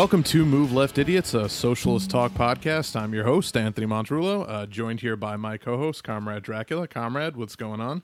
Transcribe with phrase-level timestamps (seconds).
[0.00, 2.98] Welcome to Move Left Idiots, a socialist talk podcast.
[2.98, 6.88] I'm your host, Anthony Montrullo, uh, joined here by my co host, Comrade Dracula.
[6.88, 8.02] Comrade, what's going on?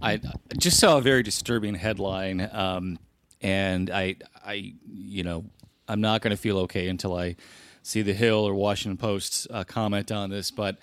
[0.00, 0.20] I
[0.56, 3.00] just saw a very disturbing headline, um,
[3.42, 4.14] and I,
[4.46, 5.44] I, you know,
[5.88, 7.34] I'm not going to feel okay until I
[7.82, 10.52] see the Hill or Washington Post uh, comment on this.
[10.52, 10.78] But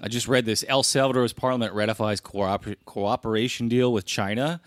[0.00, 4.60] I just read this: El Salvador's parliament ratifies cooper- cooperation deal with China,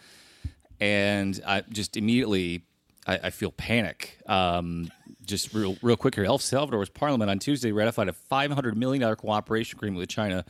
[0.81, 2.65] and I just immediately
[3.05, 4.19] I, I feel panic.
[4.27, 4.91] Um,
[5.25, 9.15] just real, real quick here: El Salvador's parliament on Tuesday ratified a 500 million dollar
[9.15, 10.45] cooperation agreement with China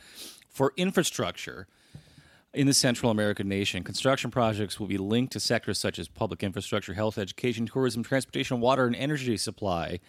[0.48, 1.66] for infrastructure
[2.54, 3.84] in the Central American nation.
[3.84, 8.60] Construction projects will be linked to sectors such as public infrastructure, health, education, tourism, transportation,
[8.60, 10.00] water, and energy supply.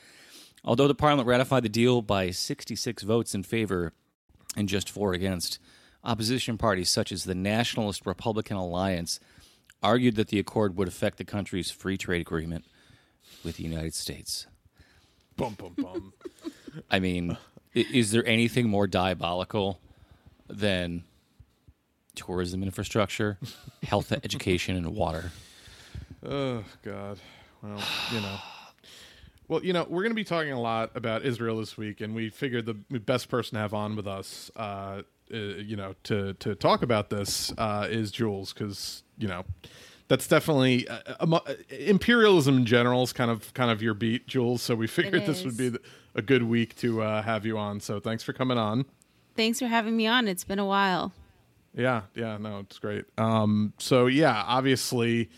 [0.64, 3.94] Although the parliament ratified the deal by 66 votes in favor
[4.56, 5.60] and just four against,
[6.04, 9.20] opposition parties such as the Nationalist Republican Alliance
[9.82, 12.66] argued that the accord would affect the country's free trade agreement
[13.44, 14.48] with the United States.
[15.36, 16.14] Bum, bum, bum.
[16.92, 17.38] I mean,
[17.74, 19.80] is there anything more diabolical
[20.48, 21.04] than
[22.16, 23.38] tourism infrastructure,
[23.84, 25.32] health, education, and water?
[26.26, 27.20] oh, God.
[27.62, 27.82] Well,
[28.12, 28.38] you know.
[29.48, 32.14] Well, you know, we're going to be talking a lot about Israel this week, and
[32.14, 35.04] we figured the best person to have on with us, uh,
[35.34, 39.44] uh, you know, to to talk about this uh, is Jules, because you know,
[40.08, 41.40] that's definitely uh, uh,
[41.70, 44.62] imperialism in general is kind of kind of your beat, Jules.
[44.62, 45.74] So we figured this would be
[46.16, 47.80] a good week to uh, have you on.
[47.80, 48.86] So thanks for coming on.
[49.36, 50.28] Thanks for having me on.
[50.28, 51.14] It's been a while.
[51.74, 53.06] Yeah, yeah, no, it's great.
[53.20, 55.30] Um, so yeah, obviously,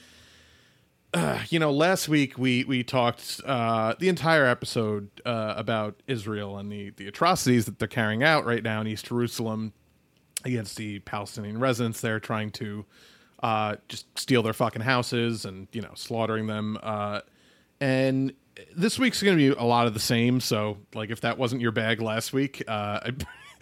[1.14, 6.58] uh, you know, last week we we talked uh, the entire episode uh, about Israel
[6.58, 9.74] and the the atrocities that they're carrying out right now in East Jerusalem
[10.46, 12.86] against the Palestinian residents there, trying to
[13.42, 16.78] uh, just steal their fucking houses and you know slaughtering them.
[16.82, 17.22] Uh,
[17.82, 18.34] and
[18.76, 20.40] this week's going to be a lot of the same.
[20.40, 23.12] So, like, if that wasn't your bag last week, uh, I,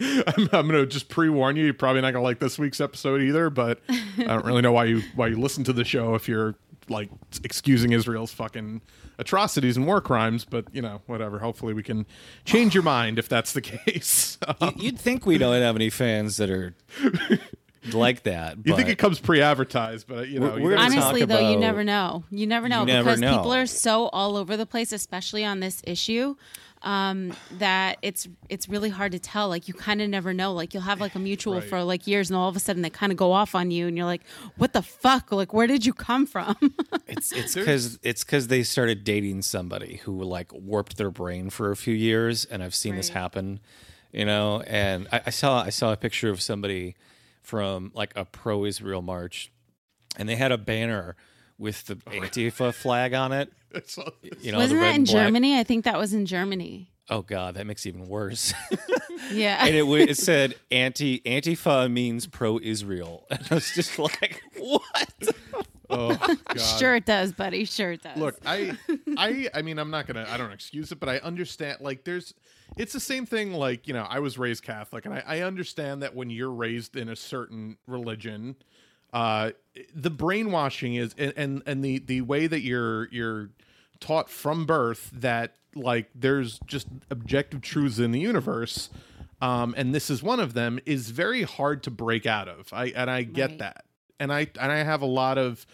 [0.00, 1.64] I'm, I'm going to just pre warn you.
[1.64, 3.50] You're probably not going to like this week's episode either.
[3.50, 6.54] But I don't really know why you why you listen to the show if you're
[6.88, 7.10] like
[7.44, 8.80] excusing Israel's fucking
[9.18, 10.44] atrocities and war crimes.
[10.44, 11.38] But you know, whatever.
[11.38, 12.06] Hopefully, we can
[12.44, 14.38] change your mind if that's the case.
[14.60, 16.74] Um, You'd think we don't have any fans that are
[17.92, 18.58] like that.
[18.64, 21.56] you think it comes pre-advertised, but you know, We're- we're never- Honestly, talk though, you
[21.58, 22.24] never know.
[22.30, 23.36] You never know You never because know.
[23.36, 26.34] people are so all over the place, especially on this issue,
[26.82, 29.48] um, that it's it's really hard to tell.
[29.48, 30.52] Like you kind of never know.
[30.52, 31.64] Like you'll have like a mutual Right.
[31.64, 33.88] for like years, and all of a sudden they kind of go off on you,
[33.88, 34.22] and you're like,
[34.56, 35.32] "What the fuck?
[35.32, 36.56] Like where did you come from?"
[37.08, 41.70] It's it's because it's because they started dating somebody who like warped their brain for
[41.72, 43.58] a few years, and I've seen this happen,
[44.12, 44.60] you know.
[44.66, 46.94] And I, I saw I saw a picture of somebody
[47.48, 49.50] from like a pro-Israel march,
[50.18, 51.16] and they had a banner
[51.56, 53.50] with the Antifa flag on it.
[54.40, 55.04] You know, Wasn't that in.
[55.04, 55.58] Germany?
[55.58, 56.90] I think that was in Germany.
[57.10, 58.54] Oh God, that makes it even worse.
[59.30, 59.58] Yeah.
[59.66, 65.12] and it, wa- it said anti Antifa means pro-Israel, and I was just like, what?
[65.90, 66.60] oh, God.
[66.60, 67.66] sure it does, buddy.
[67.66, 68.16] Sure it does.
[68.16, 68.78] Look, I,
[69.18, 71.78] I, I mean, I'm not gonna, I don't excuse it, but I understand.
[71.82, 72.32] Like, there's,
[72.76, 73.52] it's the same thing.
[73.52, 76.96] Like, you know, I was raised Catholic, and I, I understand that when you're raised
[76.96, 78.56] in a certain religion,
[79.12, 79.52] uh,
[79.94, 83.50] the brainwashing is, and and, and the the way that you're you're
[84.00, 88.90] taught from birth that like there's just objective truths in the universe.
[89.40, 92.72] Um, and this is one of them is very hard to break out of.
[92.72, 93.58] I and I get Right.
[93.60, 93.84] that,
[94.18, 95.64] and I and I have a lot of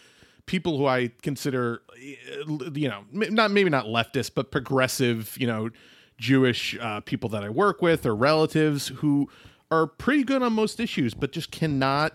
[0.45, 5.71] people who I consider, uh, you know, not maybe not leftist, but progressive, you know,
[6.17, 9.29] Jewish uh, people that I work with or relatives who
[9.71, 12.13] are pretty good on most issues, but just cannot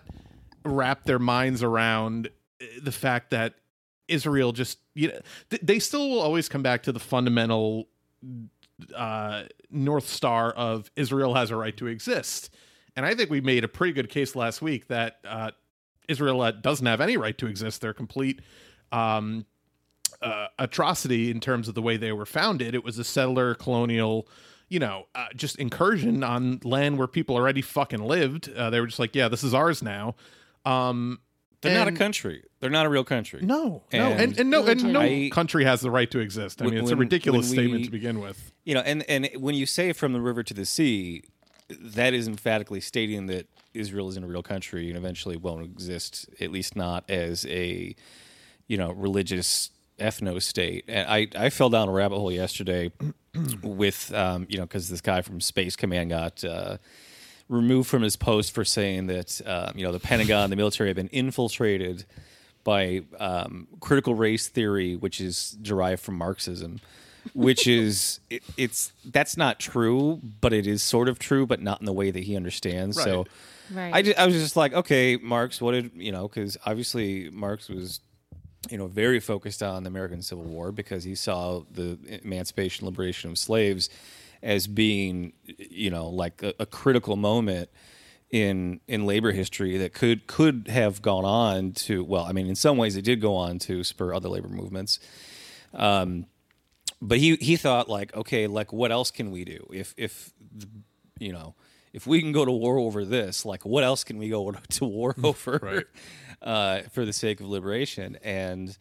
[0.63, 2.29] wrap their minds around
[2.61, 3.55] uh, the fact that
[4.07, 5.19] Israel just, you know,
[5.49, 7.87] th- they still will always come back to the fundamental
[8.95, 12.49] uh, North Star of Israel has a right to exist.
[12.95, 15.51] And I think we made a pretty good case last week that uh,
[16.07, 17.81] Israel uh, doesn't have any right to exist.
[17.81, 18.41] They're complete
[18.91, 19.45] um,
[20.21, 22.75] uh, atrocity in terms of the way they were founded.
[22.75, 24.27] It was a settler colonial,
[24.69, 28.49] you know, uh, just incursion on land where people already fucking lived.
[28.53, 30.15] Uh, they were just like, yeah, this is ours now.
[30.65, 31.19] Um,
[31.61, 32.43] They're not a country.
[32.59, 33.41] They're not a real country.
[33.41, 36.61] No, no, and, And- and no, and no I- country has the right to exist.
[36.61, 38.51] I mean, When- it's a ridiculous when statement to begin with.
[38.63, 41.23] You know, and and when you say from the river to the sea,
[41.69, 46.51] that is emphatically stating that Israel isn't a real country and eventually won't exist, at
[46.51, 47.95] least not as a
[48.67, 50.85] you know religious ethno state.
[50.87, 52.91] And I I fell down a rabbit hole yesterday
[53.63, 56.43] with um, you know because this guy from Space Command got.
[56.43, 56.77] Uh,
[57.49, 60.95] removed from his post for saying that um, you know the Pentagon, the military have
[60.95, 62.05] been infiltrated
[62.63, 66.79] by um, critical race theory, which is derived from Marxism.
[67.33, 71.81] which is it, it's that's not true, but it is sort of true, but not
[71.81, 72.95] in the way that he understands.
[73.01, 73.19] So.
[73.19, 73.27] Right.
[73.73, 73.93] Right.
[73.93, 76.27] I, ju- I was just like, okay, Marx, what did you know?
[76.27, 78.01] Because obviously Marx was,
[78.69, 83.31] you know, very focused on the American Civil War because he saw the emancipation, liberation
[83.31, 83.89] of slaves
[84.43, 87.69] as being, you know, like a, a critical moment
[88.29, 92.03] in in labor history that could could have gone on to.
[92.03, 94.99] Well, I mean, in some ways, it did go on to spur other labor movements.
[95.73, 96.27] Um,
[97.01, 100.31] but he he thought like, okay, like what else can we do if if
[101.19, 101.55] you know
[101.93, 104.85] if we can go to war over this, like what else can we go to
[104.85, 105.85] war over Right.
[106.41, 108.17] Uh, for the sake of liberation?
[108.23, 108.77] And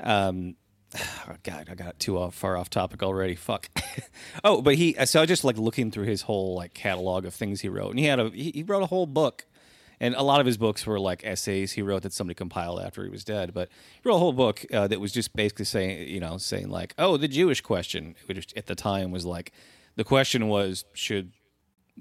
[0.00, 0.56] um,
[1.28, 3.34] oh God, I got too off, far off topic already.
[3.34, 3.68] Fuck.
[4.44, 7.34] oh, but he so I was just like looking through his whole like catalog of
[7.34, 9.46] things he wrote, and he had a he, he wrote a whole book.
[10.00, 13.04] And a lot of his books were like essays he wrote that somebody compiled after
[13.04, 13.54] he was dead.
[13.54, 13.68] But
[14.02, 16.92] he wrote a whole book uh, that was just basically saying, you know, saying like,
[16.98, 19.52] oh, the Jewish question, which at the time was like,
[19.94, 21.30] the question was, should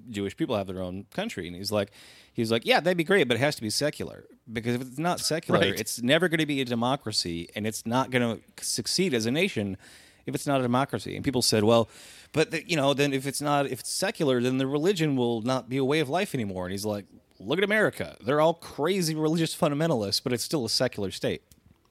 [0.10, 1.48] Jewish people have their own country?
[1.48, 1.92] And he's like,
[2.34, 4.98] he's like, yeah, that'd be great, but it has to be secular because if it's
[5.00, 5.80] not secular, Right.
[5.80, 9.32] it's never going to be a democracy, and it's not going to succeed as a
[9.32, 9.78] nation
[10.26, 11.16] if it's not a democracy.
[11.16, 11.90] And people said, well,
[12.32, 15.42] but the, you know, then if it's not, if it's secular, then the religion will
[15.42, 16.66] not be a way of life anymore.
[16.66, 17.06] And he's like,
[17.40, 21.42] look at America; they're all crazy religious fundamentalists, but it's still a secular state.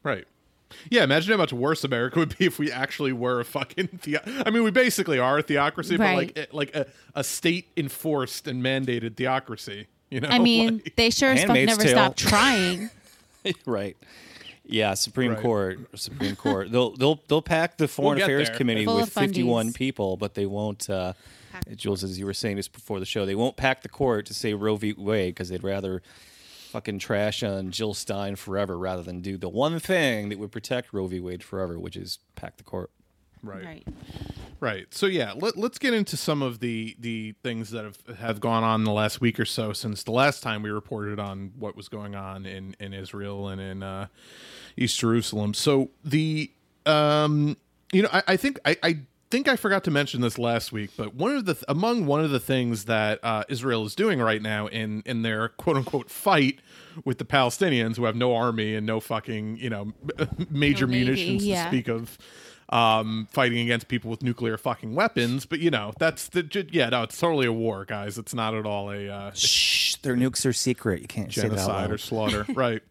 [0.03, 0.27] Right.
[0.91, 4.21] Yeah, imagine how much worse America would be if we actually were a fucking theo-
[4.47, 8.63] I mean, we basically are a theocracy, but like like a, a state enforced and
[8.63, 9.87] mandated theocracy.
[10.11, 11.91] You know, I mean, Like- they sure as fuck never Tale.
[11.91, 12.91] stop trying.
[13.67, 13.97] right.
[14.65, 15.43] Yeah, Supreme Right.
[15.43, 16.71] Court, Supreme Court.
[16.71, 18.57] They'll they'll they'll pack the Foreign get Affairs there.
[18.57, 20.89] Committee Full with 51 people, but they won't.
[20.89, 21.15] Uh,
[21.75, 24.35] Jules, as you were saying just before the show, they won't pack the court to
[24.35, 24.95] say Roe v.
[24.97, 26.01] Wade because they'd rather
[26.71, 30.93] fucking trash on Jill Stein forever rather than do the one thing that would protect
[30.93, 31.21] Roe v.
[31.21, 32.91] Wade forever, which is pack the court.
[33.43, 33.65] right.
[33.65, 33.89] right.
[34.61, 34.87] Right.
[34.91, 38.63] So yeah, let, let's get into some of the the things that have have gone
[38.63, 41.89] on the last week or so since the last time we reported on what was
[41.89, 44.09] going on in in Israel and in uh,
[44.77, 45.55] East Jerusalem.
[45.55, 46.51] So the
[46.85, 47.57] um
[47.91, 48.99] you know I, I think I, I
[49.31, 52.31] think I forgot to mention this last week, but one of the among one of
[52.31, 56.61] the things that uh, Israel is doing right now in in their quote unquote fight
[57.05, 59.93] with the Palestinians who have no army and no fucking you know
[60.51, 61.65] major No munitions yeah.
[61.65, 62.19] to speak of
[62.71, 65.47] um, fighting against people with nuclear fucking weapons.
[65.47, 68.19] But you know, that's the yeah, no, it's totally a war, guys.
[68.19, 71.03] It's not at all a uh, Shh, their nukes are secret.
[71.03, 72.83] You can't say that genocide or slaughter, right?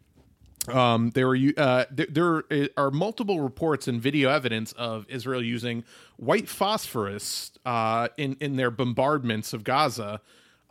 [0.72, 5.84] Um, there uh, there, there are multiple reports and video evidence of Israel using
[6.18, 10.22] white phosphorus uh, in in their bombardments of Gaza,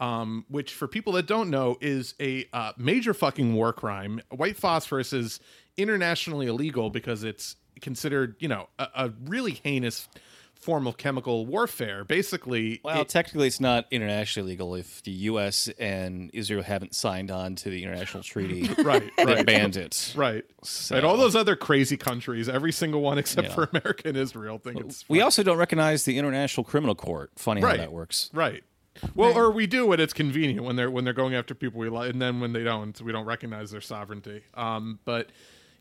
[0.00, 4.21] um, which for people that don't know is a uh, major fucking war crime.
[4.31, 5.40] White phosphorus is
[5.76, 10.09] internationally illegal because it's considered you know a, a really heinous
[10.59, 12.05] form of chemical warfare.
[12.05, 15.69] Basically, Well, it- technically, it's not internationally legal if the U.S.
[15.79, 19.47] and Israel haven't signed on to the international treaty right, that right.
[19.47, 20.12] banned it.
[20.17, 20.45] Right.
[20.62, 21.05] So- right.
[21.05, 23.55] All those other crazy countries, every single one except Yeah.
[23.55, 27.31] for America and Israel, think it's We also don't recognize the International Criminal Court.
[27.37, 27.77] Funny Right.
[27.79, 28.31] how that works.
[28.33, 28.62] right.
[29.15, 29.37] Well, Right.
[29.37, 32.11] or we do when it's convenient when they're when they're going after people we like,
[32.11, 34.43] and then when they don't, we don't recognize their sovereignty.
[34.55, 35.29] Um, but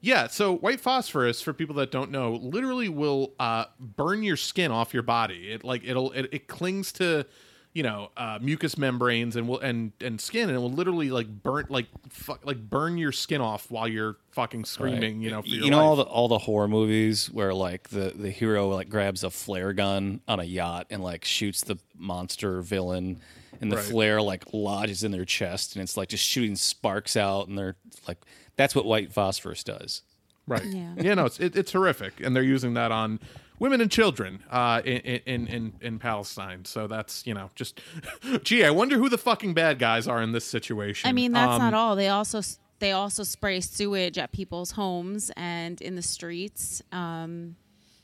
[0.01, 4.71] yeah, so white phosphorus for people that don't know, literally will uh, burn your skin
[4.71, 5.51] off your body.
[5.51, 7.25] It like it'll it, it clings to
[7.73, 11.27] you know uh, mucous membranes and will and and skin and it will literally like
[11.27, 15.21] burn like fuck like burn your skin off while you're fucking screaming.
[15.21, 18.13] You know, for your you know all the all the horror movies where like the
[18.15, 22.61] the hero like grabs a flare gun on a yacht and like shoots the monster
[22.61, 23.19] villain,
[23.61, 23.85] and the Right.
[23.85, 27.75] flare like lodges in their chest, and it's like just shooting sparks out, and they're
[28.07, 28.17] like
[28.57, 30.01] that's what white phosphorus does.
[30.45, 30.65] Right.
[30.65, 30.93] Yeah.
[30.97, 31.13] Yeah.
[31.15, 33.19] no, it's it, it's horrific, and they're using that on
[33.59, 36.63] women and children uh, in, in in in Palestine.
[36.65, 37.79] So that's you know just,
[38.43, 41.09] gee, I wonder who the fucking bad guys are in this situation.
[41.09, 41.95] I mean, that's Um, not all.
[41.95, 42.41] They also
[42.79, 47.55] they also spray sewage at people's homes and in the streets, um,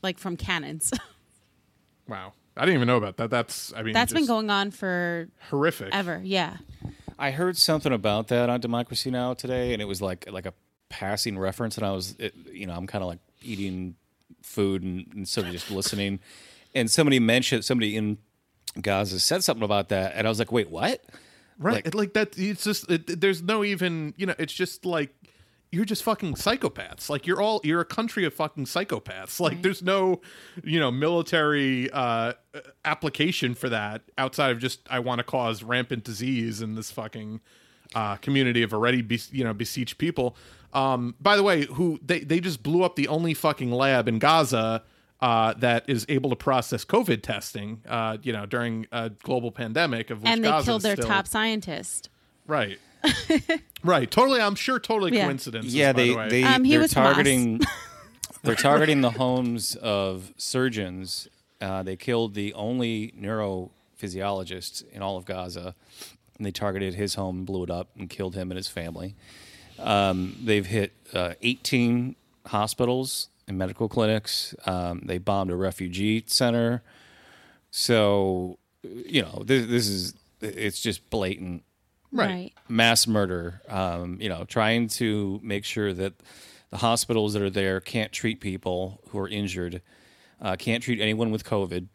[0.02, 0.92] like from cannons.
[2.06, 3.30] Wow, I didn't even know about that.
[3.30, 5.88] That's I mean, That's been going on for horrific.
[5.92, 6.20] ever.
[6.22, 6.58] Yeah.
[7.18, 10.54] I heard something about that on Democracy Now today, and it was like like a
[10.88, 13.96] passing reference, and I was, it, you know, I'm kind of like eating
[14.42, 16.20] food and, and sort of just listening,
[16.74, 18.18] and somebody mentioned somebody in
[18.80, 21.02] Gaza said something about that, and I was like, wait, what?
[21.58, 21.74] Right.
[21.76, 22.38] Like- Like, like that.
[22.38, 24.34] It's just it, there's no even you know.
[24.38, 25.14] It's just like
[25.74, 27.08] you're just fucking psychopaths.
[27.10, 29.40] Like you're all you're a country of fucking psychopaths.
[29.40, 29.62] Like Right.
[29.62, 30.20] there's no
[30.62, 32.32] you know military uh,
[32.84, 37.40] application for that outside of just I want to cause rampant disease in this fucking
[37.94, 40.36] uh, community of already be, you know besieged people.
[40.72, 44.18] Um, by the way, who they they just blew up the only fucking lab in
[44.18, 44.82] Gaza.
[45.20, 50.10] uh, that is able to process COVID testing, uh, you know, during a global pandemic
[50.10, 52.10] of which and they Gaza killed their still- top scientist.
[52.46, 52.78] Right.
[53.84, 54.10] right.
[54.10, 54.40] Totally.
[54.40, 54.78] I'm sure.
[54.78, 55.24] Totally Yeah.
[55.24, 55.66] coincidence.
[55.66, 57.60] Yeah, they the they Um, he they're was targeting
[58.42, 61.28] they're targeting the homes of surgeons.
[61.60, 65.74] Uh, they killed the only neurophysiologist in all of Gaza,
[66.36, 69.14] and they targeted his home, blew it up, and killed him and his family.
[69.78, 74.54] Um, they've hit uh, 18 hospitals and medical clinics.
[74.66, 76.82] Um, they bombed a refugee center.
[77.70, 81.62] So, you know, this, this is it's just blatant
[82.18, 82.52] Right.
[82.68, 83.60] mass murder.
[83.68, 86.14] Um, you know, trying to make sure that
[86.70, 89.82] the hospitals that are there can't treat people who are injured,
[90.40, 91.86] uh, can't treat anyone with COVID.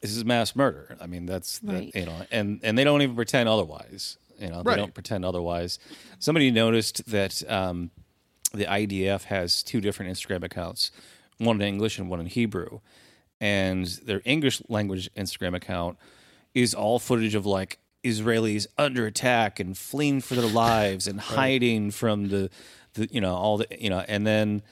[0.00, 0.96] This is mass murder.
[1.00, 1.92] I mean, that's that- Right.
[1.94, 4.16] you know, and and they don't even pretend otherwise.
[4.38, 4.74] You know, Right.
[4.74, 5.78] they don't pretend otherwise.
[6.18, 7.90] Somebody noticed that um,
[8.52, 10.90] the IDF has two different Instagram accounts,
[11.38, 12.80] one in English and one in Hebrew,
[13.40, 15.98] and their English language Instagram account
[16.54, 21.90] is all footage of like Israelis under attack and fleeing for their lives and hiding
[21.90, 22.50] from the,
[22.94, 24.62] the you know all the you know and then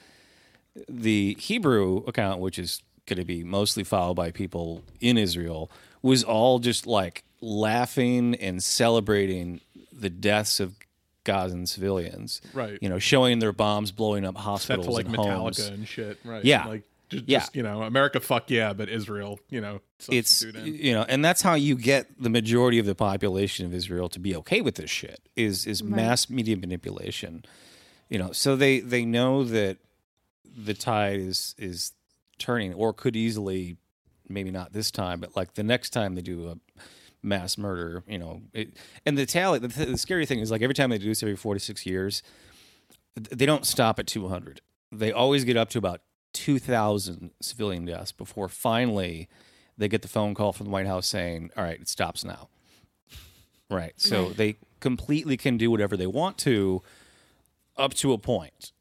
[0.87, 5.71] the Hebrew account which is going to be mostly followed by people in Israel
[6.01, 10.75] was all just like laughing and celebrating the deaths of
[11.25, 12.77] Gazan civilians Right.
[12.81, 16.17] you know showing their bombs blowing up hospitals to like and Metallica homes and shit.
[16.23, 16.43] Right.
[16.43, 16.65] Yeah.
[16.65, 17.39] Like just, Yeah.
[17.39, 20.65] just you know, America, fuck yeah, but Israel, you know, it's in.
[20.65, 24.19] you know and that's how you get the majority of the population of Israel to
[24.19, 27.43] be okay with this shit is is mass media manipulation
[28.09, 29.77] you know so they they know that
[30.45, 31.91] the tide is is
[32.37, 33.75] turning or could easily
[34.29, 36.55] maybe not this time but like the next time they do a
[37.21, 38.69] mass murder you know it,
[39.05, 41.35] and the tally the, the scary thing is like every time they do this every
[41.35, 42.23] 46 years
[43.15, 44.61] they don't stop at 200
[44.93, 45.99] they always get up to about
[46.33, 49.27] 2000 civilian deaths before finally
[49.77, 52.49] they get the phone call from the White House saying, "All right, it stops now."
[53.69, 53.93] Right.
[53.97, 56.81] So they completely can do whatever they want to
[57.77, 58.71] up to a point.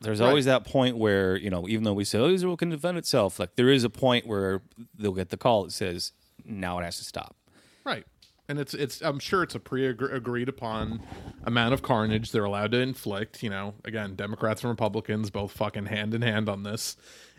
[0.00, 0.28] There's Right.
[0.28, 3.38] always that point where, you know, even though we say oh, Israel can defend itself,
[3.40, 4.60] like there is a point where
[4.96, 6.12] they'll get the call that says,
[6.44, 7.36] now it has to stop.
[7.84, 8.04] Right.
[8.48, 11.00] And it's it's I'm sure it's a pre agreed upon
[11.44, 15.86] amount of carnage they're allowed to inflict, you know, again, Democrats and Republicans both fucking
[15.86, 16.96] hand in hand on this.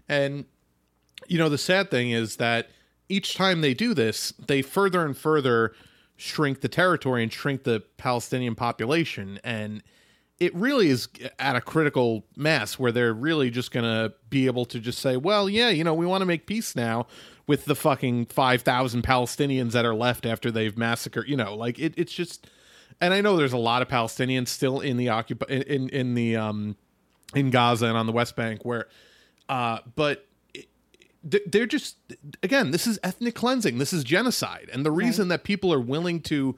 [0.08, 0.46] And
[1.28, 2.70] you know, the sad thing is that
[3.10, 5.74] each time they do this, they further and further
[6.16, 9.82] shrink the territory and shrink the Palestinian population and
[10.40, 14.66] it really is at a critical mass where they're really just going to be able
[14.66, 17.08] to just say, well, yeah, you know, we want to make peace now
[17.50, 21.96] with the fucking 5,000 Palestinians that are left after they've massacred, you know, like it,
[21.98, 22.48] it's just,
[23.02, 26.14] and I know there's a lot of Palestinians still in the occup in, in, in
[26.14, 26.76] the, um,
[27.34, 28.88] in Gaza and on the West Bank where,
[29.50, 30.28] uh, but
[31.28, 31.98] th- they're just
[32.44, 33.80] again this is ethnic cleansing.
[33.80, 34.70] This is genocide.
[34.72, 36.56] And the reason that people are willing to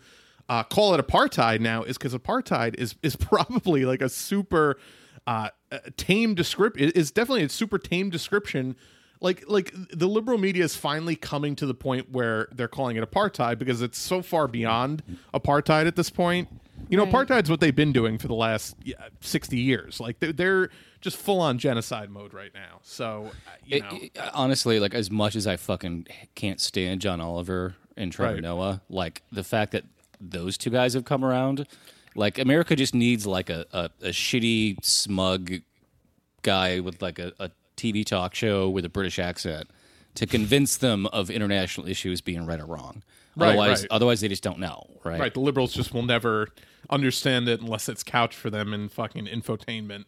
[0.50, 4.77] uh, call it apartheid now is because apartheid is is probably like a super
[5.25, 8.75] uh, uh, tame description is definitely a super tame description
[9.22, 13.10] like like the liberal media is finally coming to the point where they're calling it
[13.10, 15.01] apartheid because it's so far beyond
[15.34, 16.50] apartheid at this point
[16.90, 17.13] you know Right.
[17.28, 21.16] apartheid's what they've been doing for the last yeah, 60 years like they're, they're just
[21.18, 25.10] full on genocide mode right now so uh, you It- know it- honestly, like as
[25.10, 28.44] much as I fucking can't stand John Oliver and Trevor Right.
[28.44, 29.84] Noah, like the fact that
[30.20, 31.68] those two guys have come around,
[32.16, 35.62] like America just needs like a, a, a shitty, smug
[36.44, 37.50] guy with like a, a
[37.82, 39.70] TV talk show with a British accent
[40.16, 43.02] to convince them of international issues being right or wrong.
[43.36, 43.88] Right, otherwise, right.
[43.92, 45.20] otherwise they just don't know, right?
[45.20, 46.50] Right, the liberals just will never
[46.90, 50.04] understand it unless it's couched for them in fucking infotainment.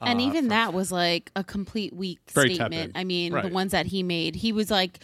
[0.00, 2.72] and uh, even that was like a complete weak statement.
[2.72, 2.92] tepid.
[2.96, 3.44] I mean, Right.
[3.44, 4.98] the ones that he made, he was like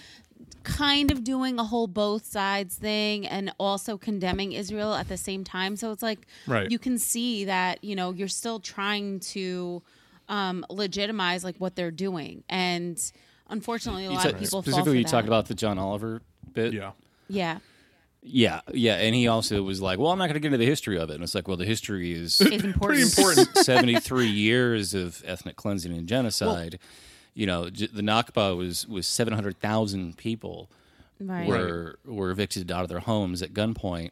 [0.65, 5.45] kind of doing a whole both sides thing and also condemning Israel at the same
[5.45, 5.77] time.
[5.77, 6.69] So it's like Right.
[6.71, 9.83] you can see that, you know, you're still trying to
[10.29, 12.45] um, legitimize like what they're doing.
[12.49, 12.99] And
[13.49, 15.11] unfortunately, a lot ta- of people specifically, you that.
[15.11, 16.73] talked about the John Oliver bit.
[16.73, 16.93] Yeah.
[17.29, 17.59] yeah.
[18.29, 20.67] Yeah, yeah, and he also was like, "Well, I'm not going to get into the
[20.67, 23.17] history of it." And it's like, "Well, the history is It's important.
[23.19, 23.57] important.
[23.59, 26.81] 73 years of ethnic cleansing and genocide.
[27.35, 30.69] you know, j- the Nakba was was 700,000 people
[31.21, 31.47] Right.
[31.47, 34.11] were were evicted out of their homes at gunpoint.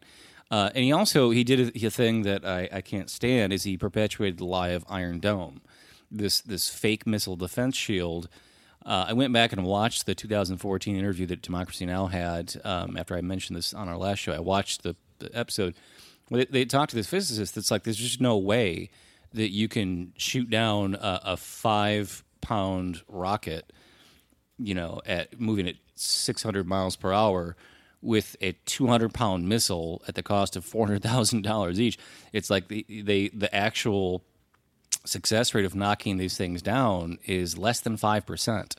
[0.48, 3.64] Uh, and he also he did a, a thing that I, I can't stand is
[3.64, 5.60] he perpetuated the lie of Iron Dome,
[6.16, 8.28] this this fake missile defense shield.
[8.84, 13.16] Uh, I went back and watched the 2014 interview that Democracy Now had um, after
[13.16, 14.32] I mentioned this on our last show.
[14.32, 15.74] I watched the, the episode.
[16.30, 18.90] They, they talked to this physicist that's like, there's just no way
[19.32, 23.72] that you can shoot down a, a five pound rocket
[24.58, 27.56] you know, at moving at 600 miles per hour
[28.02, 31.98] with a 200 pound missile at the cost of $400,000 each.
[32.32, 34.22] It's like the, they, the actual
[35.04, 38.76] success rate of knocking these things down is less than 5%.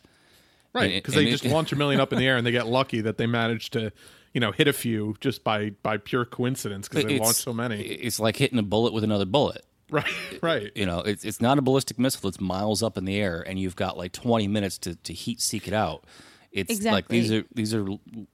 [0.74, 2.68] Right, because they it- just launch a million up in the air and they get
[2.68, 3.92] lucky that they managed to,
[4.34, 7.54] you know, hit a few just by by pure coincidence because they It's- launched so
[7.54, 7.80] many.
[7.82, 9.66] It's like hitting a bullet with another bullet.
[9.92, 10.06] Right,
[10.42, 10.72] right.
[10.76, 13.60] You know, it's it's not a ballistic missile that's miles up in the air, and
[13.60, 16.06] you've got like 20 minutes to, to heat seek it out.
[16.52, 17.86] It's like these are these are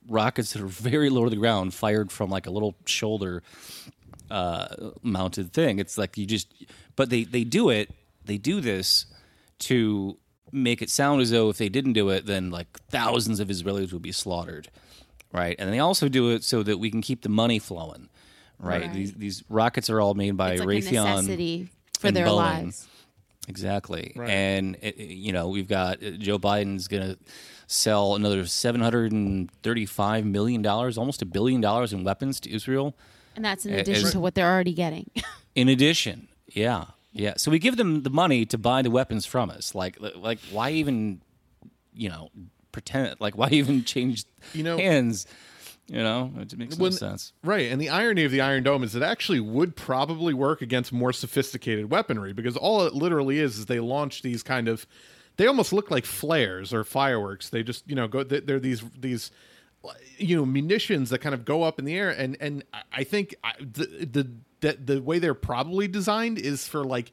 [0.08, 3.44] rockets that are very low to the ground, fired from like a little shoulder
[4.32, 5.80] uh, mounted thing.
[5.80, 6.54] It's like you just,
[6.96, 7.90] but they they do it.
[8.26, 9.06] They do this
[9.60, 10.18] to
[10.52, 13.94] make it sound as though if they didn't do it, then like thousands of Israelis
[13.94, 14.70] would be slaughtered,
[15.32, 15.56] right?
[15.60, 18.10] And they also do it so that we can keep the money flowing,
[18.60, 18.82] right?
[18.82, 18.94] Right.
[18.94, 21.02] These these rockets are all made by It's like Raytheon.
[21.06, 22.36] a necessity for and their Boeing.
[22.36, 22.88] lives.
[23.48, 24.14] Exactly.
[24.16, 24.30] Right.
[24.30, 27.18] And, it, it- you know, we've got uh, Joe Biden's going to
[27.68, 32.96] sell another $735 million, almost a billion dollars in weapons to Israel.
[33.36, 35.10] And that's in addition eh, to what they're already getting.
[35.56, 36.86] In addition, yeah.
[37.12, 37.34] Yeah.
[37.38, 39.76] So we give them the money to buy the weapons from us.
[39.76, 41.22] Like, like why even,
[41.94, 42.30] you know,
[42.72, 45.28] pretend, like, why even change You know- hands?
[45.88, 47.34] You know, it makes no sense.
[47.44, 50.94] Right, and the irony of the Iron Dome is it actually would probably work against
[50.94, 54.88] more sophisticated weaponry because all it literally is is they launch these kind of,
[55.36, 57.50] they almost look like flares or fireworks.
[57.50, 59.32] They just you know go they're these these,
[60.18, 62.10] you know munitions that kind of go up in the air.
[62.10, 67.12] And and I- think the the the, the way they're probably designed is for like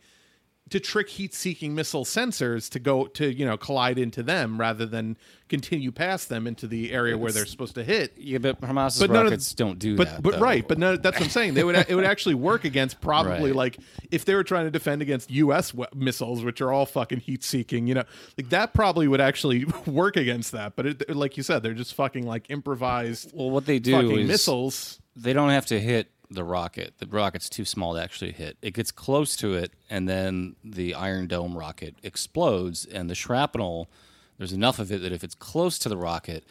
[0.70, 5.16] to trick heat-seeking missile sensors to go to you know collide into them rather than
[5.48, 9.10] continue past them into the area where they're supposed to hit Yeah, but Hamas's but
[9.10, 10.22] none of- rockets don't do but, that.
[10.22, 10.40] But though.
[10.40, 11.54] right, but no, that's what I'm saying.
[11.54, 13.54] They would it would actually work against probably Right.
[13.56, 13.78] like
[14.10, 15.72] if they were trying to defend against U.S.
[15.94, 17.86] missiles, which are all fucking heat seeking.
[17.86, 18.04] You know,
[18.36, 20.76] like that probably would actually work against that.
[20.76, 24.18] But it, like you said, they're just fucking like improvised Well, what they do fucking
[24.18, 25.00] is missiles.
[25.16, 26.94] they don't have to hit the rocket.
[26.98, 28.56] The rocket's too small to actually hit.
[28.62, 33.88] It gets close to it, and then the Iron Dome rocket explodes, and the shrapnel.
[34.36, 36.44] There's enough of it that if it's close to the rocket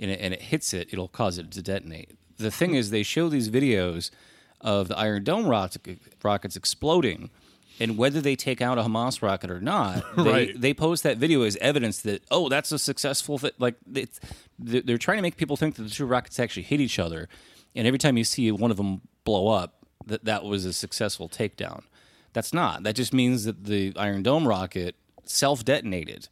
[0.00, 2.16] and it, and it hits it, it'll cause it to detonate.
[2.36, 4.10] The thing is, they show these videos
[4.60, 7.30] of the Iron Dome rocket, rockets exploding,
[7.80, 10.60] and whether they take out a Hamas rocket or not, they, Right.
[10.60, 13.38] they post that video as evidence that oh, that's a successful.
[13.38, 13.54] Th-.
[13.58, 13.76] Like
[14.58, 17.28] they're trying to make people think that the two rockets actually hit each other,
[17.74, 21.28] and every time you see one of them blow up, that that was a successful
[21.28, 21.82] takedown.
[22.32, 22.82] That's not.
[22.82, 26.28] That just means that the Iron Dome rocket self detonated.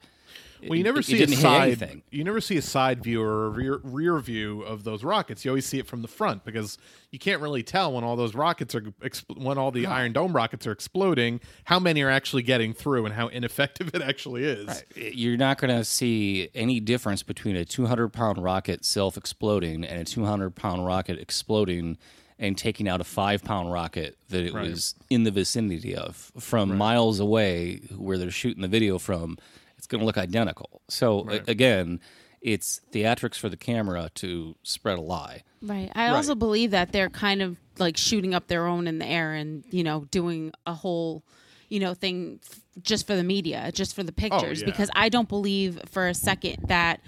[0.62, 1.40] Well, you never it see a didn't hit
[1.80, 2.02] side.
[2.10, 5.44] You never see a side view or a rear, rear view of those rockets.
[5.44, 6.78] You always see it from the front because
[7.10, 10.34] you can't really tell when all those rockets are expl- when all the Iron Dome
[10.34, 14.84] rockets are exploding how many are actually getting through and how ineffective it actually is.
[14.94, 20.00] You're not going to see any difference between a 200 pound rocket self exploding and
[20.00, 21.98] a 200 pound rocket exploding
[22.38, 24.68] and taking out a five pound rocket that it Right.
[24.68, 29.38] was in the vicinity of from miles away where they're shooting the video from.
[29.78, 30.82] It's going to look identical.
[30.88, 32.00] So a- again,
[32.40, 35.42] it's theatrics for the camera to spread a lie.
[35.62, 35.90] Right.
[35.94, 39.34] I also believe that they're kind of like shooting up their own in the air
[39.34, 41.24] and, you know, doing a whole,
[41.68, 44.60] you know, thing f- just for the media, just for the oh, pictures.
[44.60, 44.66] yeah.
[44.66, 47.00] Because I don't believe for a second that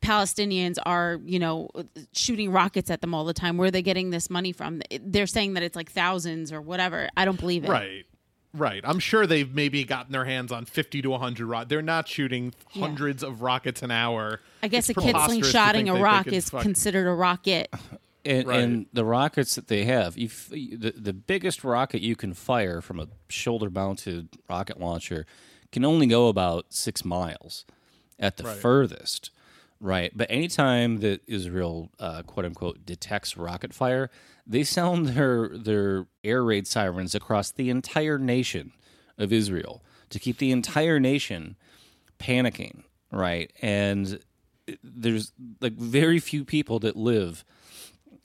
[0.00, 1.70] Palestinians are, you know,
[2.12, 3.56] shooting rockets at them all the time.
[3.56, 4.82] Where are they getting this money from?
[5.00, 7.08] They're saying that it's like thousands or whatever.
[7.16, 7.70] I don't believe it.
[7.70, 8.04] Right.
[8.56, 8.80] Right.
[8.84, 11.68] I'm sure they've maybe gotten their hands on 50 to 100 rockets.
[11.68, 14.40] They're not shooting hundreds of rockets an hour.
[14.62, 17.68] I guess It's a kid preposterous to slingshotting a rock is fuck- considered a rocket.
[18.26, 18.60] And, Right.
[18.60, 22.98] and the rockets that they have, if the the biggest rocket you can fire from
[22.98, 25.26] a shoulder mounted rocket launcher
[25.72, 27.66] can only go about six miles
[28.18, 29.30] at the furthest,
[29.84, 30.10] right?
[30.16, 34.10] But anytime that Israel, uh, quote unquote, detects rocket fire,
[34.46, 38.72] they sound their their air raid sirens across the entire nation
[39.18, 41.56] of Israel to keep the entire nation
[42.18, 43.52] panicking, right?
[43.62, 44.18] And
[44.82, 47.44] there's like very few people that live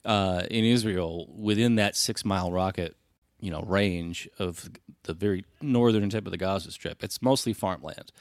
[0.05, 2.95] uh, in Israel within that six mile rocket,
[3.41, 4.69] you know, range of
[5.03, 7.03] the very northern tip of the Gaza Strip.
[7.03, 8.11] It's mostly farmland,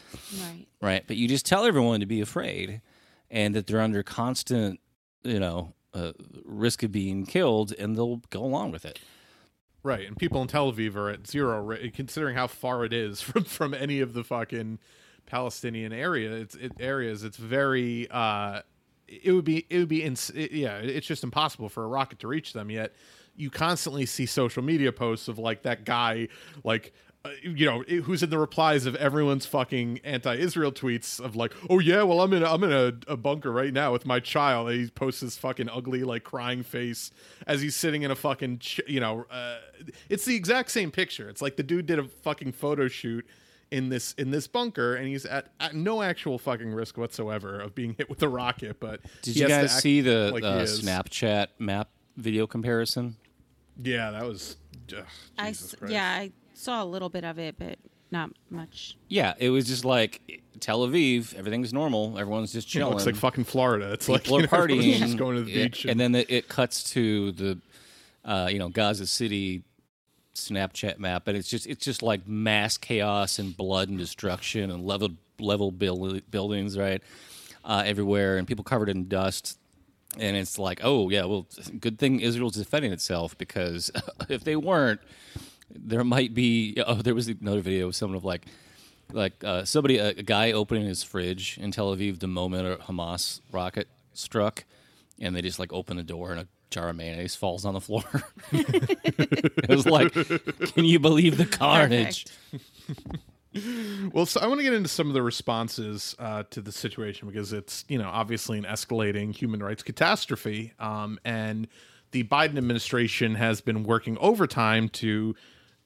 [0.40, 0.66] Right.
[0.82, 1.04] right?
[1.06, 2.80] But you just tell everyone to be afraid
[3.30, 4.80] and that they're under constant,
[5.22, 6.12] you know, uh,
[6.44, 8.98] risk of being killed, and they'll go along with it.
[9.82, 10.06] Right.
[10.06, 13.74] And people in Tel Aviv are at zero, considering how far it is from, from
[13.74, 14.78] any of the fucking
[15.26, 16.32] Palestinian area.
[16.32, 17.24] It's it, areas.
[17.24, 18.08] It's very.
[18.10, 18.62] Uh,
[19.06, 19.66] it would be.
[19.70, 20.02] It would be.
[20.02, 20.78] Ins- it, yeah.
[20.78, 22.70] It's just impossible for a rocket to reach them.
[22.70, 22.92] Yet,
[23.36, 26.28] you constantly see social media posts of like that guy,
[26.64, 26.92] like
[27.28, 31.78] uh, you know, who's in the replies of everyone's fucking anti-Israel tweets of like, oh
[31.78, 34.68] yeah, well I'm in a, I'm in a, a bunker right now with my child.
[34.70, 37.10] And he posts his fucking ugly like crying face
[37.46, 39.58] as he's sitting in a fucking, ch- you know, uh,
[40.08, 41.28] it's the exact same picture.
[41.28, 43.26] It's like the dude did a fucking photo shoot
[43.70, 47.74] in this in this bunker and he's at, at no actual fucking risk whatsoever of
[47.74, 48.80] being hit with a rocket.
[48.80, 50.62] But Did you guys act see the like uh.
[50.62, 53.16] Snapchat map video comparison?
[53.82, 54.56] Yeah, that was.
[54.96, 55.04] Ugh,
[55.36, 55.92] I Jesus s- Christ.
[55.92, 57.78] yeah, I saw a little bit of it, but
[58.10, 58.96] not much.
[59.08, 61.34] Yeah, it was just like Tel Aviv.
[61.34, 62.18] Everything's normal.
[62.18, 62.88] Everyone's just chilling.
[62.88, 63.92] It looks like fucking Florida.
[63.92, 66.34] It's like People you know, partying, just going to the Yeah, beach, and then the,
[66.34, 67.58] it cuts to the,
[68.24, 69.62] uh, you know, Gaza City
[70.34, 74.84] Snapchat map, and it's just it's just like mass chaos and blood and destruction and
[74.84, 77.02] level level build, buildings right
[77.64, 79.58] uh, everywhere, and people covered in dust.
[80.18, 81.46] And it's like, oh yeah, well,
[81.78, 83.90] good thing Israel's defending itself because
[84.28, 85.00] if they weren't,
[85.70, 86.76] there might be.
[86.86, 88.46] Oh, there was another video of someone of like,
[89.12, 92.76] like uh, somebody, a, a guy opening his fridge in Tel Aviv the moment a
[92.84, 94.64] Hamas rocket struck,
[95.20, 97.80] and they just like open the door and a jar of mayonnaise falls on the
[97.80, 98.04] floor.
[98.52, 100.12] it was like,
[100.72, 102.26] can you believe the carnage?
[104.12, 107.28] Well, so I want to get into some of the responses uh, to the situation
[107.28, 111.66] because it's you know obviously an escalating human rights catastrophe, um, and
[112.12, 115.34] the Biden administration has been working overtime to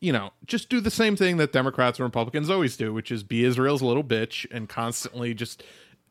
[0.02, 3.22] you know, just do the same thing that Democrats and Republicans always do, which is
[3.22, 5.62] be Israel's little bitch and constantly just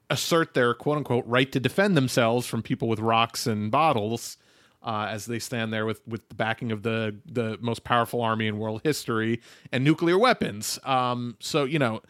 [0.10, 4.38] assert their quote unquote right to defend themselves from people with rocks and bottles
[4.82, 8.48] uh, as they stand there with, with the backing of the, the most powerful army
[8.48, 9.42] in world history
[9.74, 10.80] and nuclear weapons.
[10.86, 12.02] Um, so, you know,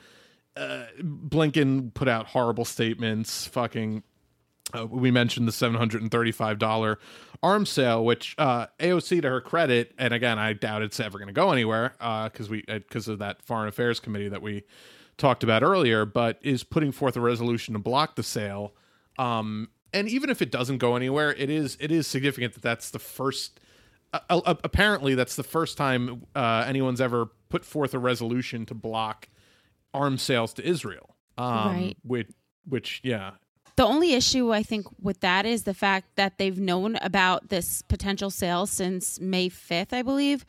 [0.55, 4.03] uh, Blinken put out horrible statements, fucking.
[4.73, 6.97] Uh, we mentioned the $735
[7.43, 11.27] arms sale, which uh, AOC, to her credit, and again, I doubt it's ever going
[11.27, 14.63] to go anywhere because we because of that foreign affairs committee that we
[15.17, 18.73] talked about earlier, but is putting forth a resolution to block the sale.
[19.17, 22.91] Um, and even if it doesn't go anywhere, it is it is significant that that's
[22.91, 23.59] the first.
[24.13, 28.73] Uh, uh, apparently, that's the first time uh, anyone's ever put forth a resolution to
[28.73, 29.29] block
[29.93, 31.15] arms sales to Israel.
[31.37, 31.97] Um, Right.
[32.03, 32.29] Which,
[32.67, 33.31] which, yeah,
[33.81, 37.81] The only issue I think with that is the fact that they've known about this
[37.81, 40.45] potential sale since May 5th, I believe.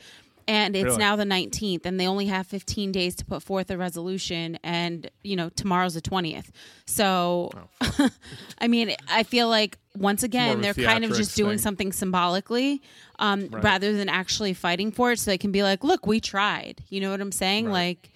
[0.46, 0.98] And it's Really?
[0.98, 4.58] now the 19th, and they only have 15 days to put forth a resolution.
[4.62, 6.50] And, you know, tomorrow's the 20th.
[6.84, 7.50] So,
[8.58, 11.58] I mean, I feel like once again, they're kind of just doing thing.
[11.58, 12.82] something symbolically
[13.18, 15.18] um, rather than actually fighting for it.
[15.18, 16.84] So they can be like, look, we tried.
[16.90, 17.70] You know what I'm saying?
[17.70, 18.10] Like,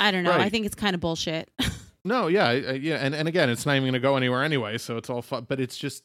[0.00, 0.32] I don't know.
[0.32, 1.48] I think it's kind of bullshit.
[2.06, 4.96] No, yeah, yeah, and and again, it's not even going to go anywhere anyway, so
[4.96, 5.44] it's all fun.
[5.48, 6.04] But it's just,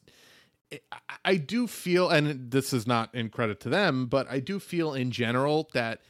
[1.24, 4.94] I- do feel, and this is not in credit to them, but I do feel
[4.94, 6.02] in general that,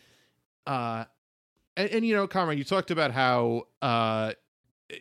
[0.66, 1.06] uh,
[1.76, 4.32] and, and you know, Comrade, you talked about how, uh,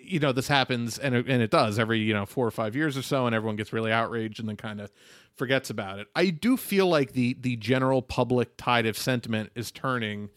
[0.03, 2.74] you know, this happens, and it, and it does every you know four or five
[2.74, 4.90] years or so, and everyone gets really outraged and then kind of
[5.37, 6.09] forgets about it.
[6.16, 10.31] I do feel like the the general public tide of sentiment is turning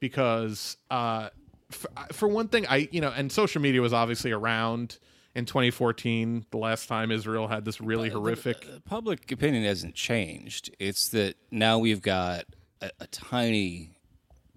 [0.00, 1.28] because uh
[1.74, 4.98] for, for one thing i you know and social media was obviously around
[5.34, 10.74] in 2014 the last time israel had this really horrific Uh, public opinion hasn't changed.
[10.78, 12.44] It's that now we've got
[12.80, 13.90] a, a tiny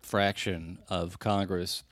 [0.01, 1.83] fraction of Congress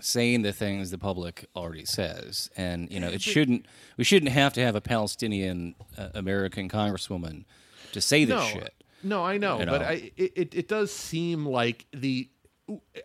[0.00, 3.66] saying the things the public already says, and you know it shouldn't.
[3.98, 7.44] We shouldn't have to have a Palestinian uh, American congresswoman
[7.92, 8.74] to say this no shit.
[9.02, 12.30] no i know You but i it, it, it does seem like the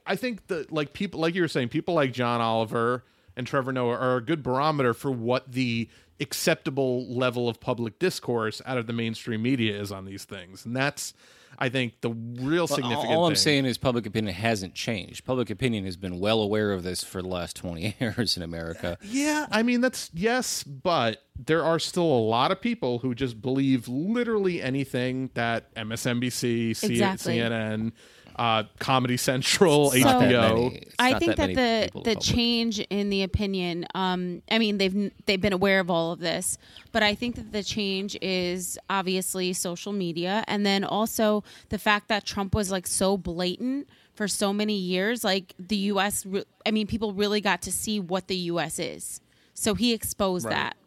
[0.05, 3.03] i think that like people like you were saying people like john oliver
[3.35, 5.89] and trevor noah are a good barometer for what the
[6.19, 10.75] acceptable level of public discourse out of the mainstream media is on these things and
[10.75, 11.13] that's
[11.59, 13.35] i think the real Well, significant all I'm thing.
[13.37, 15.25] saying is public opinion hasn't changed.
[15.25, 18.97] Public opinion has been well aware of this for the last 20 years in America.
[19.01, 23.41] Yeah, I mean that's yes, but there are still a lot of people who just
[23.41, 27.37] believe literally anything that MSNBC, Exactly.
[27.37, 27.91] CNN,
[28.37, 30.55] uh, Comedy Central, So- Not that HBO.
[30.55, 30.83] many.
[30.99, 32.19] I think that that, many the the public.
[32.21, 33.85] change in the opinion.
[33.95, 36.57] Um, I mean, they've they've been aware of all of this,
[36.91, 42.07] but I think that the change is obviously social media, and then also the fact
[42.09, 45.23] that Trump was like so blatant for so many years.
[45.23, 46.25] Like the U.S.
[46.25, 48.77] Re- I mean, people really got to see what the U.S.
[48.79, 49.21] is,
[49.53, 50.53] so he exposed Right.
[50.55, 50.77] that.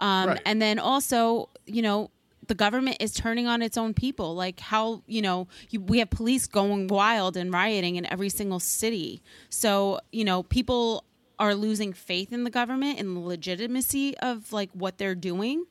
[0.00, 0.40] Um, Right.
[0.46, 2.10] And then also, you know,
[2.48, 4.34] the government is turning on its own people.
[4.34, 8.60] Like how, you know, you, we have police going wild and rioting in every single
[8.60, 9.22] city.
[9.50, 11.04] So, you know, people
[11.38, 15.64] are losing faith in the government and the legitimacy of like what they're doing.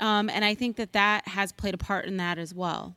[0.00, 2.96] Um, and I think that that has played a part in that as well.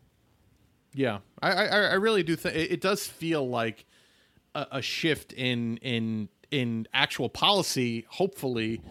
[0.93, 3.85] Yeah, I, I, I really do think it, does feel like
[4.55, 8.81] a, a shift in in in actual policy, hopefully,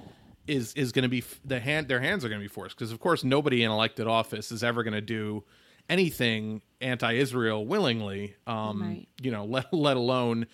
[0.46, 2.92] is is going to be the hand their hands are going to be forced because
[2.92, 5.44] of course nobody in elected office is ever going to do
[5.88, 8.35] anything anti-Israel willingly.
[8.46, 9.09] Um, Right.
[9.20, 10.46] You know, let let alone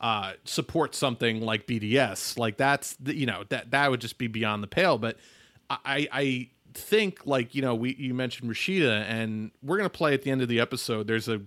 [0.00, 2.38] uh, support something like BDS.
[2.38, 4.98] Like that's the, you know that that would just be beyond the pale.
[4.98, 5.18] But
[5.70, 10.22] I I think like you know we you mentioned Rashida and we're gonna play at
[10.22, 11.06] the end of the episode.
[11.06, 11.40] There's a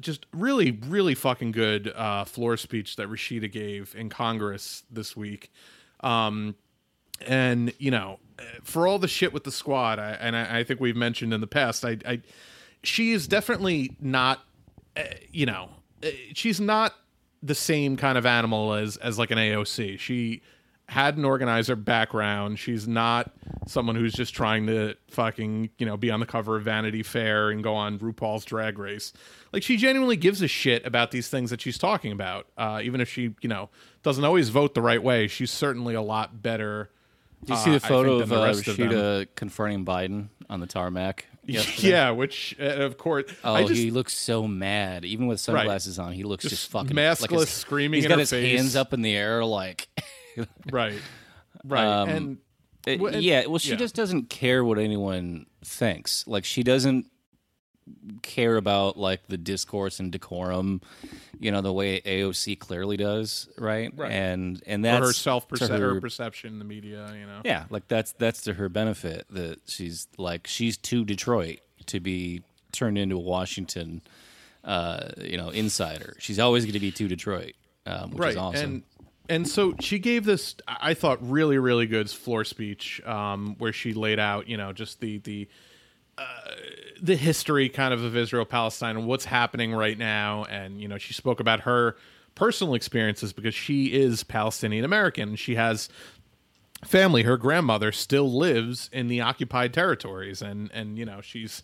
[0.00, 5.50] just really really fucking good uh, floor speech that Rashida gave in Congress this week.
[6.00, 6.56] Um,
[7.26, 8.18] and you know,
[8.62, 11.40] for all the shit with the squad, I, and I, I think we've mentioned in
[11.40, 12.20] the past, I, I
[12.82, 14.44] she is definitely not,
[14.96, 15.70] uh, you know,
[16.02, 16.94] uh, she's not
[17.42, 19.98] the same kind of animal as as like an AOC.
[19.98, 20.42] She
[20.92, 22.58] had an organizer background.
[22.58, 23.32] She's not
[23.66, 27.50] someone who's just trying to fucking, you know, be on the cover of Vanity Fair
[27.50, 29.12] and go on RuPaul's Drag Race.
[29.52, 32.46] Like she genuinely gives a shit about these things that she's talking about.
[32.58, 33.70] Uh, even if she, you know,
[34.02, 36.90] doesn't always vote the right way, she's certainly a lot better.
[37.44, 38.52] Did you uh, see the photo of the uh.
[38.54, 41.26] Rashida confronting Biden on the tarmac?
[41.44, 41.88] yesterday?
[41.90, 45.04] Yeah, which uh, of course, Oh, I just, he looks so mad.
[45.04, 48.10] Even with sunglasses on, he looks just, Just fucking maskless, like his- screaming He's in
[48.10, 48.56] got his face.
[48.58, 49.88] hands up in the air, like
[50.70, 50.94] right,
[51.64, 52.38] right, Um, and
[52.86, 53.76] It- and- yeah, well, she yeah.
[53.76, 56.26] just doesn't care what anyone thinks.
[56.28, 57.06] Like, she doesn't
[58.22, 60.80] care about like the discourse and decorum,
[61.38, 63.92] you know, the way AOC clearly does, right?
[63.96, 64.12] Right.
[64.12, 67.40] And and or that's her self her perception in the media, you know.
[67.44, 72.42] yeah, like that's that's to her benefit that she's like she's too Detroit to be
[72.72, 74.02] turned into a Washington,
[74.64, 76.14] uh, you know, insider.
[76.18, 77.54] She's always going to be too Detroit,
[77.86, 78.64] um, which right is awesome.
[78.64, 78.82] and
[79.28, 83.94] and so she gave this i thought really really good floor speech um where she
[83.94, 85.48] laid out you know just the the
[87.00, 90.44] the history kind of of israel palestine and what's happening right now.
[90.44, 91.96] And you know she spoke about her
[92.34, 95.88] personal experiences because she is palestinian american she has
[96.84, 97.22] family.
[97.22, 100.42] Her grandmother still lives in the occupied territories.
[100.42, 101.62] And and you know she's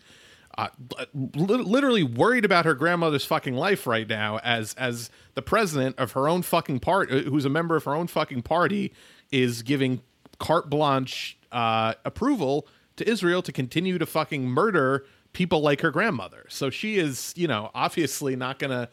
[0.56, 0.68] uh,
[1.14, 6.12] li- literally worried about her grandmother's fucking life right now as as the president of
[6.12, 8.92] her own fucking part uh, who's a member of her own fucking party
[9.30, 10.00] is giving
[10.40, 12.66] carte blanche uh, approval
[12.98, 16.46] to Israel to continue to fucking murder people like her grandmother.
[16.48, 18.88] So she is, you know, obviously not gonna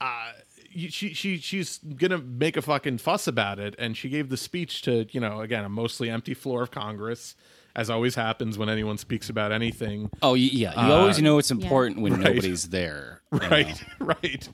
[0.00, 0.32] uh,
[0.74, 4.82] she she she's gonna make a fucking fuss about it, and she gave the speech
[4.82, 7.34] to you know again a mostly empty floor of Congress,
[7.74, 10.10] as always happens when anyone speaks about anything.
[10.22, 12.24] oh, yeah, you always know it's important when Uh, Right.
[12.34, 13.22] nobody's there.
[13.32, 14.48] Right, right,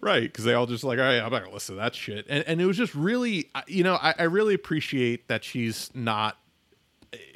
[0.00, 0.22] right.
[0.22, 2.26] Because they all just like, all right, I'm not gonna listen to that shit.
[2.28, 6.38] And and it was just really, you know, I, I really appreciate that she's not.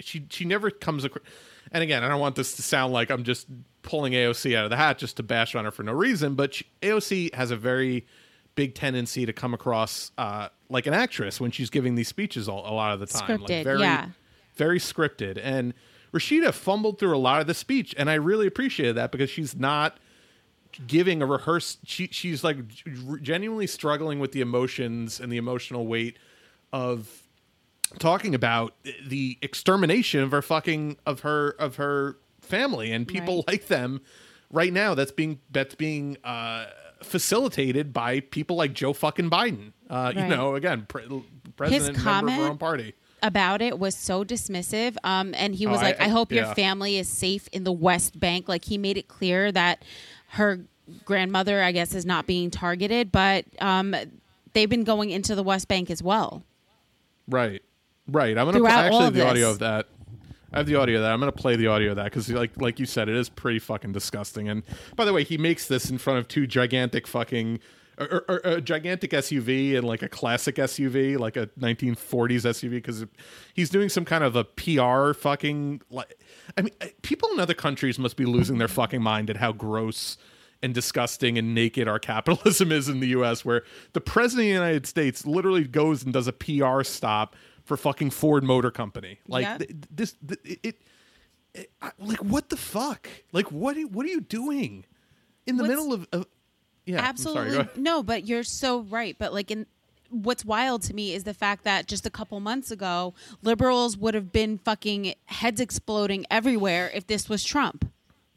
[0.01, 1.25] She she never comes across.
[1.71, 3.47] And again, I don't want this to sound like I'm just
[3.83, 6.35] pulling AOC out of the hat just to bash on her for no reason.
[6.35, 8.07] But she, AOC has a very
[8.55, 12.61] big tendency to come across uh, like an actress when she's giving these speeches all,
[12.61, 13.41] a lot of the time.
[13.41, 14.09] Scripted, like very, yeah.
[14.55, 15.41] very scripted.
[15.43, 15.75] And
[16.13, 19.57] Rashida fumbled through a lot of the speech, and I really appreciated that because she's
[19.57, 19.99] not
[20.87, 21.81] giving a rehearsed.
[21.85, 22.59] She she's like
[23.23, 26.19] genuinely struggling with the emotions and the emotional weight
[26.73, 27.22] of
[27.99, 28.75] talking about
[29.07, 33.49] the extermination of her fucking of her of her family and people Right.
[33.49, 34.01] like them
[34.51, 36.67] right now that's being that's being uh
[37.03, 41.05] facilitated by people like Joe fucking Biden uh you know again pre-
[41.57, 44.97] president member of comment- her own party about it was so dismissive.
[45.05, 48.19] Um, and he was Oh, like, I, hope your family is safe in the West
[48.19, 48.49] Bank.
[48.49, 49.85] Like he made it clear that
[50.31, 50.65] her
[51.05, 53.95] grandmother, I guess, is not being targeted, but um,
[54.55, 56.43] they've been going into the West Bank as well.
[57.29, 57.63] Right,
[58.09, 58.37] right.
[58.37, 59.25] I'm gonna play, actually the this.
[59.25, 59.89] audio of that.
[60.53, 61.13] I have the audio of that.
[61.13, 63.59] I'm gonna play the audio of that because, like, like you said, it is pretty
[63.59, 64.49] fucking disgusting.
[64.49, 64.63] And
[64.97, 67.59] by the way, he makes this in front of two gigantic fucking.
[67.99, 72.71] Or, or- or a gigantic SUV and like a classic SUV, like a 1940s SUV,
[72.71, 73.05] because
[73.53, 75.83] he's doing some kind of a PR fucking.
[75.91, 76.19] Like,
[76.57, 80.17] I mean, people in other countries must be losing their fucking mind at how gross
[80.63, 83.63] and disgusting and naked our capitalism is in the US where
[83.93, 88.11] the president of the United States literally goes and does a PR stop for fucking
[88.11, 89.19] Ford Motor Company.
[89.27, 89.59] Like Yeah.
[89.59, 90.83] th- this th- it, it,
[91.55, 93.09] it I- like what the fuck?
[93.33, 94.85] Like what are, what are you doing
[95.47, 96.27] in the What's- middle of, of
[96.85, 99.17] Yeah, sorry, Absolutely no, but you're so right.
[99.19, 99.67] But like in
[100.11, 104.15] what's wild to me is the fact that just a couple months ago, liberals would
[104.15, 107.91] have been fucking heads exploding everywhere if this was Trump.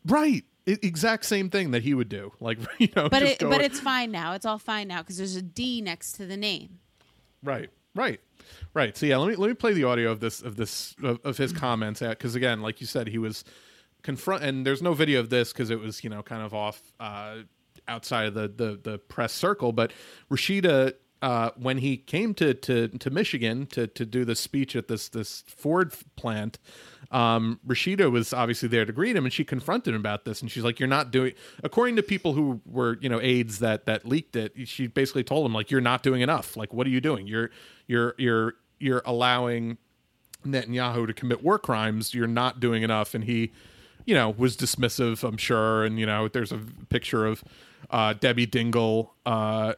[0.05, 0.45] Right.
[0.67, 2.31] Exact same thing that he would do.
[2.39, 4.33] Like you know, But it, but it's fine now.
[4.33, 6.79] It's all fine now because there's a D next to the name.
[7.43, 8.19] Right, right,
[8.73, 8.95] right.
[8.95, 11.37] So yeah, let me let me play the audio of this of this of, of
[11.37, 13.43] his comments because again, like you said, he was
[14.05, 16.81] confront and there's no video of this because it was you know kind of off
[16.99, 17.37] uh,
[17.87, 19.71] outside of the the, the press circle.
[19.71, 19.91] But
[20.31, 24.87] Rashida, uh, when he came to, to to Michigan to to do the speech at
[24.87, 26.59] this this Ford plant,
[27.11, 30.51] um, Rashida was obviously there to greet him, and she confronted him about this, and
[30.51, 34.05] she's like, "You're not doing." According to people who were you know aides that that
[34.05, 36.55] leaked it, she basically told him like, "You're not doing enough.
[36.55, 37.27] Like, what are you doing?
[37.27, 37.49] You're
[37.87, 39.77] you're you're you're allowing."
[40.45, 43.15] Netanyahu to commit war crimes, you're not doing enough.
[43.15, 43.51] And he,
[44.05, 45.83] you know, was dismissive, I'm sure.
[45.83, 47.43] And, you know, there's a picture of
[47.89, 49.73] uh, Debbie Dingell, uh,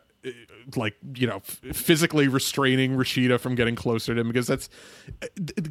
[0.76, 4.70] like, you know, f- physically restraining Rashida from getting closer to him because that's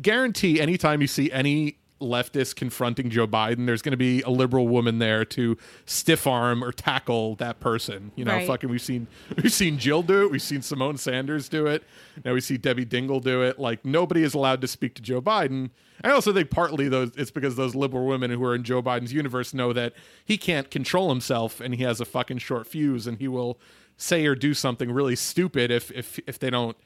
[0.01, 4.69] guarantee anytime you see any leftist confronting Joe Biden, there's going to be a liberal
[4.69, 5.57] woman there to
[5.87, 8.13] stiff arm or tackle that person.
[8.17, 8.47] You know, Right.
[8.47, 9.07] fucking we've seen
[9.43, 11.83] we've seen Jill do it, we've seen Symone Sanders do it.
[12.25, 13.59] Now we see Debbie Dingell do it.
[13.59, 15.71] Like nobody is allowed to speak to Joe Biden.
[16.05, 19.13] I also think partly those it's because those liberal women who are in Joe Biden's
[19.13, 23.19] universe know that he can't control himself and he has a fucking short fuse and
[23.19, 23.59] he will
[23.97, 26.77] say or do something really stupid if if if they don't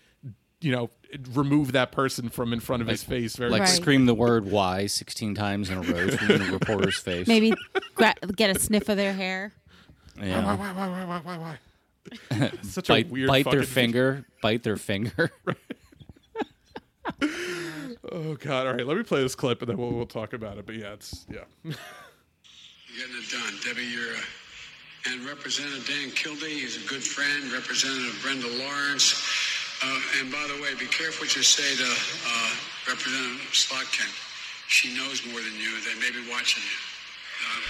[0.60, 0.90] you know
[1.32, 3.68] remove that person from in front of his face very Like Right.
[3.68, 5.98] scream the word "why" sixteen times in a row
[6.34, 7.26] in a reporter's face.
[7.26, 7.52] Maybe
[7.94, 9.52] gra- get a sniff of their hair.
[10.20, 10.44] Yeah.
[10.44, 11.56] why why why why why why
[12.38, 14.24] why such a Bite, weird bite their fucking- finger.
[14.42, 15.30] Bite their finger.
[18.12, 20.58] oh god all right let me play this clip and then we'll, we'll talk about
[20.58, 23.54] it but yeah it's yeah You're getting it done.
[23.64, 27.50] Debbie, you're uh, and Representative Dan Kildee is a good friend.
[27.52, 29.49] Representative Brenda Lawrence.
[29.82, 32.50] Uh, and by the way, be careful what you say to uh,
[32.86, 34.08] Representative Slotkin.
[34.68, 35.72] She knows more than you.
[35.80, 36.78] They may be watching you.
[37.40, 37.60] Uh,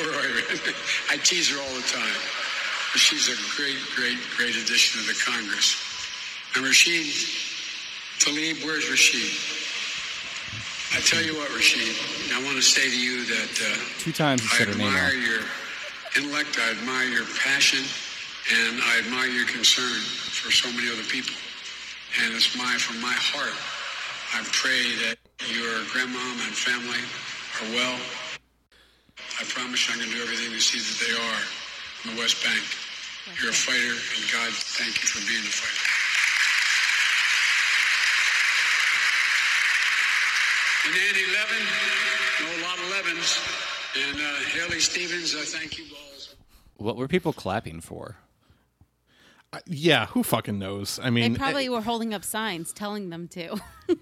[0.00, 0.40] where are you?
[1.10, 2.16] I tease her all the time.
[2.96, 5.76] She's a great, great, great addition to the Congress.
[6.56, 7.12] And Rashid
[8.22, 9.34] Tlaib, where's Rashid?
[10.96, 11.92] I tell you what, Rashid,
[12.32, 15.12] I want to say to you that uh, Two times I said her name admire
[15.12, 15.42] your
[16.16, 17.82] intellect, I admire your passion,
[18.54, 20.00] and I admire your concern
[20.44, 21.32] for so many other people.
[22.20, 23.56] And it's my from my heart.
[24.36, 25.16] I pray that
[25.48, 27.00] your grandmom and family
[27.64, 27.96] are well.
[29.40, 31.40] I promise you I'm going to do everything to see that they are
[32.04, 32.60] on the West Bank.
[33.40, 35.80] You're a fighter, and God, thank you for being a fighter.
[40.84, 41.64] And Andy Levin,
[42.44, 43.40] know a lot of Levins,
[43.96, 46.04] and uh, Haley Stevens, I thank you all.
[46.76, 48.16] What were people clapping for?
[49.66, 53.28] Yeah who fucking knows i mean, They mean probably were holding up signs telling them
[53.28, 53.56] to.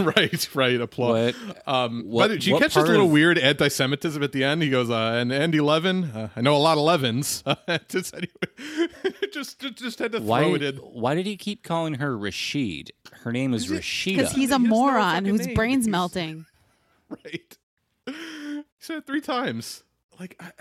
[0.00, 1.68] right right applaud What?
[1.68, 4.62] um what- but did you what catch this little of- weird anti-semitism at the end
[4.62, 7.44] he goes uh and andy levin uh, i know a lot of levins
[7.88, 8.30] just anyway
[9.32, 10.42] just, just just had to Why?
[10.42, 12.92] throw it in Why did he keep calling her Rashid?
[13.12, 14.16] Her name is Rashida.
[14.16, 15.54] Because he's a He has no moron whose name.
[15.54, 16.46] brain's He's- melting.
[17.10, 17.58] right
[18.06, 19.82] he said it three times
[20.18, 20.52] like I,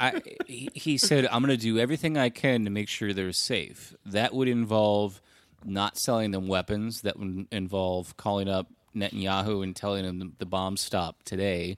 [0.00, 3.94] I, he said, "I'm going to do everything I can to make sure they're safe."
[4.04, 5.20] That would involve
[5.64, 7.02] not selling them weapons.
[7.02, 11.76] That would involve calling up Netanyahu and telling him the, the bomb stop today.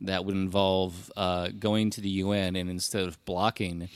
[0.00, 3.88] That would involve uh, going to the UN and instead of blocking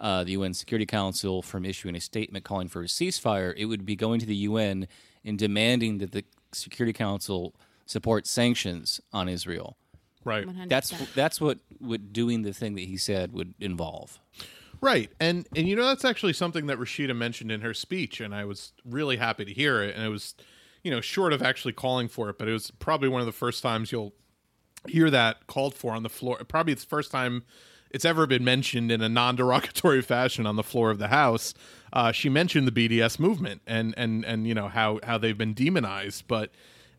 [0.00, 3.84] uh, the UN Security Council from issuing a statement calling for a ceasefire, it would
[3.84, 4.86] be going to the UN
[5.24, 7.54] and demanding that the Security Council
[7.86, 9.76] support sanctions on Israel.
[10.24, 10.68] Right 100%.
[10.68, 14.20] That's that's what what doing the thing that he said would involve.
[14.80, 15.10] Right.
[15.20, 18.44] And and you know that's actually something that Rashida mentioned in her speech and I
[18.44, 20.34] was really happy to hear it and it was
[20.82, 23.32] you know short of actually calling for it but it was probably one of the
[23.32, 24.14] first times you'll
[24.86, 26.38] hear that called for on the floor.
[26.46, 27.44] Probably it's the first time
[27.90, 31.54] it's ever been mentioned in a non-derogatory fashion on the floor of the house.
[31.92, 35.54] Uh, she mentioned the BDS movement and and and you know how how they've been
[35.54, 36.50] demonized, but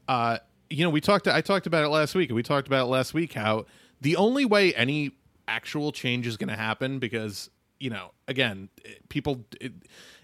[0.07, 0.37] uh,
[0.69, 1.27] you know we talked.
[1.27, 2.31] I talked about it last week.
[2.31, 3.65] We talked about last week how
[4.01, 5.11] the only way any
[5.47, 7.49] actual change is going to happen because
[7.79, 8.69] you know again
[9.09, 9.73] people it,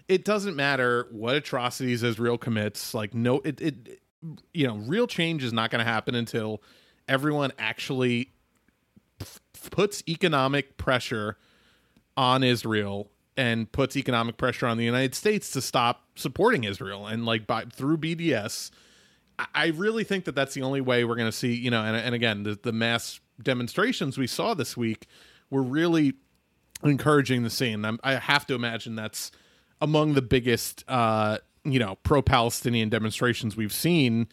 [0.08, 2.94] it doesn't matter what atrocities Israel commits.
[2.94, 4.00] Like no, it, it
[4.52, 6.62] you know real change is not going to happen until
[7.08, 8.30] everyone actually
[9.20, 9.40] f-
[9.70, 11.38] puts economic pressure
[12.16, 17.24] on Israel and puts economic pressure on the United States to stop supporting Israel and
[17.24, 18.70] like by through BDS.
[19.38, 21.96] I- really think that that's the only way we're going to see, you know, and,
[21.96, 25.06] and again, the, the mass demonstrations we saw this week
[25.50, 26.14] were really
[26.82, 27.84] encouraging the scene.
[27.84, 29.30] I'm, I have to imagine that's
[29.80, 34.28] among the biggest, uh, you know, pro-Palestinian demonstrations we've seen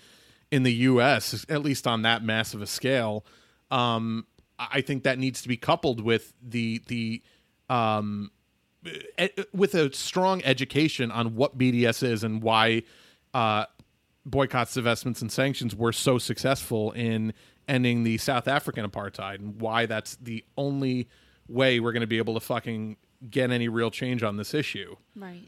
[0.52, 3.26] in the U.S., at least on that massive a scale.
[3.72, 4.26] Um,
[4.58, 7.22] I think that needs to be coupled with the the
[7.70, 8.32] um,
[9.54, 12.84] with a strong education on what BDS is and why
[13.34, 13.66] uh,
[14.30, 17.34] boycotts, divestments, and sanctions were so successful in
[17.68, 21.08] ending the South African apartheid and why that's the only
[21.48, 22.98] way we're going to be able to fucking
[23.30, 25.42] get any real change on this issue Right.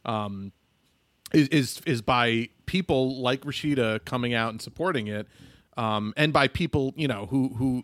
[1.34, 5.28] is is, is by people like Rashida coming out and supporting it,
[5.78, 7.84] um, and by people you know who who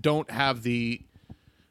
[0.00, 1.02] don't have the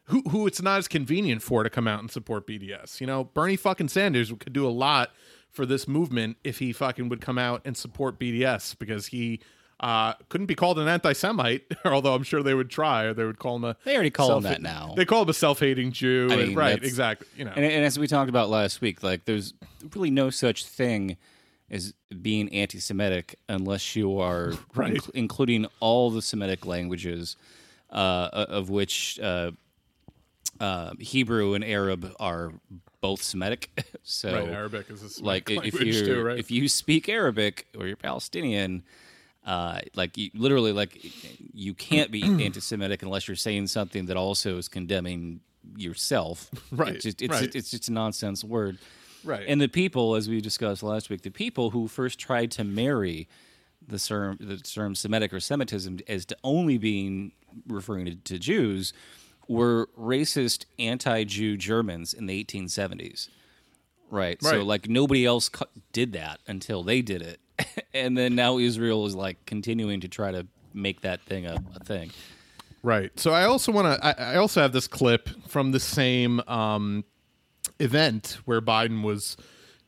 [0.03, 3.01] who who it's not as convenient for to come out and support BDS.
[3.01, 5.09] You know, Bernie fucking Sanders could do a lot
[5.57, 9.41] for this movement if he fucking would come out and support BDS because he
[9.79, 13.37] uh, couldn't be called an anti-Semite, although I'm sure they would try, or they would
[13.39, 13.75] call him a.
[13.83, 14.93] They already call him that now.
[14.95, 16.81] They call him a self-hating Jew, I and- mean, right?
[16.83, 17.27] Exactly.
[17.35, 19.53] You know, And, and as we talked about last week, like there's
[19.95, 21.17] really no such thing
[21.69, 24.93] as being anti-Semitic unless you are Right.
[24.93, 27.35] inc- including all the Semitic languages,
[27.91, 29.51] uh, of which uh,
[30.59, 32.53] uh, Hebrew and Arab are
[33.07, 33.69] both Semitic.
[34.03, 34.49] so, right.
[34.49, 36.37] Arabic is a Semitic like if you too, right?
[36.37, 38.83] if you speak Arabic or you're Palestinian.
[39.45, 40.99] Uh, like you, literally, like
[41.53, 45.39] you can't be anti-Semitic unless you're saying something that also is condemning
[45.77, 46.51] yourself.
[46.71, 47.43] Right, It's just, it's, right.
[47.43, 48.77] just, it's just a nonsense word.
[49.23, 49.45] Right.
[49.47, 53.29] And the people, as we discussed last week, the people who first tried to marry
[53.87, 57.31] the term, the term Semitic or Semitism as to only being
[57.69, 58.91] referring to, to Jews
[59.47, 63.29] were racist anti-Jew Germans in the 1870s.
[64.09, 64.41] Right.
[64.41, 67.39] So like nobody else cu- did that until they did it.
[67.93, 71.83] and then now Israel is like continuing to try to make that thing a, a
[71.83, 72.11] thing.
[72.83, 73.11] Right.
[73.19, 74.05] So I also want to.
[74.05, 77.03] I, I also have this clip from the same um,
[77.79, 79.35] event where Biden was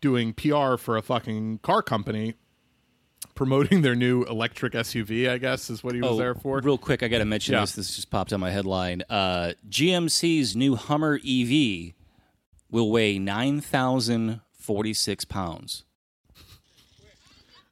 [0.01, 2.33] doing PR for a fucking car company,
[3.39, 5.29] promoting their new electric SUV.
[5.29, 6.57] I guess is what he was there for.
[6.57, 7.61] Oh, Real quick, I got to mention Yeah.
[7.61, 7.71] this.
[7.71, 9.01] This just popped on my headline.
[9.09, 11.93] Uh, GMC's new Hummer EV
[12.69, 15.85] will weigh 9,046 pounds.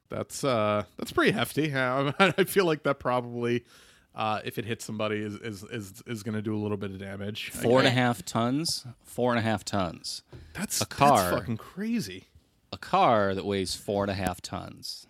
[0.08, 1.70] That's uh, that's pretty hefty.
[1.76, 3.66] I feel like that probably,
[4.14, 6.92] uh, if it hits somebody, is is is, is going to do a little bit
[6.92, 7.50] of damage.
[7.50, 8.86] Four and a half tons.
[9.04, 10.22] Four and a half tons.
[10.54, 11.24] That's a car.
[11.30, 12.28] That's fucking crazy.
[12.72, 15.04] A car that weighs four and a half tons.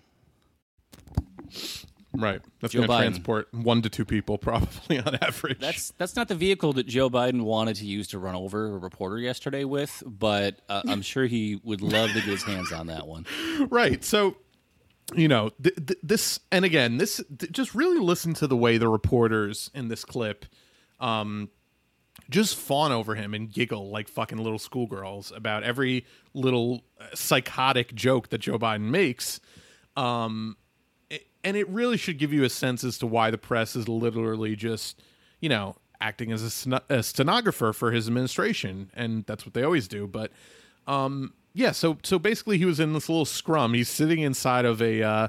[2.15, 2.41] Right.
[2.61, 3.01] That's Joe going to Biden.
[3.01, 5.59] transport one to two people probably on average.
[5.61, 8.79] That's that's not the vehicle that Joe Biden wanted to use to run over a
[8.79, 12.87] reporter yesterday with, but uh, I'm sure he would love to get his hands on
[12.87, 13.27] that one.
[13.71, 14.37] right so
[15.15, 18.77] you know th- th- this and again this th- just really listen to the way
[18.77, 20.45] the reporters in this clip
[21.01, 21.49] um
[22.29, 27.95] just fawn over him and giggle like fucking little schoolgirls about every little uh, psychotic
[27.95, 29.41] joke that Joe Biden makes
[29.97, 30.57] um
[31.45, 34.57] and it really should give you a sense as to why the press is literally
[34.57, 35.03] just
[35.41, 39.63] you know acting as a, sno- a stenographer for his administration and that's what they
[39.63, 40.31] always do but
[40.87, 43.75] um yeah so so basically he was in this little scrum.
[43.75, 45.29] He's sitting inside of a uh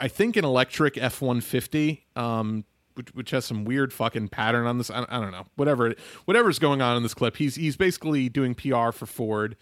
[0.00, 2.64] I- think an electric f-150 um
[2.94, 6.58] which, which has some weird fucking pattern on this I, I don't know whatever whatever's
[6.58, 9.56] going on in this clip he's he's basically doing pr for ford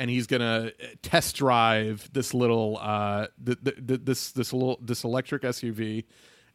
[0.00, 0.72] and he's gonna
[1.02, 6.04] test drive this little uh th- th- th- this this little this electric suv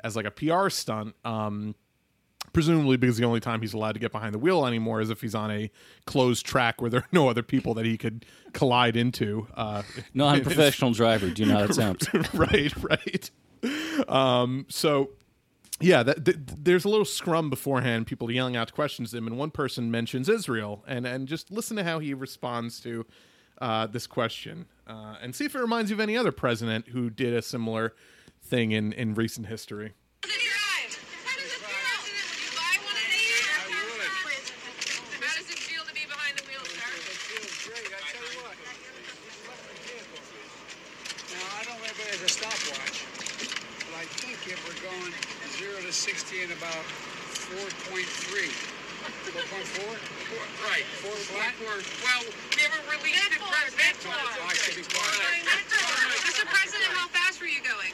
[0.01, 1.75] as like a pr stunt um
[2.53, 5.21] presumably because the only time he's allowed to get behind the wheel anymore is if
[5.21, 5.69] he's on a
[6.05, 9.45] closed track where there are no other people that he could collide into.
[9.55, 9.83] Uh,
[10.13, 11.29] Non-professional driver.
[11.29, 12.07] Do you know how that sounds?
[12.33, 13.31] right, right.
[14.07, 15.09] Um, so,
[15.81, 19.37] yeah, that, th- there's a little scrum beforehand, people yelling out questions to him, and
[19.37, 23.05] one person mentions Israel, and and just listen to how he responds to
[23.59, 27.09] uh, this question, uh, and see if it reminds you of any other president who
[27.09, 27.93] did a similar
[28.41, 29.93] thing in in recent history.
[30.21, 31.97] How does it feel?
[32.05, 33.41] Would you buy one of these?
[35.17, 36.85] How does it feel to be behind the wheel, sir?
[37.25, 37.89] feels great.
[37.89, 40.21] I tell you what, this electric vehicle.
[41.33, 42.97] Now I don't have it as a stopwatch,
[43.89, 45.13] but I think if we're going
[45.57, 46.85] zero to sixty in about
[47.49, 48.53] four point three.
[49.33, 49.93] Four point four?
[51.05, 51.13] Right.
[51.13, 51.53] Four flat?
[52.01, 52.25] Well,
[52.57, 53.93] we haven't released the president.
[54.41, 55.45] I should be quiet.
[56.25, 56.49] Mr.
[56.49, 57.93] President, how fast were you going?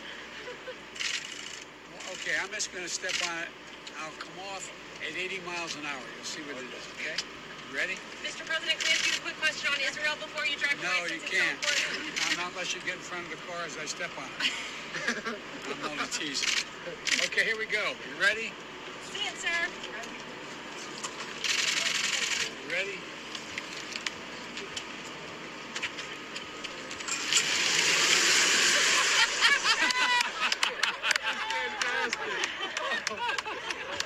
[2.16, 3.51] Okay, I'm just gonna step on it.
[3.99, 4.72] I'll come off
[5.03, 5.99] at eighty miles an hour.
[6.16, 7.20] You'll see what it is, okay?
[7.76, 7.99] Ready?
[8.24, 8.47] Mr.
[8.47, 11.12] President, can I ask you a quick question on Israel before you drive No, away?
[11.12, 11.59] you it's so can't.
[12.32, 14.55] I'm not unless you get in front of the car as I step on it.
[15.68, 16.64] I'm only teasing.
[17.28, 17.91] Okay, here we go.
[17.91, 18.55] You ready?
[19.12, 19.59] See it, sir.
[22.72, 22.91] Ready?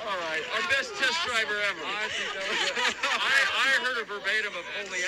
[0.01, 1.85] All right, our best test driver ever.
[1.85, 2.75] I think that was it.
[3.03, 4.99] I, I heard a verbatim of only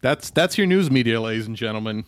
[0.00, 2.06] That's that's your news media, ladies and gentlemen.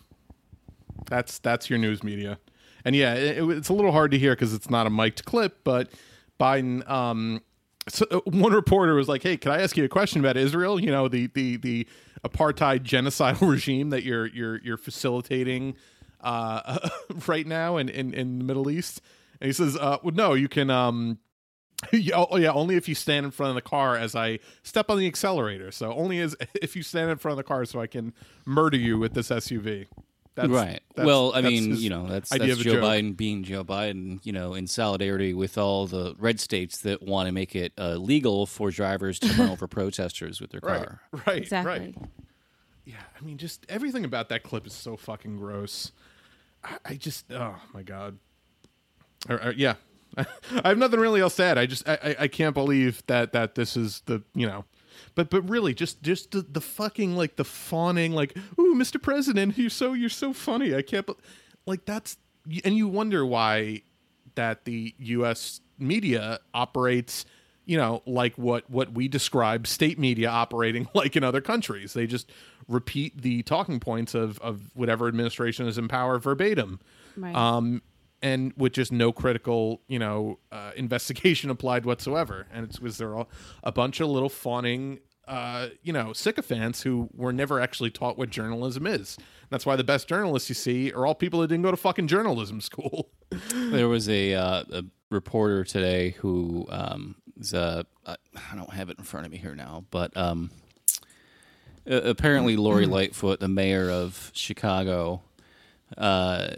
[1.07, 2.38] That's that's your news media.
[2.85, 5.24] And yeah, it, it- it's a little hard to hear because it's not a mic'd
[5.24, 5.91] clip, but
[6.39, 6.89] Biden.
[6.89, 7.41] Um,
[7.89, 10.81] so uh, one reporter was like, "Hey, can I ask you a question about Israel?
[10.81, 11.87] You know, the the the
[12.24, 15.74] apartheid genocidal regime that you're you're you're facilitating
[16.20, 16.89] uh,
[17.26, 19.01] right now in, in in the Middle East."
[19.41, 21.18] And he says, uh, well, "No, you can." Um,
[21.93, 24.91] yeah, oh, yeah, only if you stand in front of the car as I step
[24.91, 25.70] on the accelerator.
[25.72, 28.12] So only as if you stand in front of the car, so I can
[28.45, 29.87] murder you with this SUV.
[30.37, 30.81] That's, right.
[30.95, 32.85] that's- well, I that's mean, you know, that's, idea that's Joe joke.
[32.85, 37.26] Biden being Joe Biden, you know, in solidarity with all the red states that want
[37.26, 41.01] to make it uh, legal for drivers to run over protesters with their Right, car.
[41.26, 41.72] right, Exactly.
[41.72, 41.95] right.
[42.85, 45.93] Yeah, I mean, just everything about that clip is so fucking gross.
[46.64, 48.18] I, I just, oh my god.
[49.28, 49.74] Or, or- yeah,
[50.16, 50.24] I
[50.64, 51.59] have nothing really else to add.
[51.59, 54.64] I just, I, I, I can't believe that that this is the, you know,
[55.14, 59.00] but but really, just just the, the fucking like the fawning, like, ooh, Mr.
[59.00, 60.74] President, you're so you're so funny.
[60.74, 61.16] I can't, bel
[61.66, 62.16] like that's,
[62.64, 63.82] and you wonder why
[64.34, 65.61] that the U.S.
[65.78, 67.24] media operates,
[67.66, 71.92] you know, like what what we describe state media operating like in other countries.
[71.92, 72.30] They just
[72.68, 76.80] repeat the talking points of of whatever administration is in power verbatim,
[77.16, 77.34] Right.
[77.34, 77.82] um,
[78.23, 82.47] and with just no critical, you know, uh, investigation applied whatsoever.
[82.53, 83.29] And it was there all
[83.62, 85.01] a bunch of little fawning.
[85.29, 89.16] Uh, you know, sycophants who were never actually taught what journalism is.
[89.49, 92.09] That's why the best journalists you see are all people that didn't go to fucking
[92.09, 93.11] journalism school.
[93.55, 98.16] There was a, uh, a reporter today who um, is uh, I
[98.55, 100.51] don't have it in front of me here now, but um,
[101.87, 105.23] apparently Lori Lightfoot, the mayor of Chicago,
[105.97, 106.51] uh,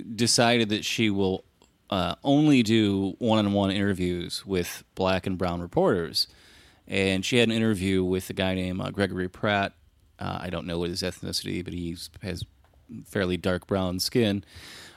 [0.00, 1.44] decided that she will
[1.90, 6.26] uh, only do one-on-one interviews with black and brown reporters,
[6.86, 9.72] and she had an interview with a guy named uh, Gregory Pratt.
[10.18, 12.44] Uh, I don't know what his ethnicity, but he has
[13.06, 14.44] fairly dark brown skin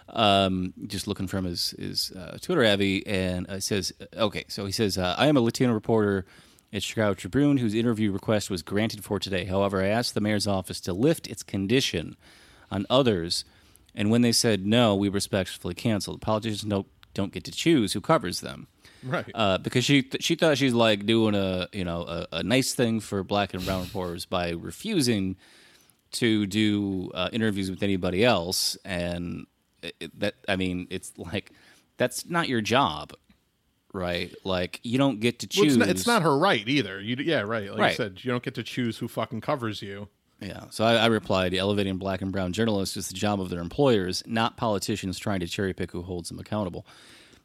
[0.09, 4.65] um, just looking from his his uh, Twitter avi, and uh, it says, okay, so
[4.65, 6.25] he says, uh, I am a Latino reporter
[6.71, 9.45] at Chicago Tribune whose interview request was granted for today.
[9.45, 12.15] However, I asked the mayor's office to lift its condition
[12.71, 13.45] on others,
[13.95, 16.21] and when they said no, we respectfully canceled.
[16.21, 18.67] Politicians don't don't get to choose who covers them.
[19.03, 19.25] Right.
[19.35, 22.73] Uh, because she th- she thought she's like doing a you know a, a nice
[22.73, 25.35] thing for black and brown reporters by refusing
[26.13, 29.45] to do uh, interviews with anybody else, and
[29.81, 31.51] it, it- that I mean it's like
[31.97, 33.13] that's not your job,
[33.93, 34.33] right?
[34.43, 35.73] Like you don't get to Well, choose.
[35.75, 36.99] it's, not, it's not her right either.
[37.01, 37.69] You, yeah, right.
[37.69, 37.89] Like Right.
[37.91, 40.07] you said, you don't get to choose who fucking covers you.
[40.43, 40.65] Yeah.
[40.69, 44.23] So I, I replied, elevating black and brown journalists is the job of their employers,
[44.27, 46.85] not politicians trying to cherry pick who holds them accountable.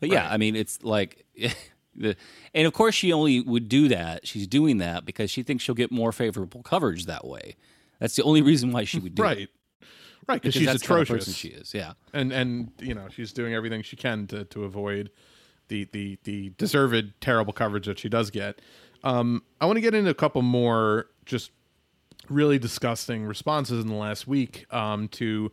[0.00, 1.24] But yeah, I mean, it's like,
[1.96, 2.16] the,
[2.54, 4.26] and of course, she only would do that.
[4.26, 7.56] She's doing that because she thinks she'll get more favorable coverage that way.
[7.98, 9.38] That's the only reason why she would do Right.
[9.42, 9.50] it.
[10.28, 11.24] Right, because Because she's the kind of atrocious.
[11.26, 11.72] person she is.
[11.74, 11.92] Yeah.
[12.12, 15.10] and and you know she's doing everything she can to to avoid
[15.68, 18.60] the the the deserved terrible coverage that she does get.
[19.02, 21.50] Um, I want to get into a couple more just
[22.28, 25.50] really disgusting responses in the last week um, to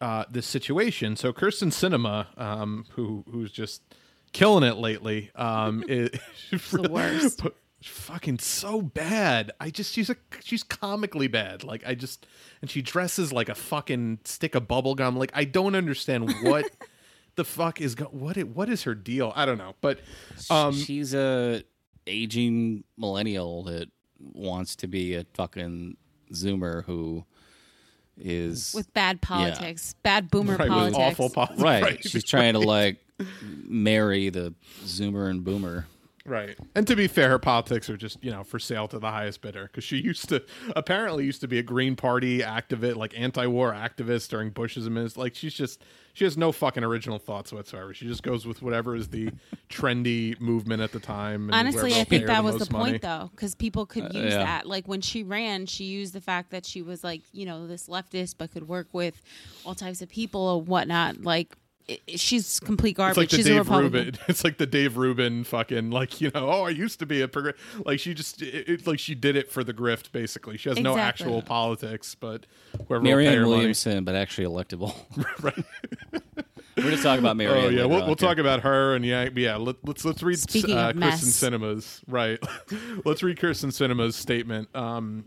[0.00, 1.16] uh, this situation.
[1.16, 3.82] So Kyrsten Sinema, um, who who's just
[4.32, 6.10] killing it lately, um, is
[6.70, 7.42] the worst.
[7.82, 9.52] fucking so bad.
[9.60, 11.64] I just she's a she's comically bad.
[11.64, 12.26] Like I just
[12.60, 15.16] and she dresses like a fucking stick of bubble gum.
[15.16, 16.70] Like I don't understand what
[17.36, 19.32] the fuck is go- what it what is her deal?
[19.34, 19.74] I don't know.
[19.80, 20.00] But
[20.50, 21.62] um She's a
[22.06, 23.88] aging millennial that
[24.20, 25.96] wants to be a fucking
[26.32, 27.24] Zoomer who
[28.16, 30.98] is with bad politics, bad boomer right, with politics.
[30.98, 31.62] awful politics.
[31.62, 32.08] right.
[32.08, 32.98] She's trying to like
[33.64, 34.54] marry the
[34.84, 35.86] Zoomer and Boomer.
[36.26, 36.56] Right.
[36.74, 39.40] And to be fair, her politics are just, you know, for sale to the highest
[39.40, 40.44] bidder because she used to
[40.76, 45.22] apparently used to be a Green Party activist, like anti-war activist during Bush's administration.
[45.22, 47.94] Like she's just she has no fucking original thoughts whatsoever.
[47.94, 49.30] She just goes with whatever is the
[49.68, 51.44] trendy movement at the time.
[51.44, 52.98] and Honestly, I think that was the most point, money.
[52.98, 54.44] though, because people could uh, use yeah.
[54.44, 54.66] that.
[54.66, 57.88] Like when she ran, she used the fact that she was like, you know, this
[57.88, 59.20] leftist, but could work with
[59.64, 61.22] all types of people or whatnot.
[61.22, 61.58] Like, it, it-
[62.08, 63.16] she's complete It's garbage.
[63.16, 63.92] like the she's a Dave Republican.
[63.92, 64.18] Rubin.
[64.28, 66.50] It's like the Dave Rubin fucking like you know.
[66.50, 67.56] Oh, I used to be a progr-.
[67.84, 70.12] like she just it, it's like she did it for the grift.
[70.12, 73.50] Basically, she has no actual politics, but whoever will pay Marianne her money.
[73.56, 74.94] Williamson, but actually electable.
[75.42, 75.64] Right.
[76.76, 77.64] We're going to talk about Marianne.
[77.64, 79.56] Oh yeah, we'll, we'll talk about her and yeah, yeah.
[79.56, 81.62] Let, let's let's read Speaking uh, of Kristen mess.
[81.62, 82.38] Sinema's right.
[83.04, 84.74] let's read Kristen Sinema's statement.
[84.74, 85.26] Um,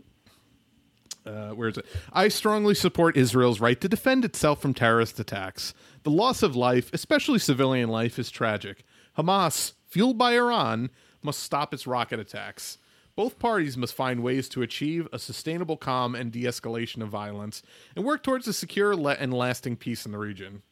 [1.26, 1.86] uh, where is it?
[2.12, 5.74] I strongly support Israel's right to defend itself from terrorist attacks.
[6.04, 8.84] The loss of life, especially civilian life, is tragic.
[9.18, 10.90] Hamas, fueled by Iran,
[11.22, 12.76] must stop its rocket attacks.
[13.16, 17.62] Both parties must find ways to achieve a sustainable calm and de escalation of violence
[17.96, 20.62] and work towards a secure and lasting peace in the region.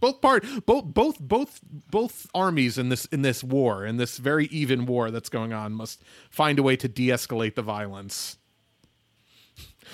[0.00, 4.46] both part both both both both armies in this in this war in this very
[4.46, 8.38] even war that's going on must find a way to de-escalate the violence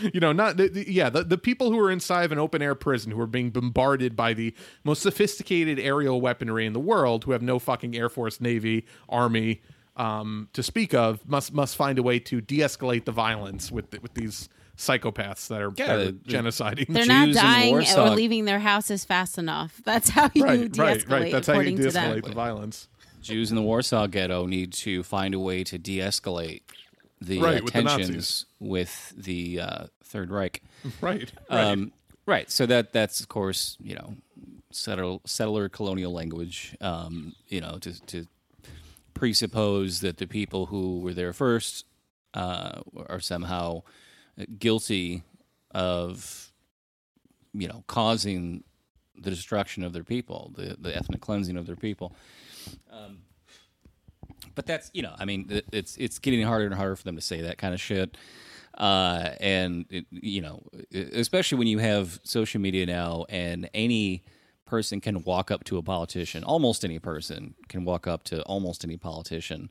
[0.01, 2.61] you know not the, the- yeah the, the people who are inside of an open
[2.63, 7.25] air prison who are being bombarded by the most sophisticated aerial weaponry in the world
[7.25, 9.61] who have no fucking air force navy army
[9.97, 14.01] um, to speak of must must find a way to de-escalate the violence with the,
[14.01, 17.43] with these psychopaths that are, Yeah, that are the- the- genociding They're not Jews in
[17.43, 19.81] dying Warsaw- or leaving their houses fast enough.
[19.85, 21.09] That's how you right de-escalate, right.
[21.23, 22.89] right that's how you according de-escalate the violence.
[23.23, 26.63] Jews in the Warsaw Ghetto need to find a way to de-escalate
[27.25, 30.63] the Right, uh, with the tensions with the uh, Third Reich.
[31.01, 31.93] right right Um,
[32.27, 32.51] right.
[32.51, 34.17] So that that's of course you know
[34.71, 36.77] settler, settler colonial language.
[36.81, 38.27] Um, you know to to
[39.15, 41.87] presuppose that the people who were there first
[42.35, 43.83] uh, are somehow
[44.59, 45.23] guilty
[45.71, 46.53] of
[47.53, 48.65] you know causing
[49.17, 52.15] the destruction of their people, the the ethnic cleansing of their people.
[52.91, 53.19] Um,
[54.55, 57.17] but that's you know, I mean, it, it's it's getting harder and harder for them
[57.17, 58.17] to say that kind of shit.
[58.77, 64.25] Uh, and it, you know, especially when you have social media now, and any
[64.67, 68.85] person can walk up to a politician, almost any person can walk up to almost
[68.85, 69.71] any politician,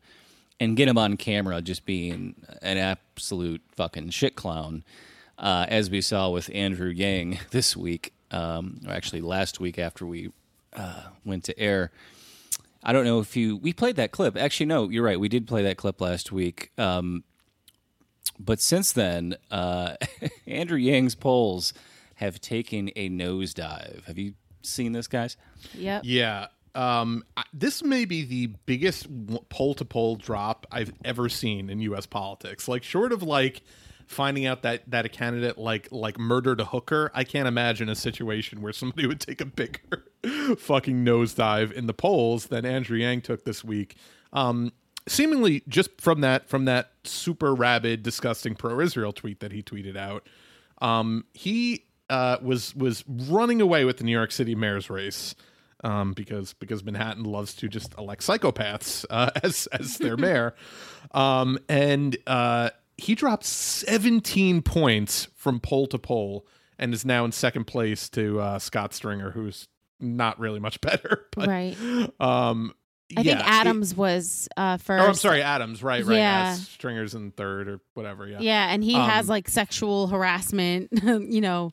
[0.59, 4.83] and get him on camera just being an absolute fucking shit clown,
[5.37, 10.05] uh, as we saw with Andrew Yang this week, um, or actually last week after
[10.05, 10.31] we
[10.73, 11.91] uh, went to air.
[12.83, 14.37] I don't know if you we played that clip.
[14.37, 15.19] Actually, no, you're right.
[15.19, 16.71] We did play that clip last week.
[16.77, 17.23] Um,
[18.39, 19.95] but since then, uh,
[20.47, 21.73] Andrew Yang's polls
[22.15, 24.03] have taken a nosedive.
[24.05, 25.37] Have you seen this, guys?
[25.73, 26.03] Yep.
[26.05, 26.47] Yeah.
[26.75, 27.23] Um,
[27.53, 29.07] this may be the biggest
[29.49, 32.05] poll to poll drop I've ever seen in U.S.
[32.05, 32.67] politics.
[32.67, 33.61] Like, short of like
[34.07, 37.95] finding out that that a candidate like like murdered a hooker, I can't imagine a
[37.95, 40.05] situation where somebody would take a bigger
[40.57, 43.95] fucking nosedive in the polls than Andrew Yang took this week.
[44.31, 44.71] Um,
[45.07, 50.27] seemingly just from that from that super rabid, disgusting pro-Israel tweet that he tweeted out.
[50.81, 55.35] Um, he uh, was was running away with the New York City mayor's race
[55.83, 60.55] um, because because Manhattan loves to just elect psychopaths uh, as as their mayor,
[61.11, 66.45] um, and uh, he dropped 17 points from poll to poll
[66.79, 69.67] and is now in second place to uh, Scott Stringer, who's
[69.99, 71.25] not really much better.
[71.35, 71.75] But, Right.
[72.19, 72.73] Um,
[73.15, 75.03] I yeah, think it- Adams was uh, first.
[75.03, 75.83] Oh, I'm sorry, Adams.
[75.83, 76.15] Right, right.
[76.17, 76.55] Yeah.
[76.55, 78.25] Stringer's in third or whatever.
[78.27, 78.37] Yeah.
[78.39, 80.89] Yeah, and he Um, has like sexual harassment.
[81.03, 81.69] you know,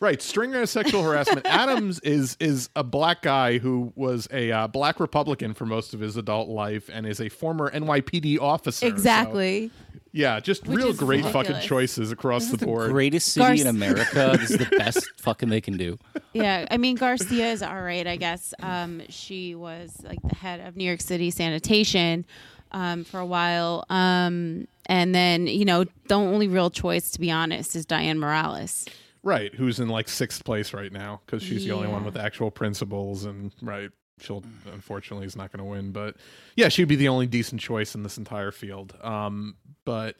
[0.00, 1.42] Right, Stringer has sexual harassment.
[1.46, 6.00] Adams is is a black guy who was a uh, black Republican for most of
[6.00, 8.80] his adult life and is a former NYPD officer.
[8.80, 9.70] So, exactly.
[10.12, 12.90] Yeah, just Which real is great fucking choices across the board.
[12.90, 14.36] Greatest city Garth- in America.
[14.38, 15.98] this is the best fucking they can do.
[16.34, 18.52] yeah, I mean Garcia is all right, I guess.
[18.60, 22.26] Um, she was like the head of New York City sanitation
[22.72, 27.30] um, for a while, um, and then you know the only real choice, to be
[27.30, 28.86] honest, is Dianne Morales.
[29.22, 32.50] Right, who's in like sixth place right now because she's the only one with actual
[32.50, 33.90] principles and right.
[34.20, 36.16] She'll unfortunately is not going to win, but
[36.56, 38.94] yeah, she'd be the only decent choice in this entire field.
[39.02, 40.16] Um, but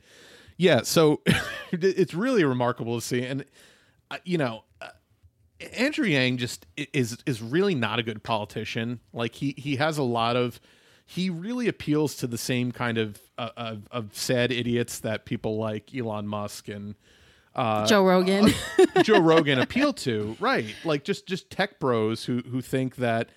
[0.57, 1.21] yeah, so
[1.73, 3.45] it's really remarkable to see, and
[4.11, 4.89] uh, you know, uh,
[5.77, 9.01] Andrew Yang just is is really not a good politician.
[9.13, 10.61] Like he he has a lot of
[11.07, 15.59] he really appeals to the same kind of uh, of, of sad idiots that people
[15.59, 16.95] like Elon Musk and
[17.55, 18.51] uh, Joe Rogan.
[19.03, 20.75] Joe Rogan appeal to, right?
[20.85, 23.31] Like just just tech bros who who think that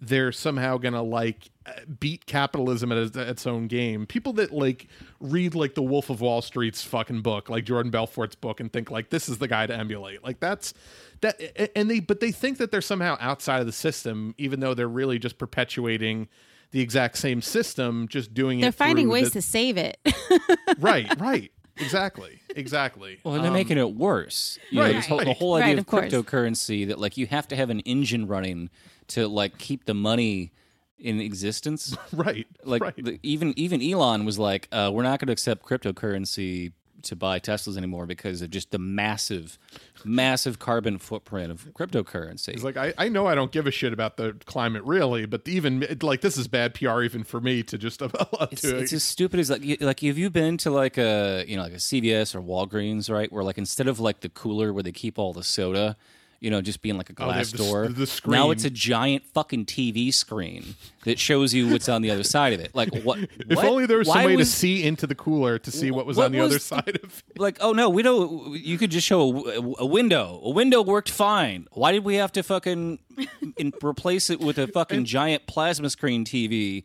[0.00, 4.06] they're somehow gonna like uh, beat capitalism at its, its own game.
[4.06, 4.88] People that like
[5.20, 8.90] read like the Wolf of Wall Street's fucking book, like Jordan Belfort's book, and think
[8.90, 10.24] like this is the guy to emulate.
[10.24, 10.72] Like that's
[11.20, 11.38] that,
[11.76, 14.88] and they but they think that they're somehow outside of the system, even though they're
[14.88, 16.28] really just perpetuating
[16.70, 18.62] the exact same system, just doing it.
[18.62, 19.98] They're finding ways the- to save it.
[20.78, 23.18] right, right, exactly, exactly.
[23.24, 24.58] Well, and they're Um, making it worse.
[24.70, 27.26] You know, right, this whole- the whole idea Right, of of cryptocurrency that like you
[27.26, 28.70] have to have an engine running
[29.10, 30.52] to like keep the money
[30.98, 31.96] in existence.
[32.12, 32.96] right, Like right.
[32.96, 37.40] the, even even Elon was like, uh, we're not going to accept cryptocurrency to buy
[37.40, 39.58] Teslas anymore because of just the massive,
[40.04, 42.52] massive carbon footprint of cryptocurrency.
[42.52, 45.46] He's like, I, I know I don't give a shit about the climate really, but
[45.48, 48.02] even like this is bad PR even for me to just
[48.50, 51.56] It's, to it's as stupid as like like have you been to like a you
[51.56, 54.82] know like a CVS or Walgreens right where like instead of like the cooler where
[54.82, 55.96] they keep all the soda
[56.40, 57.88] you know just being like a Oh, glass have the door.
[57.88, 60.74] the now it's a giant fucking TV screen
[61.04, 62.74] that shows you what's on the other side of it.
[62.74, 63.64] Like what if what?
[63.66, 66.16] only there was some way was- to see into the cooler to see what was
[66.16, 67.38] what on the was other the- side of it.
[67.38, 69.46] like oh no we don't you could just show
[69.78, 70.40] a, a window.
[70.42, 71.66] A window worked fine.
[71.72, 72.98] Why did we have to fucking
[73.58, 76.84] and replace it with a fucking giant plasma screen TV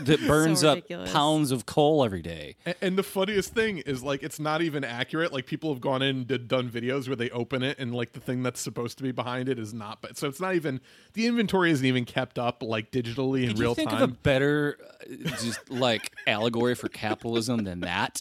[0.00, 2.56] that burns up pounds of coal every day.
[2.66, 5.32] A- And the funniest thing is like it's not even accurate.
[5.32, 8.12] Like people have gone in and did, done videos where they open it and like
[8.12, 10.02] the thing that's supposed to be behind it is not.
[10.02, 10.80] But so it's not even
[11.14, 14.02] the inventory isn't even kept up like digitally in Can real think time.
[14.02, 18.20] of a better, uh, just like allegory for capitalism than that?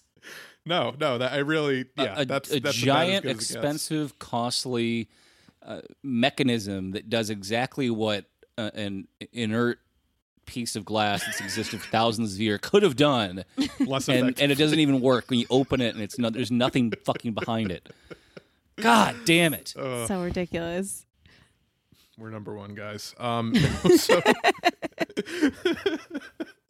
[0.65, 2.19] no, no, that I really yeah.
[2.21, 5.07] a, that's a that's about as giant, good as expensive, costly
[5.67, 8.25] uh, mechanism that does exactly what
[8.57, 9.79] uh, an inert
[10.45, 13.43] piece of glass that's existed for thousands of years could have done,
[13.79, 16.51] Less and, and it doesn't even work when you open it, and it's no, there's
[16.51, 17.89] nothing fucking behind it.
[18.77, 19.67] God damn it!
[19.67, 21.05] so ridiculous.
[22.17, 23.13] We're number one, guys.
[23.19, 23.53] Um,
[23.95, 24.19] so,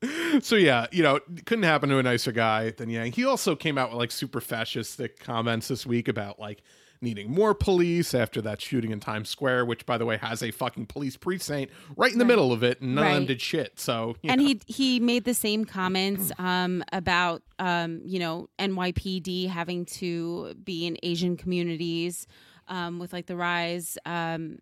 [0.42, 3.14] so yeah, you know, couldn't happen to a nicer guy than Yang.
[3.14, 6.64] He also came out with like super fascistic comments this week about like
[7.02, 10.52] needing more police after that shooting in Times Square, which by the way has a
[10.52, 12.30] fucking police precinct right in the Right.
[12.30, 13.80] middle of it, and none of them did shit.
[13.80, 14.48] So and know.
[14.48, 20.86] he he made the same comments um, about um, you know NYPD having to be
[20.86, 22.28] in Asian communities
[22.68, 24.60] um, with like the rise, um,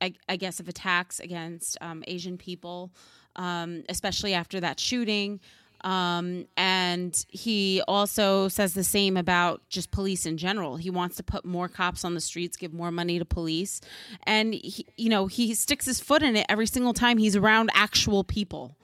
[0.00, 2.92] I, I guess, of attacks against um, Asian people,
[3.36, 5.40] um, especially after that shooting.
[5.84, 10.76] Um, and he also says the same about just police in general.
[10.76, 13.80] He wants to put more cops on the streets, give more money to police,
[14.24, 17.70] and he, you know he sticks his foot in it every single time he's around
[17.74, 18.76] actual people.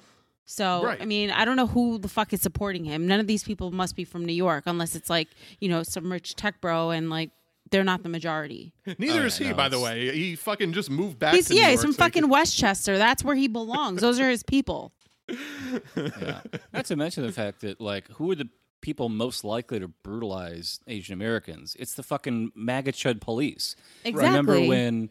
[0.45, 1.01] So Right.
[1.01, 3.07] I mean, I don't know who the fuck is supporting him.
[3.07, 5.29] None of these people must be from New York, unless it's like
[5.61, 7.31] you know some rich tech bro, and like
[7.71, 8.73] they're not the majority.
[8.99, 10.11] Neither Oh, is yeah, he, no, by the way.
[10.17, 11.35] He fucking just moved back.
[11.35, 12.97] He's to New yeah, he's York from so he fucking could- Westchester.
[12.97, 14.01] That's where he belongs.
[14.01, 14.93] Those are his people.
[15.29, 16.41] Yeah.
[16.73, 18.49] Not to mention the fact that like who are the
[18.81, 21.77] people most likely to brutalize Asian Americans?
[21.79, 23.77] It's the fucking MAGA chud police.
[24.05, 25.11] Remember when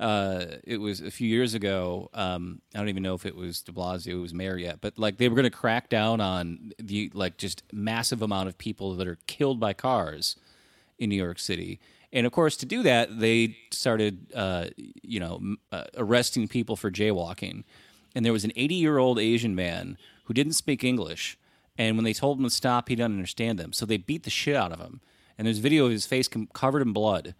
[0.00, 2.10] uh, it was a few years ago?
[2.12, 4.98] Um, I don't even know if it was De Blasio who was mayor yet, but
[4.98, 8.96] like they were going to crack down on the like just massive amount of people
[8.96, 10.36] that are killed by cars
[10.98, 11.80] in New York City.
[12.12, 14.66] And of course, to do that, they started, uh,
[15.02, 17.64] you know, uh, arresting people for jaywalking.
[18.14, 21.38] And there was an 80 year old Asian man who didn't speak English.
[21.76, 23.72] And when they told him to stop, he didn't understand them.
[23.72, 25.00] So they beat the shit out of him.
[25.36, 27.34] And there's video of his face com- covered in blood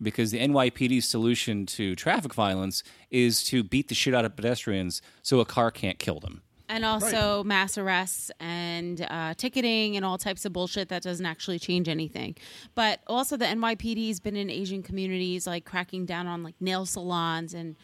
[0.00, 5.02] because the NYPD's solution to traffic violence is to beat the shit out of pedestrians
[5.22, 6.42] so a car can't kill them.
[6.68, 11.60] And also mass arrests and uh, ticketing and all types of bullshit that doesn't actually
[11.60, 12.34] change anything.
[12.74, 17.54] But also the NYPD's been in Asian communities, like cracking down on like nail salons
[17.54, 17.76] and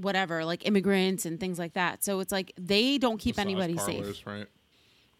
[0.00, 2.04] whatever, like immigrants and things like that.
[2.04, 4.26] So it's like they don't keep Massage anybody parlors, safe.
[4.26, 4.46] Right.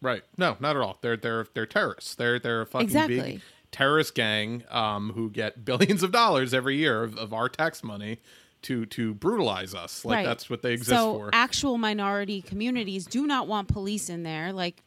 [0.01, 0.23] Right.
[0.37, 0.97] No, not at all.
[1.01, 2.15] They're they're they're terrorists.
[2.15, 3.19] They're they're a fucking Exactly.
[3.21, 7.83] big terrorist gang um, who get billions of dollars every year of, of our tax
[7.83, 8.19] money
[8.63, 10.03] to to brutalize us.
[10.05, 10.25] Like Right.
[10.25, 11.29] that's what they exist so for.
[11.33, 14.51] actual minority communities do not want police in there.
[14.53, 14.83] Like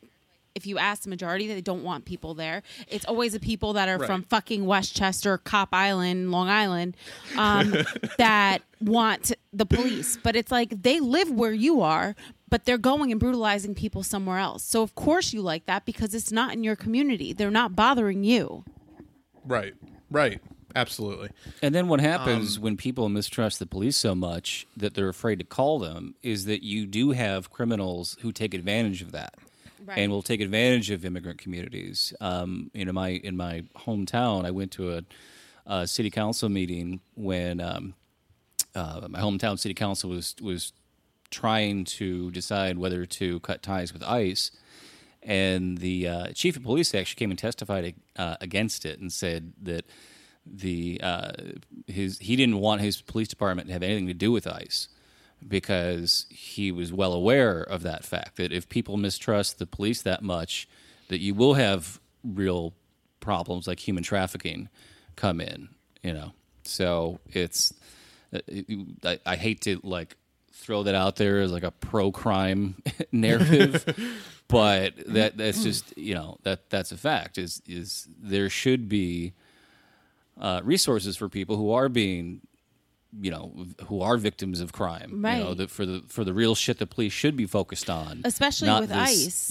[0.55, 2.63] if you ask the majority, they don't want people there.
[2.89, 4.07] It's always the people that are Right.
[4.07, 6.97] from fucking Westchester, Cop Island, Long Island,
[7.37, 7.75] um,
[8.19, 10.19] that want the police.
[10.23, 12.15] But it's like they live where you are,
[12.49, 14.63] but they're going and brutalizing people somewhere else.
[14.63, 17.33] So of course you like that because it's not in your community.
[17.33, 18.65] They're not bothering you.
[19.45, 19.75] right.
[20.11, 20.41] Right.
[20.75, 21.29] Absolutely.
[21.61, 25.39] And then what happens Um, when people mistrust the police so much that they're afraid
[25.39, 29.35] to call them is that you do have criminals who take advantage of that.
[29.85, 29.99] Right.
[29.99, 32.13] And will take advantage of immigrant communities.
[32.21, 35.03] Um, you know, my in my hometown, I went to a,
[35.67, 37.95] a city council meeting when um,
[38.75, 40.73] uh, my hometown city council was was
[41.31, 44.51] trying to decide whether to cut ties with ICE,
[45.23, 49.53] and the uh, chief of police actually came and testified uh, against it and said
[49.61, 49.85] that
[50.47, 51.33] the uh,
[51.87, 54.89] his he didn't want his police department to have anything to do with ICE
[55.49, 60.23] because he was well aware of that fact that if people mistrust the police that
[60.23, 60.69] much,
[61.09, 62.75] that you will have real
[63.21, 64.69] problems like human trafficking
[65.17, 65.69] come in.
[66.03, 66.33] You know,
[66.65, 67.73] so it's
[68.35, 68.41] uh,
[69.05, 70.17] I, I hate to like
[70.53, 72.83] throw that out there as like a pro crime
[73.13, 73.85] narrative,
[74.49, 77.39] but that that's just you know that that's a fact.
[77.39, 79.33] Is is there should be
[80.41, 82.41] uh, resources for people who are being
[83.21, 85.57] you know who are victims of crime you know Right.
[85.59, 88.81] that for the for the real shit the police should be focused on Especially not
[88.81, 88.99] with this,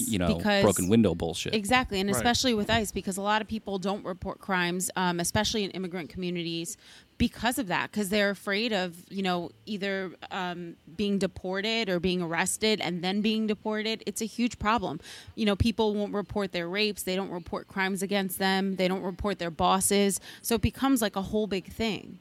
[0.08, 3.46] you know because- broken window bullshit Exactly, and especially with ICE, because a lot of
[3.48, 6.76] people don't report crimes, um, especially in immigrant communities,
[7.18, 12.20] because of that, because they're afraid of you know either um, being deported or being
[12.20, 14.02] arrested and then being deported.
[14.06, 14.98] It's a huge problem.
[15.36, 19.02] You know, people won't report their rapes, they don't report crimes against them, they don't
[19.02, 22.18] report their bosses, so it becomes like a whole big thing.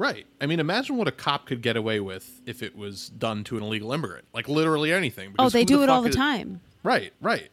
[0.00, 0.26] Right.
[0.40, 3.58] I mean, imagine what a cop could get away with if it was done to
[3.58, 4.24] an illegal immigrant.
[4.32, 5.34] Like literally anything.
[5.38, 6.62] Oh, they who do it all the is- time.
[6.82, 7.50] Right, right.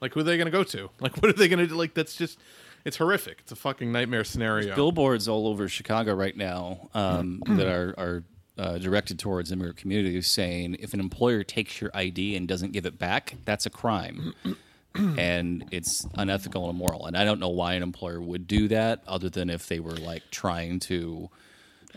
[0.00, 0.88] Like who are they going to go to?
[0.98, 1.74] Like what are they going to do?
[1.74, 2.38] Like that's just
[2.86, 3.40] it's horrific.
[3.40, 4.74] It's a fucking nightmare scenario.
[4.74, 8.24] billboards all over Chicago right now um, that are are
[8.56, 12.86] uh, directed towards immigrant communities, saying if an employer takes your ID and doesn't give
[12.86, 14.32] it back, that's a crime,
[14.94, 17.04] and it's unethical and immoral.
[17.04, 19.96] And I don't know why an employer would do that, other than if they were
[19.96, 21.28] like trying to.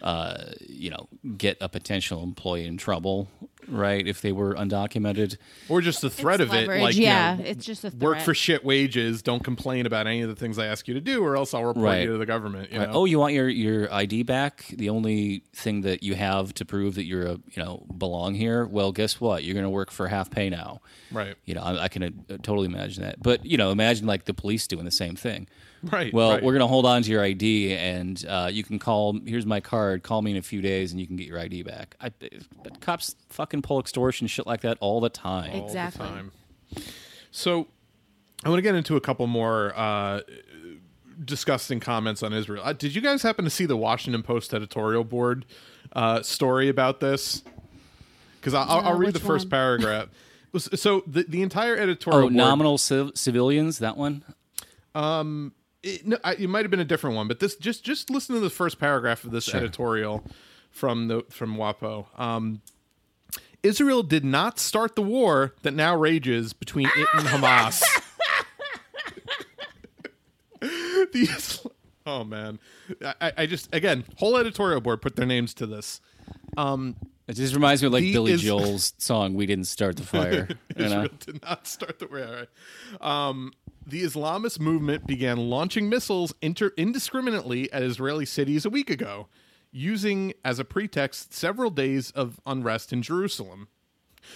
[0.01, 3.27] Uh, you know, get a potential employee in trouble,
[3.67, 4.07] right?
[4.07, 5.37] If they were undocumented,
[5.69, 6.61] or just the threat It's of it.
[6.61, 9.21] leverage, Like you yeah, know, it's just a work for shit wages.
[9.21, 11.65] Don't complain about any of the things I ask you to do, or else I'll
[11.65, 12.01] report Right.
[12.01, 12.71] you to the government.
[12.71, 12.89] You Right.
[12.89, 12.95] know?
[12.95, 14.65] Oh, you want your, your ID back?
[14.75, 18.65] The only thing that you have to prove that you're a you know belong here.
[18.65, 19.43] Well, guess what?
[19.43, 20.81] You're going to work for half pay now.
[21.11, 21.35] Right.
[21.45, 23.21] You know, I, I can uh, totally imagine that.
[23.21, 25.47] But you know, imagine like the police doing the same thing.
[25.91, 26.13] Right.
[26.13, 26.43] Well, right.
[26.43, 29.19] we're going to hold on to your ID, and uh, you can call.
[29.25, 30.03] Here's my card.
[30.03, 31.95] Call me in a few days, and you can get your ID back.
[31.99, 32.11] I,
[32.63, 35.51] but cops fucking pull extortion shit like that all the time.
[35.53, 36.05] all Exactly.
[36.05, 36.31] the time.
[37.31, 37.67] So,
[38.45, 40.21] I want to get into a couple more uh,
[41.25, 42.61] disgusting comments on Israel.
[42.63, 45.45] Uh, did you guys happen to see the Washington Post editorial board
[45.93, 47.43] uh, story about this?
[48.39, 49.49] Because I'll, I'll read the first one?
[49.51, 50.09] paragraph.
[50.53, 53.79] So the the entire editorial Oh, board, nominal civ- civilians.
[53.79, 54.21] That one.
[55.83, 58.35] It, no, I, it might have been a different one, but this just just listen
[58.35, 60.23] to the first paragraph of this editorial
[60.69, 62.07] from the from WAPO.
[62.19, 62.61] Um,
[63.63, 67.83] Israel did not start the war that now rages between it and Hamas.
[71.11, 71.65] These,
[72.05, 72.59] oh man,
[73.03, 76.01] I, I just again whole editorial board put their names to this.
[77.31, 80.49] It just reminds me of like Billy is- Joel's song "We Didn't Start the Fire."
[80.75, 81.03] you know?
[81.03, 82.47] Israel did not start the war.
[82.99, 83.29] Right.
[83.29, 83.53] Um,
[83.85, 89.27] the Islamist movement began launching missiles inter- indiscriminately at Israeli cities a week ago,
[89.71, 93.67] using as a pretext several days of unrest in Jerusalem.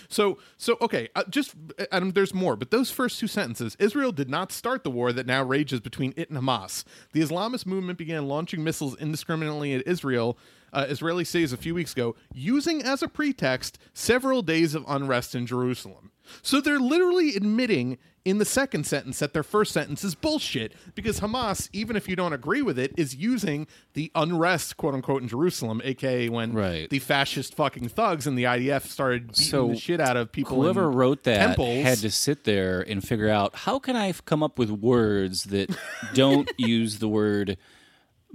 [0.07, 1.53] So, so okay, uh, just
[1.91, 2.11] Adam.
[2.11, 5.43] There's more, but those first two sentences: Israel did not start the war that now
[5.43, 6.83] rages between it and Hamas.
[7.13, 10.37] The Islamist movement began launching missiles indiscriminately at Israel,
[10.73, 15.35] uh, Israeli cities a few weeks ago, using as a pretext several days of unrest
[15.35, 16.11] in Jerusalem.
[16.41, 21.19] So they're literally admitting in the second sentence that their first sentence is bullshit because
[21.19, 25.27] Hamas, even if you don't agree with it, is using the unrest, quote unquote, in
[25.27, 26.89] Jerusalem, aka when Right.
[26.89, 30.59] the fascist fucking thugs and the IDF started beating So, the shit out of people.
[30.61, 31.83] Whoever wrote that temples.
[31.83, 35.69] had to sit there and figure out how can I come up with words that
[36.15, 37.57] don't use the word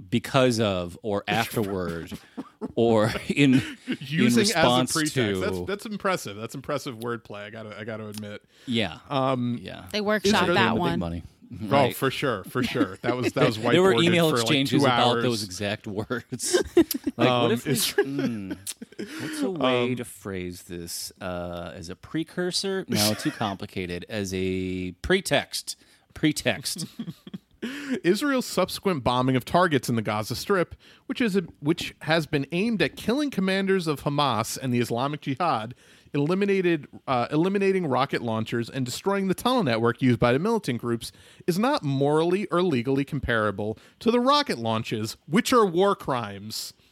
[0.09, 2.11] because of or afterward
[2.75, 3.61] or in
[3.99, 5.15] using in response as a pretext.
[5.15, 6.37] to That's that's impressive.
[6.37, 7.43] That's impressive wordplay.
[7.45, 8.41] I gotta I gotta admit.
[8.65, 10.99] yeah um yeah They workshop Israel- that the big one.
[10.99, 11.23] money
[11.69, 12.97] Oh, for sure, for sure.
[13.01, 15.23] That was that was whiteboarded there were email for exchanges like two about hours.
[15.23, 16.63] those exact words.
[17.17, 18.57] like, Um, what if we, it's- mm,
[19.21, 22.85] what's a way to phrase this uh, as a precursor?
[22.87, 24.05] No, too complicated.
[24.07, 25.75] As a pretext.
[26.13, 26.85] Pretext.
[28.03, 32.47] Israel's subsequent bombing of targets in the Gaza Strip, which is a, which has been
[32.51, 35.75] aimed at killing commanders of Hamas and the Islamic Jihad,
[36.13, 41.11] eliminated uh, eliminating rocket launchers and destroying the tunnel network used by the militant groups,
[41.47, 46.73] is not morally or legally comparable to the rocket launches, which are war crimes.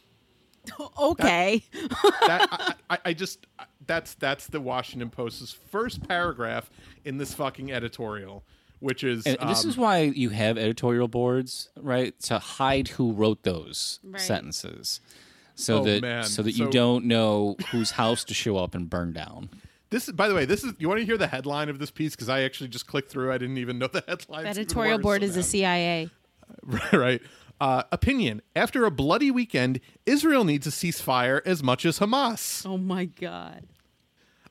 [1.00, 1.64] Okay.
[1.72, 3.46] that I, I, I just
[3.86, 6.70] that's that's the Washington Post's first paragraph
[7.04, 8.44] in this fucking editorial,
[8.80, 12.18] which is And this um, is why you have editorial boards, right?
[12.22, 14.20] To hide who wrote those Right.
[14.20, 15.00] sentences.
[15.54, 16.24] So Oh, that man.
[16.24, 19.50] so that you So- don't know whose house to show up and burn down.
[19.90, 20.72] This is, by the way, this is.
[20.78, 23.32] You want to hear the headline of this piece because I actually just clicked through.
[23.32, 24.46] I didn't even know the headline.
[24.46, 26.08] Editorial board is the CIA.
[26.92, 27.20] right.
[27.60, 32.64] Uh, opinion: After a bloody weekend, Israel needs a ceasefire as much as Hamas.
[32.64, 33.64] Oh my god.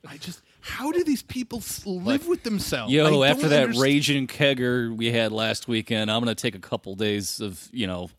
[0.07, 2.91] I just, how do these people live with themselves?
[2.91, 6.95] Yo, after that understand- raging kegger we had last weekend, I'm gonna take a couple
[6.95, 8.09] days of you know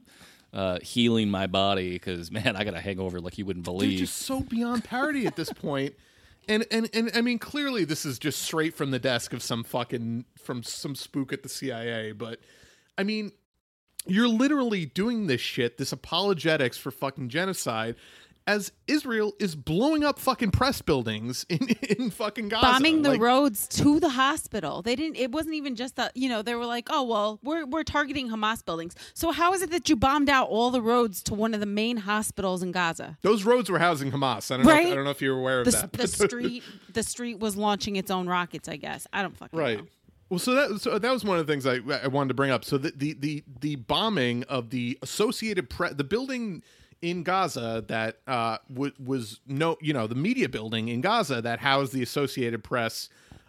[0.53, 3.91] uh, healing my body because man, I got a hangover like you wouldn't believe.
[3.91, 5.95] they're just so beyond parody at this point.
[6.49, 9.63] And, and and I mean clearly this is just straight from the desk of some
[9.63, 12.41] fucking from some spook at the CIA, but
[12.99, 13.31] I mean
[14.07, 17.95] you're literally doing this shit, this apologetics for fucking genocide
[18.51, 22.67] as Israel is blowing up fucking press buildings in, in fucking Gaza.
[22.67, 24.83] Bombing the Like, roads to the hospital.
[24.83, 27.65] They didn't it wasn't even just that, you know, they were like, "Oh, well, we're
[27.65, 31.23] we're targeting Hamas buildings." So how is it that you bombed out all the roads
[31.25, 33.19] to one of the main hospitals in Gaza?
[33.23, 34.51] Those roads were housing Hamas.
[34.51, 34.73] I don't know.
[34.73, 35.93] If, I don't know if you're aware of The, that.
[35.93, 39.07] the street the street was launching its own rockets, I guess.
[39.13, 39.79] I don't fucking Right.
[39.79, 39.87] know.
[40.29, 42.51] Well, so that so that was one of the things I I wanted to bring
[42.51, 42.65] up.
[42.65, 46.63] So the the the, the bombing of the Associated Press, the building
[47.03, 51.61] in Gaza that uh, w- was no, you know, the media building in Gaza that
[51.61, 53.09] housed the Associated Press,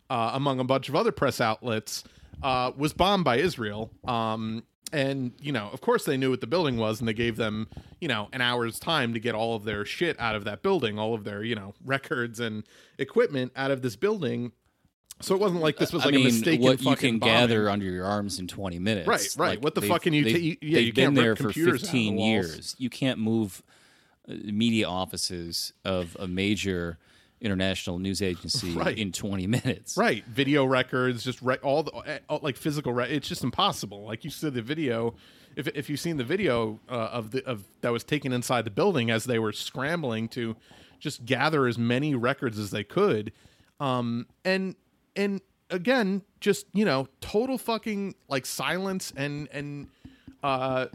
[0.10, 2.04] uh, among a bunch of other press outlets,
[2.44, 3.92] uh, was bombed by Israel.
[4.06, 7.38] Um, and you know, of course, they knew what the building was, and they gave
[7.38, 7.68] them,
[8.00, 11.00] you know, an hour's time to get all of their shit out of that building,
[11.00, 12.64] all of their, you know, records and
[12.98, 14.52] equipment out of this building.
[15.20, 17.36] So it wasn't like this was like I mean, a mistaken what you can bombing.
[17.36, 19.08] gather under your arms in 20 minutes.
[19.08, 19.62] Right, right.
[19.62, 21.92] What the fuck can you you- yeah, they've you been there for computers out of
[21.92, 22.76] the 15 years.
[22.80, 23.62] You can't move
[24.28, 26.98] uh, media offices of a major
[27.40, 28.98] international news agency Right.
[28.98, 29.98] in 20 minutes.
[29.98, 34.06] right video records just re- all the eh, all, like physical re- it's just impossible
[34.06, 35.16] like you said the video
[35.56, 38.70] if, if you've seen the video uh, of the of that was taken inside the
[38.70, 40.56] building as they were scrambling to
[41.00, 43.32] just gather as many records as they could
[43.80, 44.76] um and
[45.16, 49.88] and again just you know total fucking like silence and and
[50.44, 50.88] uh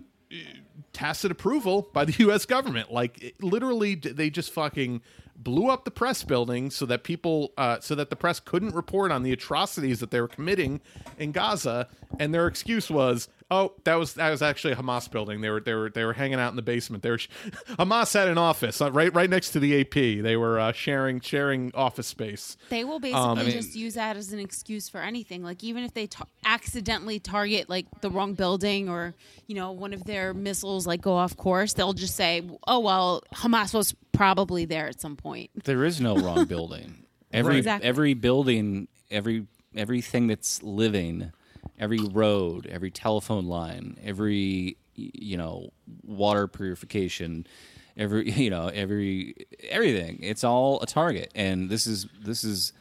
[0.92, 2.46] tacit approval by the U.S.
[2.46, 2.92] government.
[2.92, 5.02] Like it, literally, they just fucking
[5.38, 9.10] blew up the press building so that people, uh, so that the press couldn't report
[9.12, 10.80] on the atrocities that they were committing
[11.18, 11.88] in Gaza.
[12.18, 15.40] And their excuse was, "Oh, that was that was actually a Hamas building.
[15.40, 17.02] They were they were they were hanging out in the basement.
[17.02, 17.28] They were sh-
[17.78, 20.22] Hamas had an office uh, right right next to the AP.
[20.22, 22.56] They were uh, sharing sharing office space.
[22.70, 25.42] They will basically Um, I mean- just use that as an excuse for anything.
[25.42, 29.14] Like even if they ta- accidentally target like the wrong building or
[29.48, 33.22] you know one of their missiles like go off course, they'll just say, "Oh well,
[33.34, 37.04] Hamas was probably there at some point." There is no wrong building.
[37.32, 37.58] Every Right.
[37.58, 37.88] Exactly.
[37.88, 41.32] every building, every everything that's living,
[41.78, 45.70] every road, every telephone line, every you know
[46.04, 47.46] water purification,
[47.96, 49.34] every you know every
[49.68, 50.18] everything.
[50.22, 52.72] It's all a target, and this is this is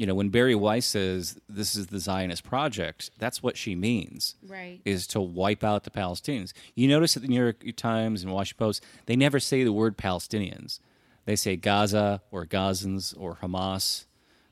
[0.00, 4.34] you know when Bari Weiss says this is the Zionist project, that's what she means
[4.46, 4.80] Right.
[4.86, 6.52] is to wipe out the Palestinians.
[6.74, 9.98] You notice at the New York Times and Washington Post, they never say the word
[9.98, 10.80] Palestinians.
[11.26, 14.06] They say Gaza or Gazans or Hamas.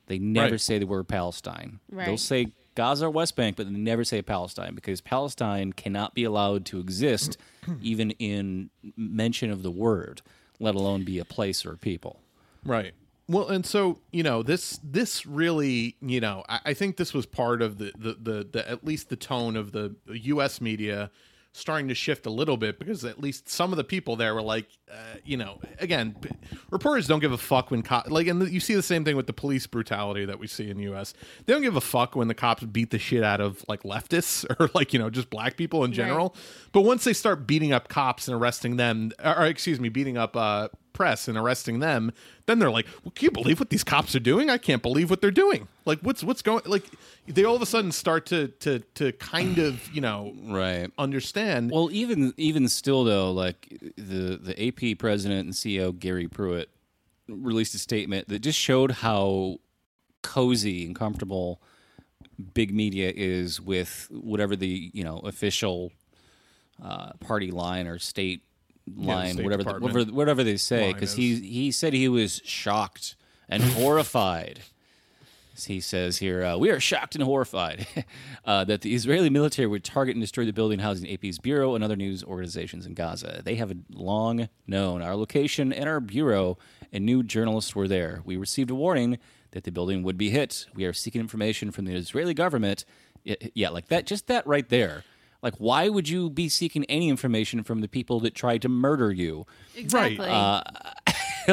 [0.06, 0.60] They never Right.
[0.60, 1.80] say the word Palestine.
[1.90, 6.24] They'll say Gaza or West Bank, but they never say Palestine because Palestine cannot be
[6.24, 7.38] allowed to exist
[7.82, 10.20] even in mention of the word,
[10.60, 12.20] let alone be a place or a people.
[12.64, 12.92] Right.
[13.28, 17.26] Well, and so you know this this really you know I, I think this was
[17.26, 20.60] part of the, the the the at least the tone of the U.S.
[20.60, 21.10] media
[21.52, 24.42] starting to shift a little bit because at least some of the people there were
[24.42, 26.14] like uh, you know again
[26.70, 29.26] reporters don't give a fuck when co- like and you see the same thing with
[29.26, 31.14] the police brutality that we see in the U.S.
[31.44, 34.46] They don't give a fuck when the cops beat the shit out of like leftists
[34.60, 36.34] or like you know just black people in general.
[36.72, 40.16] But once they start beating up cops and arresting them, or, or excuse me, beating
[40.16, 40.68] up uh,
[40.98, 42.10] press and arresting them,
[42.46, 44.50] then they're like, well, "Can you believe what these cops are doing?
[44.50, 45.68] I can't believe what they're doing.
[45.84, 46.62] Like, what's what's going?
[46.66, 46.82] Like,
[47.28, 50.90] they all of a sudden start to to to kind of you know Right.
[50.98, 51.70] understand.
[51.70, 56.68] Well, even even still though, like the the AP president and CEO Gary Pruitt
[57.28, 59.58] released a statement that just showed how
[60.22, 61.62] cozy and comfortable
[62.54, 65.92] big media is with whatever the you know official
[66.82, 68.42] uh, party line or state
[68.96, 73.16] line, State whatever the, whatever whatever they say, because he he said he was shocked
[73.48, 74.60] and horrified.
[75.66, 77.84] He says here, uh, we are shocked and horrified
[78.44, 81.82] uh, that the Israeli military would target and destroy the building housing AP's bureau and
[81.82, 83.42] other news organizations in Gaza.
[83.44, 86.58] They have long known our location and our bureau,
[86.92, 88.22] and new journalists were there.
[88.24, 89.18] We received a warning
[89.50, 90.66] that the building would be hit.
[90.74, 92.84] We are seeking information from the Israeli government.
[93.24, 95.02] Yeah, like that, just that right there.
[95.42, 99.12] Like, why would you be seeking any information from the people that tried to murder
[99.12, 99.46] you?
[99.76, 100.26] Exactly.
[100.28, 100.62] Uh,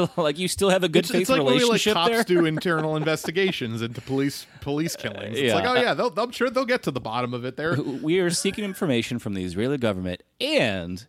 [0.17, 2.09] like, you still have a good it's, faith it's like when we, like relationship cops
[2.11, 2.23] there.
[2.23, 5.38] do internal investigations into police police uh, killings.
[5.38, 5.55] It's Yeah.
[5.55, 7.57] like, oh yeah, they'll, I'm sure they'll get to the bottom of it.
[7.57, 11.05] There, we are seeking information from the Israeli government and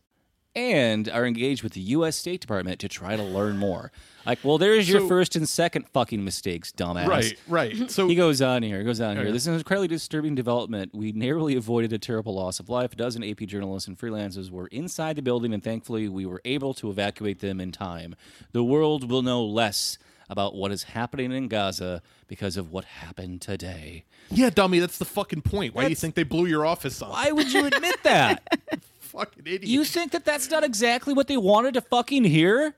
[0.54, 2.16] and are engaged with the U.S.
[2.16, 3.92] State Department to try to learn more.
[4.26, 7.06] Like, well, there's your So- first and second fucking mistakes, dumbass.
[7.06, 7.90] right, right.
[7.90, 8.78] So He goes on here.
[8.78, 9.30] He goes on here.
[9.32, 10.94] This is an incredibly disturbing development.
[10.94, 12.92] We narrowly avoided a terrible loss of life.
[12.92, 16.74] A dozen AP journalists and freelancers were inside the building, and thankfully, we were able
[16.74, 18.14] to evacuate them in time.
[18.52, 19.98] The world will know less
[20.28, 24.04] about what is happening in Gaza because of what happened today.
[24.28, 25.72] yeah, dummy, that's the fucking point.
[25.72, 27.10] Why do you think they blew your office up?
[27.10, 28.42] Why would you admit that?
[28.98, 29.62] fucking idiot.
[29.66, 32.74] You think that that's not exactly what they wanted to fucking hear?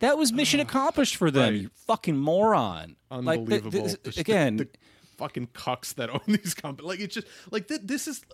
[0.00, 1.52] That was mission accomplished for them.
[1.54, 1.62] right.
[1.62, 2.96] You fucking moron!
[3.10, 3.70] Like, th- unbelievable.
[3.84, 4.68] this- The the- again, the,
[5.16, 6.88] fucking cucks that own these companies.
[6.88, 8.24] Like it's just like th- this is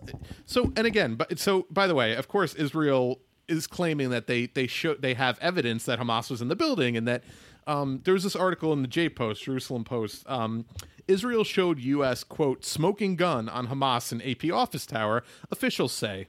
[0.45, 0.71] so.
[0.75, 4.67] And again, but so by the way, of course, Israel is claiming that they they
[4.67, 7.23] show they have evidence that Hamas was in the building and that
[7.67, 10.23] um, there was this article in the J Post, Jerusalem Post.
[10.29, 10.65] Um,
[11.07, 12.23] Israel showed U.S.
[12.23, 15.23] quote smoking gun on Hamas in AP office tower.
[15.51, 16.27] Officials say.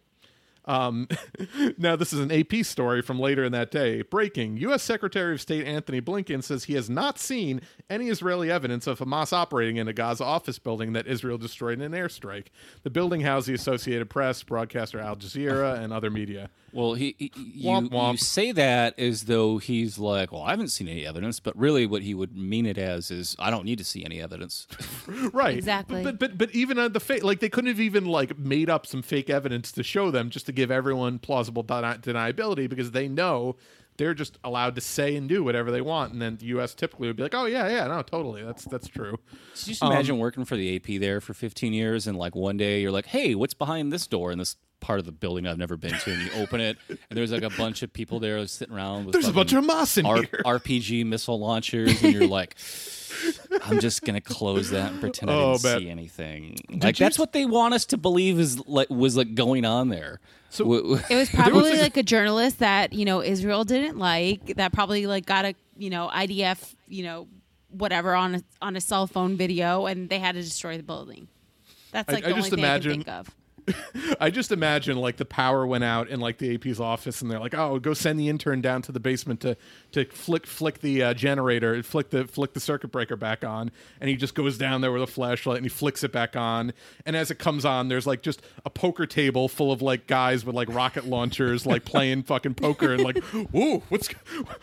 [0.67, 1.09] Um,
[1.79, 4.03] now, this is an AP story from later in that day.
[4.03, 4.83] Breaking U.S.
[4.83, 9.33] Secretary of State Antony Blinken says he has not seen any Israeli evidence of Hamas
[9.33, 12.47] operating in a Gaza office building that Israel destroyed in an airstrike.
[12.83, 16.51] The building housed the Associated Press, broadcaster Al Jazeera, and other media.
[16.73, 18.13] Well, he, he you, Womp womp.
[18.13, 21.87] you say that as though he's like, well, I haven't seen any evidence, but really
[21.87, 24.67] what he would mean it as is, I don't need to see any evidence.
[25.33, 26.03] right Exactly.
[26.03, 28.85] but but but even on the fake like they couldn't have even like made up
[28.87, 33.09] some fake evidence to show them just to give everyone plausible deni- deniability because they
[33.09, 33.57] know
[33.99, 36.13] they're just allowed to say and do whatever they want.
[36.13, 38.43] And then the us typically would be like oh yeah yeah no totally.
[38.43, 39.19] That's that's true.
[39.55, 42.57] So just imagine um, working for the AP there for 15 years, and like one
[42.57, 44.31] day you're like, "Hey, what's behind this door?
[44.33, 46.99] And this part of the building I've never been to?" And you open it, and
[47.11, 49.99] there's like a bunch of people there sitting around with there's a bunch of Hamas
[49.99, 52.57] in R- here RPG missile launchers, and you're like,
[53.65, 55.79] "I'm just gonna close that and pretend I Oh, didn't man.
[55.81, 59.35] see anything." Like you- that's what they want us to believe is like was like
[59.35, 60.21] going on there.
[60.51, 63.99] So- W- w- It was probably a- like a journalist that you know Israel didn't
[63.99, 67.27] like that probably like got a you know IDF you know
[67.71, 71.29] whatever on a on a cell phone video and they had to destroy the building.
[71.93, 73.36] That's like I the only just thing imagine- I can think of.
[74.21, 77.41] I just imagine like the power went out in like the AP's office, and they're
[77.41, 79.57] like, "Oh, go send the intern down to the basement to
[79.93, 84.09] to flick flick the uh, generator, flick the flick the circuit breaker back on." And
[84.09, 86.73] he just goes down there with a flashlight and he flicks it back on.
[87.05, 90.45] And as it comes on, there's like just a poker table full of like guys
[90.45, 93.19] with like rocket launchers, like playing fucking poker, and like,
[93.55, 94.09] "Ooh, what's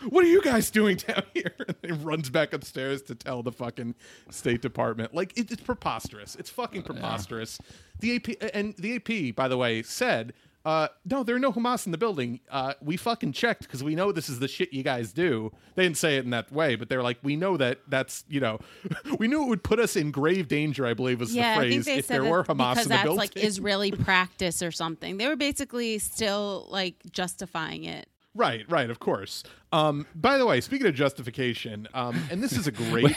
[0.08, 3.52] what are you guys doing down here?" And he runs back upstairs to tell the
[3.52, 3.94] fucking
[4.30, 5.14] State Department.
[5.14, 6.36] Like it, it's preposterous.
[6.36, 7.58] It's fucking preposterous.
[8.00, 10.32] The AP and the AP, by the way, said,
[10.64, 12.40] uh, "No, there are no Hamas in the building.
[12.50, 15.84] Uh, we fucking checked because we know this is the shit you guys do." They
[15.84, 18.40] didn't say it in that way, but they were like, "We know that that's you
[18.40, 18.58] know,
[19.18, 21.86] we knew it would put us in grave danger." I believe was Yeah, the phrase
[21.86, 23.18] if there were Hamas in the that's building.
[23.18, 25.18] like Israeli practice or something.
[25.18, 28.08] They were basically still like justifying it.
[28.34, 29.42] Right, right, of course.
[29.72, 33.16] Um, by the way, speaking of justification, um, and this is a great.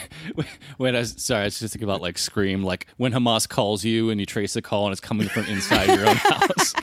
[0.78, 3.84] Wait, I was, sorry, I was just thinking about like Scream, like when Hamas calls
[3.84, 6.74] you and you trace the call and it's coming from inside your own house.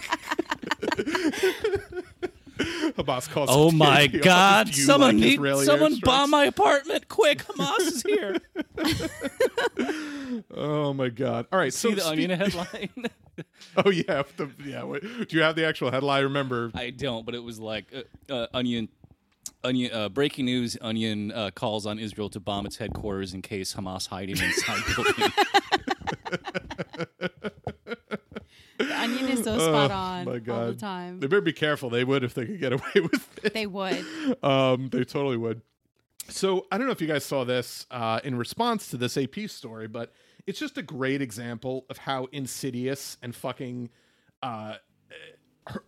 [2.98, 3.48] Hamas calls.
[3.52, 4.68] Oh my TAP God!
[4.68, 7.08] you Someone like need someone airstrikes?" bomb my apartment!
[7.08, 8.36] Quick, Hamas is here.
[10.56, 11.46] Oh my God!
[11.52, 12.90] All right, See so the speak- Onion headline?
[13.76, 14.84] Oh yeah, the, yeah.
[14.84, 16.18] Wait, do you have the actual headline?
[16.18, 16.70] I remember.
[16.74, 17.86] I don't, but it was like
[18.28, 18.88] uh, uh, Onion.
[19.62, 23.74] Onion, uh, breaking news: Onion uh, calls on Israel to bomb its headquarters in case
[23.74, 25.32] Hamas hiding inside building.
[29.04, 30.68] Onion is so spot on Oh, my all God.
[30.74, 31.20] the time.
[31.20, 31.90] They better be careful.
[31.90, 33.54] They would if they could get away with it.
[33.54, 34.04] They would.
[34.42, 35.62] Um, they totally would.
[36.28, 39.48] So I don't know if you guys saw this uh, in response to this AP
[39.48, 40.12] story, but
[40.46, 43.90] it's just a great example of how insidious and fucking,
[44.42, 44.76] uh,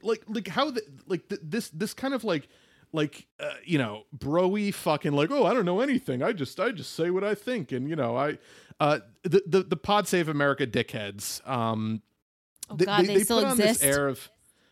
[0.02, 2.48] like like how the, like th- this this kind of like
[2.92, 6.70] like uh, you know broy fucking like oh I don't know anything I just I
[6.70, 8.38] just say what I think and you know I
[8.80, 12.00] uh the the, the Pod Save America dickheads um
[12.70, 14.30] Oh God, they, still put on this air of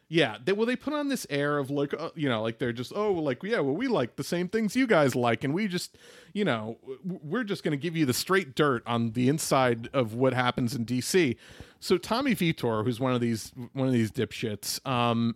[0.09, 2.73] yeah they well they put on this air of like uh, you know like they're
[2.73, 5.67] just oh like yeah well we like the same things you guys like and we
[5.67, 5.97] just
[6.33, 10.15] you know we're just going to give you the straight dirt on the inside of
[10.15, 11.37] what happens in DC
[11.81, 15.35] so Tommy Vietor who's one of these one of these dipshits um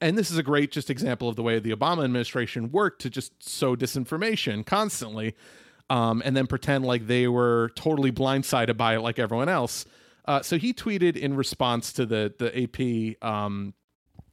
[0.00, 3.10] and this is a great just example of the way the Obama administration worked to
[3.10, 5.34] just sow disinformation constantly
[5.90, 9.84] um, and then pretend like they were totally blindsided by it like everyone else.
[10.26, 13.74] Uh, so he tweeted in response to the the AP um,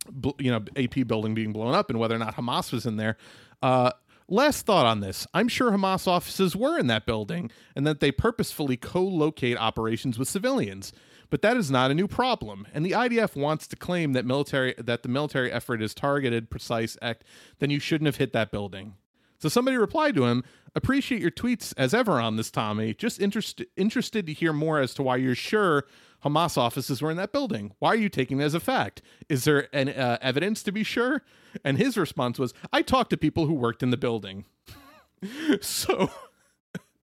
[0.10, 2.98] bl- you know AP building being blown up and whether or not Hamas was in
[2.98, 3.18] there.
[3.62, 3.92] Uh,
[4.28, 8.12] last thought on this: I'm sure Hamas offices were in that building and that they
[8.12, 10.94] purposefully co-locate operations with civilians.
[11.30, 14.76] But that is not a new problem, and the IDF wants to claim that military
[14.78, 17.24] that the military effort is targeted, precise act.
[17.60, 18.96] Then you shouldn't have hit that building.
[19.42, 20.44] So somebody replied to him,
[20.76, 22.94] "Appreciate your tweets as ever on this, Tommy.
[22.94, 25.86] Just interested interested to hear more as to why you're sure
[26.24, 27.74] Hamas offices were in that building.
[27.80, 29.02] Why are you taking it as a fact?
[29.30, 31.24] Is there an uh, evidence to be sure?"
[31.64, 34.46] And his response was, "I talked to people who worked in the building."
[35.62, 36.10] so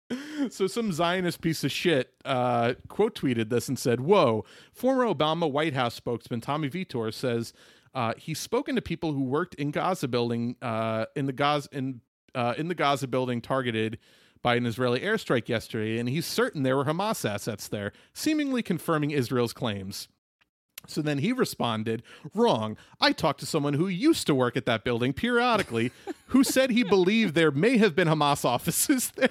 [0.49, 5.49] so some Zionist piece of shit uh, quote tweeted this and said, "Whoa!" Former Obama
[5.49, 7.53] White House spokesman Tommy Vietor says
[7.94, 12.02] uh, he's spoken to people who worked in Gaza building uh, in the Gaza in
[12.38, 13.98] uh, in the Gaza building targeted
[14.44, 19.10] by an Israeli airstrike yesterday, and he's certain there were Hamas assets there, seemingly confirming
[19.10, 20.08] Israel's claims.
[20.86, 22.04] So then he responded,
[22.36, 22.78] Wrong.
[23.02, 25.92] I talked to someone who used to work at that building periodically
[26.28, 29.30] who said he believed there may have been Hamas offices there.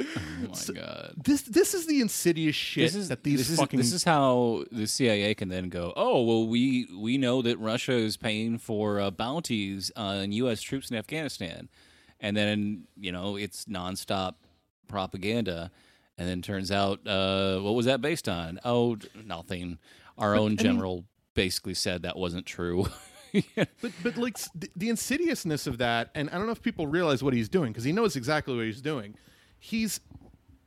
[0.00, 0.04] Oh
[0.40, 1.14] my god.
[1.24, 4.04] This this is the insidious shit This is that these this is, fucking this is
[4.04, 5.92] how the CIA can then go.
[5.96, 10.62] Oh well, we we know that Russia is paying for uh, bounties on U.S.
[10.62, 11.68] troops in Afghanistan,
[12.20, 14.34] and then you know it's nonstop
[14.88, 15.70] propaganda,
[16.16, 18.60] and then turns out uh, what was that based on?
[18.64, 19.78] Oh, nothing.
[20.16, 21.04] Our own general
[21.34, 22.86] basically said that wasn't true.
[23.54, 27.22] But but like the, the insidiousness of that, and I don't know if people realize
[27.22, 29.16] what he's doing because he knows exactly what he's doing.
[29.58, 30.00] He's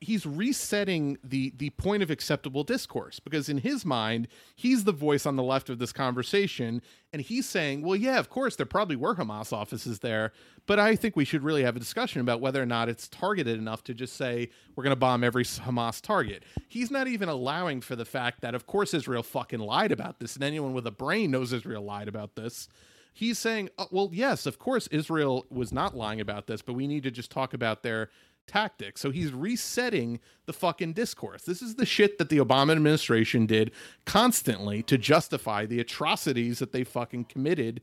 [0.01, 5.27] he's resetting the the point of acceptable discourse because in his mind he's the voice
[5.27, 6.81] on the left of this conversation
[7.13, 10.33] and he's saying well yeah of course there probably were hamas offices there
[10.65, 13.59] but i think we should really have a discussion about whether or not it's targeted
[13.59, 16.43] enough to just say we're going to bomb every hamas target.
[16.67, 20.35] He's not even allowing for the fact that of course israel fucking lied about this
[20.35, 22.67] and anyone with a brain knows israel lied about this.
[23.13, 26.87] He's saying, uh, well, yes, of course, Israel was not lying about this, but we
[26.87, 28.09] need to just talk about their
[28.47, 29.01] tactics.
[29.01, 31.43] So he's resetting the fucking discourse.
[31.43, 33.71] This is the shit that the Obama administration did
[34.05, 37.81] constantly to justify the atrocities that they fucking committed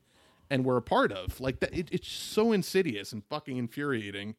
[0.50, 1.40] and were a part of.
[1.40, 4.34] Like that, it, it's so insidious and fucking infuriating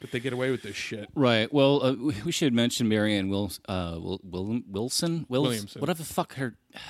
[0.00, 1.08] that they get away with this shit.
[1.14, 1.52] Right.
[1.52, 1.94] Well, uh,
[2.24, 3.32] we should mention Marianne
[3.68, 5.20] uh, Wil- Wil- Wilson.
[5.20, 5.80] Wils- Williamson.
[5.80, 6.56] Whatever the fuck her.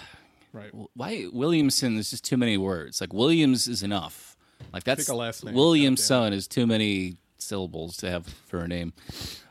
[0.53, 0.73] Right.
[0.95, 3.01] Why Williamson is just too many words.
[3.01, 4.37] Like Williams is enough.
[4.73, 5.55] Like that's a last name.
[5.55, 8.93] Williamson is too many syllables to have for a name.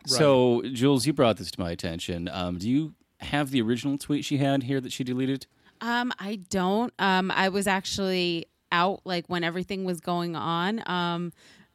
[0.05, 2.27] So, Jules, you brought this to my attention.
[2.31, 5.45] Um, do you have the original tweet she had here that she deleted?
[5.81, 6.93] Um, I don't.
[6.99, 10.87] Um, I was actually out like when everything was going on.
[10.89, 11.31] Um,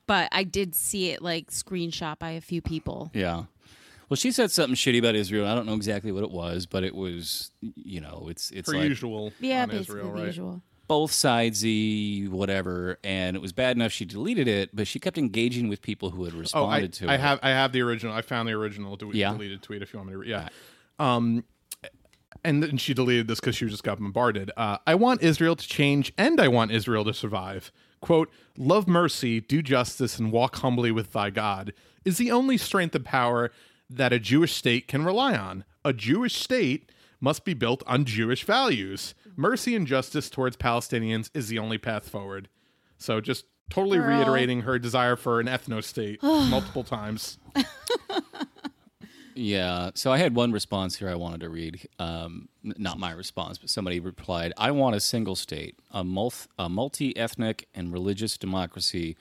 [0.06, 3.10] but I did see it like screenshot by a few people.
[3.14, 3.44] Yeah.
[4.08, 5.46] Well, she said something shitty about Israel.
[5.46, 8.76] I don't know exactly what it was, but it was, you know, it's it's Per
[8.76, 10.26] like usual Yeah, on basically Israel, right?
[10.26, 10.62] usual.
[10.86, 15.68] Both sidesy, whatever, and it was bad enough she deleted it, but she kept engaging
[15.68, 17.20] with people who had Oh, I, responded to I it.
[17.20, 18.12] have I have the original.
[18.14, 19.32] I found the original de- Yeah?
[19.32, 19.82] deleted tweet.
[19.82, 20.48] If you want me to, re- yeah.
[20.98, 21.44] Um,
[22.44, 24.50] and then she deleted this because she just got bombarded.
[24.56, 27.72] Uh, I want Israel to change, and I want Israel to survive.
[28.00, 31.72] "Quote: Love mercy, do justice, and walk humbly with thy God
[32.04, 33.50] is the only strength and power
[33.88, 35.64] that a Jewish state can rely on.
[35.84, 36.90] A Jewish state
[37.20, 39.14] must be built on Jewish values.
[39.36, 42.48] Mercy and justice towards Palestinians is the only path forward."
[42.98, 44.08] So just totally Girl.
[44.08, 47.38] reiterating her desire for an ethno state multiple times.
[49.34, 49.90] Yeah.
[49.94, 51.88] So I had one response here I wanted to read.
[51.98, 57.68] Um, not my response, but somebody replied, I want a single state, a, multi- ethnic
[57.74, 59.16] and religious democracy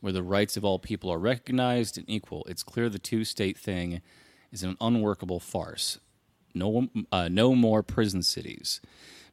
[0.00, 2.44] where the rights of all people are recognized and equal.
[2.48, 4.00] It's clear the two state thing
[4.52, 5.98] is an unworkable farce.
[6.54, 8.80] No, uh, no more prison cities.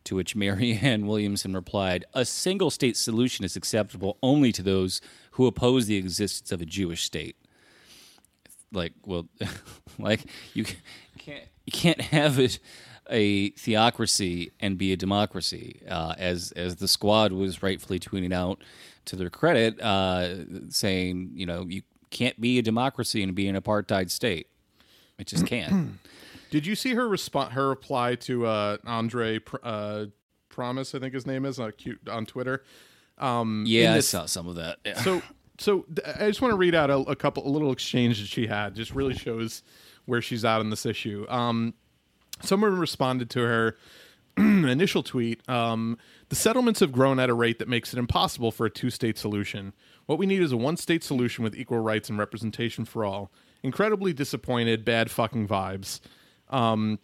[0.06, 5.02] To which Marianne Williamson replied, A single state solution is acceptable only to those
[5.32, 7.36] who oppose the existence of a Jewish state.
[8.72, 9.28] Like well
[10.00, 10.22] like
[10.54, 10.66] you
[11.18, 12.60] can't you can't have it
[13.10, 15.82] a theocracy and be a democracy.
[15.88, 18.64] Uh, as as the squad was rightfully tweeting out
[19.06, 23.56] to their credit uh, saying you know you can't be a democracy and be an
[23.56, 24.48] apartheid state.
[25.18, 26.00] It just can't
[26.50, 27.54] Did you see her respond?
[27.54, 30.06] Her reply to uh, Andre Pr- uh,
[30.50, 32.64] Promise, I think his name is, uh, cute on Twitter.
[33.66, 35.02] yeah i saw some of that yeah.
[35.02, 35.22] So,
[35.58, 35.86] so
[36.20, 38.76] I just want to read out a, a couple, a little exchange that she had.
[38.76, 39.64] Just really shows
[40.06, 41.26] where she's at on this issue.
[41.30, 41.74] Um,
[42.42, 43.78] someone responded to her
[44.38, 45.98] initial tweet um,
[46.30, 49.74] the settlements have grown at a rate that makes it impossible for a two-state solution
[50.08, 53.32] what we need is a one-state solution with equal rights and representation for all
[53.64, 56.02] incredibly disappointed bad fucking vibes
[56.50, 57.00] um,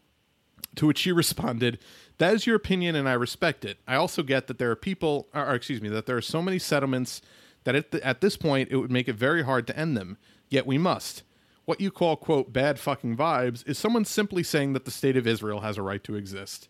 [0.76, 1.80] to which she responded
[2.22, 3.80] that is your opinion and i respect it.
[3.88, 6.39] I also get that there are people or, or excuse me that there are so
[6.39, 7.19] many settlements
[7.63, 10.19] that at, the, at this point it would make it very hard to end them.
[10.47, 11.23] Yet we must.
[11.65, 15.26] What you call quote bad fucking vibes is someone simply saying that the state of
[15.26, 16.69] israel has a right to exist.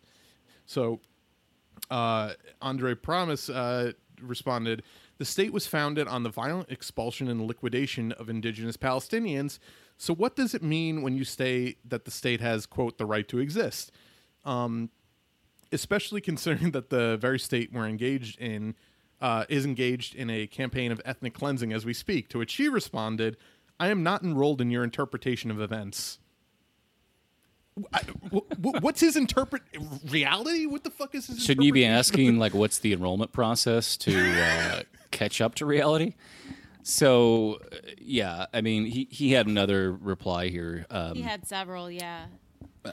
[0.65, 1.01] So
[1.89, 2.31] uh,
[2.61, 3.91] Andre Promise uh,
[4.21, 4.83] responded
[5.17, 9.59] The state was founded on the violent expulsion and liquidation of indigenous Palestinians.
[10.01, 13.27] So, what does it mean when you say that the state has, quote, the right
[13.27, 13.91] to exist?
[14.45, 14.89] Um,
[15.71, 18.73] especially considering that the very state we're engaged in
[19.21, 22.29] uh, is engaged in a campaign of ethnic cleansing as we speak.
[22.29, 23.37] To which she responded,
[23.79, 26.17] I am not enrolled in your interpretation of events.
[27.93, 27.99] I,
[28.33, 29.61] wh- wh- what's his interpret
[30.09, 30.65] reality?
[30.65, 31.45] What the fuck is his?
[31.45, 36.15] shouldn't you be asking like what's the enrollment process to uh, catch up to reality
[36.83, 41.89] so uh, yeah i mean he, he had another reply here um, He had several,
[41.89, 42.25] yeah.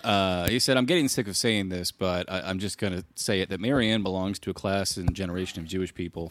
[0.05, 3.05] Uh, he said, I'm getting sick of saying this, but I, I'm just going to
[3.15, 6.31] say it that Marianne belongs to a class and generation of Jewish people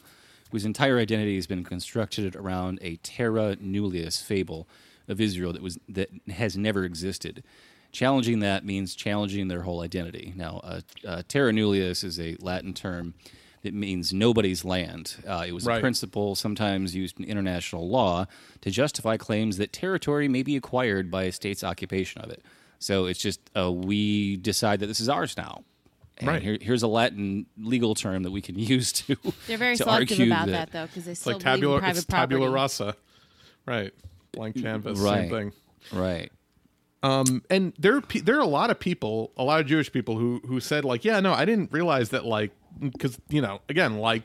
[0.51, 4.67] whose entire identity has been constructed around a terra nullius fable,
[5.07, 7.43] of Israel that was that has never existed.
[7.91, 10.33] Challenging that means challenging their whole identity.
[10.35, 13.13] Now, uh, uh, terra nullius is a Latin term
[13.67, 15.15] that means nobody's land.
[15.27, 15.77] Uh, it was Right.
[15.77, 18.25] a principle sometimes used in international law
[18.61, 22.41] to justify claims that territory may be acquired by a state's occupation of it.
[22.79, 25.63] So it's just uh, we decide that this is ours now.
[26.19, 26.41] And Right.
[26.41, 29.15] Here, here's a Latin legal term that we can use to.
[29.47, 31.61] They're very to selective argue about that, though, because they It's still like believe in
[31.61, 32.35] tabula, private it's property.
[32.35, 32.95] tabula rasa,
[33.65, 33.93] right?
[34.31, 35.29] Blank canvas, Right.
[35.29, 35.51] same thing.
[35.91, 36.31] Right.
[37.03, 40.17] Um, and there are there are a lot of people, a lot of Jewish people
[40.17, 43.97] who who said like, yeah, no, I didn't realize that like because you know again
[43.97, 44.23] like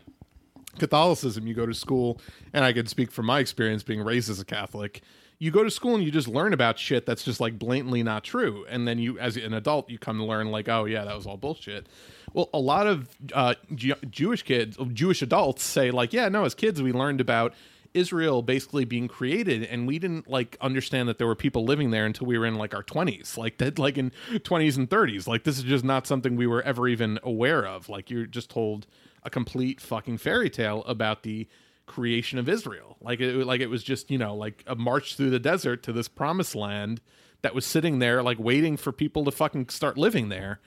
[0.79, 2.21] Catholicism, you go to school,
[2.53, 5.03] and I can speak from my experience being raised as a Catholic.
[5.39, 8.25] You go to school and you just learn about shit that's just like blatantly not
[8.25, 11.17] true, and then you, as an adult, you come to learn like, oh yeah, that
[11.17, 11.89] was all bullshit.
[12.33, 16.81] Well, a lot of uh, Jewish kids, Jewish adults say like, yeah, no, as kids
[16.81, 17.55] we learned about
[17.95, 22.07] Israel basically being created, and we didn't like understand that there were people living there
[22.07, 24.13] until we were in like our twenties, like that, like in
[24.45, 25.27] twenties and thirties.
[25.27, 27.89] Like this is just not something we were ever even aware of.
[27.89, 28.87] Like you're just told
[29.23, 31.49] a complete fucking fairy tale about the
[31.87, 32.97] creation of Israel.
[33.01, 35.93] Like it, like it was just you know like a march through the desert to
[35.93, 37.01] this promised land
[37.43, 40.61] that was sitting there like waiting for people to fucking start living there.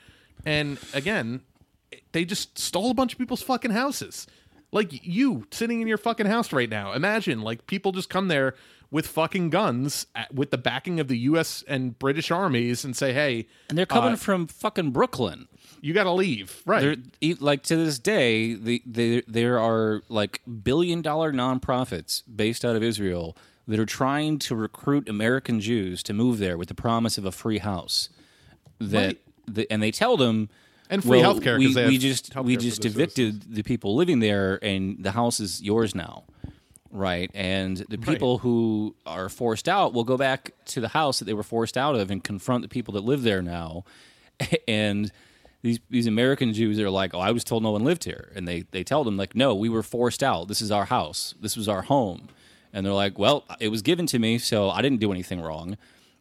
[0.45, 1.41] And again,
[2.11, 4.27] they just stole a bunch of people's fucking houses.
[4.75, 6.91] Like you sitting in your fucking house right now.
[6.91, 8.55] Imagine like people just come there
[8.91, 11.63] with fucking guns at, with the backing of the U.S.
[11.65, 15.47] and British armies and say, "Hey, And they're coming uh, from fucking Brooklyn.
[15.79, 16.99] you got to leave." Right?
[17.21, 22.75] They're, like to this day, the, the, there are like billion dollar nonprofits based out
[22.75, 23.37] of Israel
[23.67, 27.31] that are trying to recruit American Jews to move there with the promise of a
[27.31, 28.09] free house.
[28.79, 29.21] That Right.
[29.47, 30.49] the, and they tell them
[30.89, 35.03] And free well, healthcare We, we just we just evicted the people living there, and
[35.03, 36.23] the house is yours now.
[36.91, 41.25] Right, and the people who are forced out will go back to the house that
[41.25, 43.83] they were forced out of and confront the people that live there now.
[44.67, 45.11] And
[45.61, 48.47] these these American Jews are like, "Oh, I was told no one lived here," and
[48.47, 50.47] they they tell them like, "No, we were forced out.
[50.47, 51.33] This is our house.
[51.41, 52.27] This was our home."
[52.71, 55.77] And they're like, "Well, it was given to me, so I didn't do anything wrong."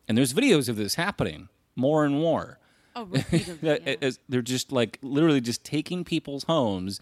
[0.08, 2.58] And there's videos of this happening more and more.
[2.96, 3.94] Oh, repeatedly, yeah.
[4.02, 7.00] as- they're just like literally just taking people's homes,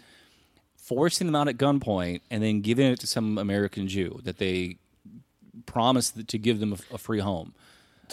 [0.77, 4.79] forcing them out at gunpoint, and then giving it to some American Jew that they
[5.67, 7.55] promised to give them a, a free home.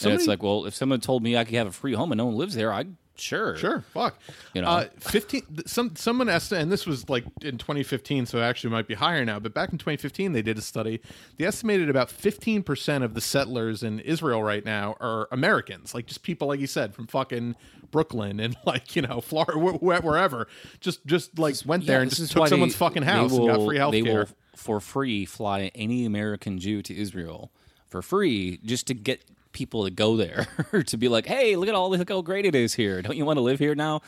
[0.04, 2.18] and it's like, well, if someone told me I could have a free home and
[2.18, 4.18] no one lives there, I'd sure, Sure, fuck.
[4.54, 4.68] You know?
[4.68, 5.44] uh, fifteen.
[5.66, 9.24] Some someone estimated, and this was like in 2015, so it actually might be higher
[9.26, 9.40] now.
[9.40, 11.02] But back in 2015, they did a study.
[11.38, 16.06] They estimated about 15 percent of the settlers in Israel right now are Americans, like
[16.08, 17.56] just people like you said from fucking
[17.92, 20.48] Brooklyn and like you know Florida, wh- wh- wherever.
[20.80, 23.66] Just just like went there Yeah, and just took someone's they- fucking house and got
[23.66, 27.52] free health They will for free fly any American Jew to Israel
[27.88, 29.24] for free just to get
[29.60, 30.48] people to go there
[30.88, 33.02] to be like, hey, look at all look how great it is here.
[33.04, 34.02] Don't you want to live here now?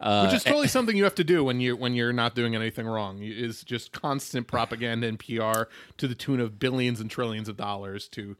[0.00, 2.86] Which is totally something you have to do when you when you're not doing anything
[2.86, 3.18] wrong.
[3.18, 5.64] You- Is just constant propaganda and PR
[5.98, 8.36] to the tune of billions and trillions of dollars to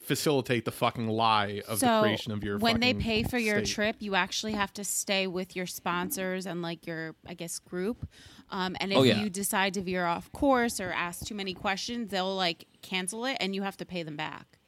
[0.00, 2.58] facilitate the fucking lie of the creation of your.
[2.58, 3.74] when they pay for your state.
[3.74, 8.08] trip you actually have to stay with your sponsors and like your i guess group
[8.50, 9.20] um, and if Oh, yeah.
[9.22, 13.36] you decide to veer off course or ask too many questions they'll like cancel it
[13.40, 14.58] and you have to pay them back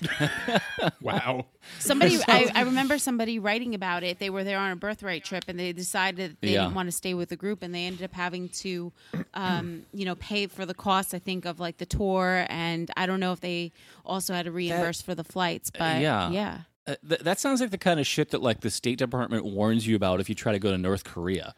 [1.00, 1.46] Wow.
[1.78, 5.44] somebody I, I remember somebody writing about it they were there on a birthright trip
[5.48, 6.62] and they decided they Yeah.
[6.62, 8.92] didn't want to stay with the group and they ended up having to
[9.34, 13.06] um, you know pay for the cost i think of like the tour and i
[13.06, 13.72] don't know if they
[14.04, 16.30] also had to reimburse for the flights but yeah.
[16.30, 19.44] yeah Uh, th- that sounds like the kind of shit that like the State Department
[19.44, 21.52] warns you about if you try to go to North Korea.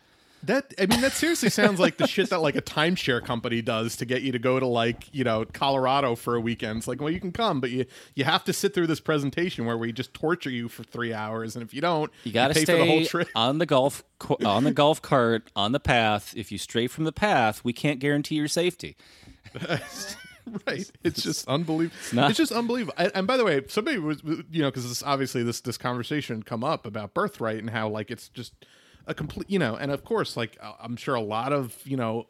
[0.45, 3.97] That I mean, that seriously sounds like the shit that like a timeshare company does
[3.97, 6.79] to get you to go to like you know Colorado for a weekend.
[6.79, 9.67] It's like, well, you can come, but you you have to sit through this presentation
[9.67, 12.55] where we just torture you for three hours, and if you don't, You got to
[12.55, 13.29] stay for the whole trip.
[13.35, 14.05] on the golf
[14.45, 16.33] on the golf cart on the path.
[16.37, 18.97] If you stray from the path, we can't guarantee your safety.
[20.67, 23.99] right it's just unbelievable it's, not- it's just unbelievable and, and by the way somebody
[23.99, 27.89] was you know because this obviously this this conversation come up about birthright and how
[27.89, 28.55] like it's just
[29.09, 31.97] a complete you know and of course like I- i'm sure a lot of you
[31.97, 32.27] know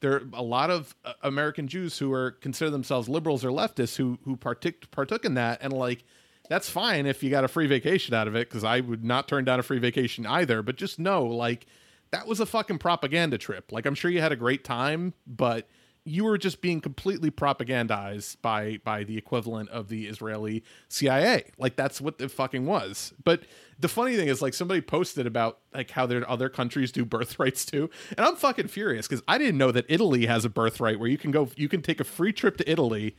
[0.00, 3.96] there are a lot of uh, american jews who are consider themselves liberals or leftists
[3.96, 6.02] who who partook partook in that and like
[6.48, 9.28] that's fine if you got a free vacation out of it because i would not
[9.28, 11.66] turn down a free vacation either but just know like
[12.10, 13.72] that was a fucking propaganda trip.
[13.72, 15.68] Like i'm sure you had a great time but
[16.04, 21.50] you were just being completely propagandized by by the equivalent of the Israeli CIA.
[21.58, 23.14] Like that's what the fucking was.
[23.24, 23.44] But
[23.78, 27.64] the funny thing is like somebody posted about like how their other countries do birthrights
[27.64, 27.88] too.
[28.16, 31.18] And I'm fucking furious cuz I didn't know that Italy has a birthright where you
[31.18, 33.16] can go you can take a free trip to Italy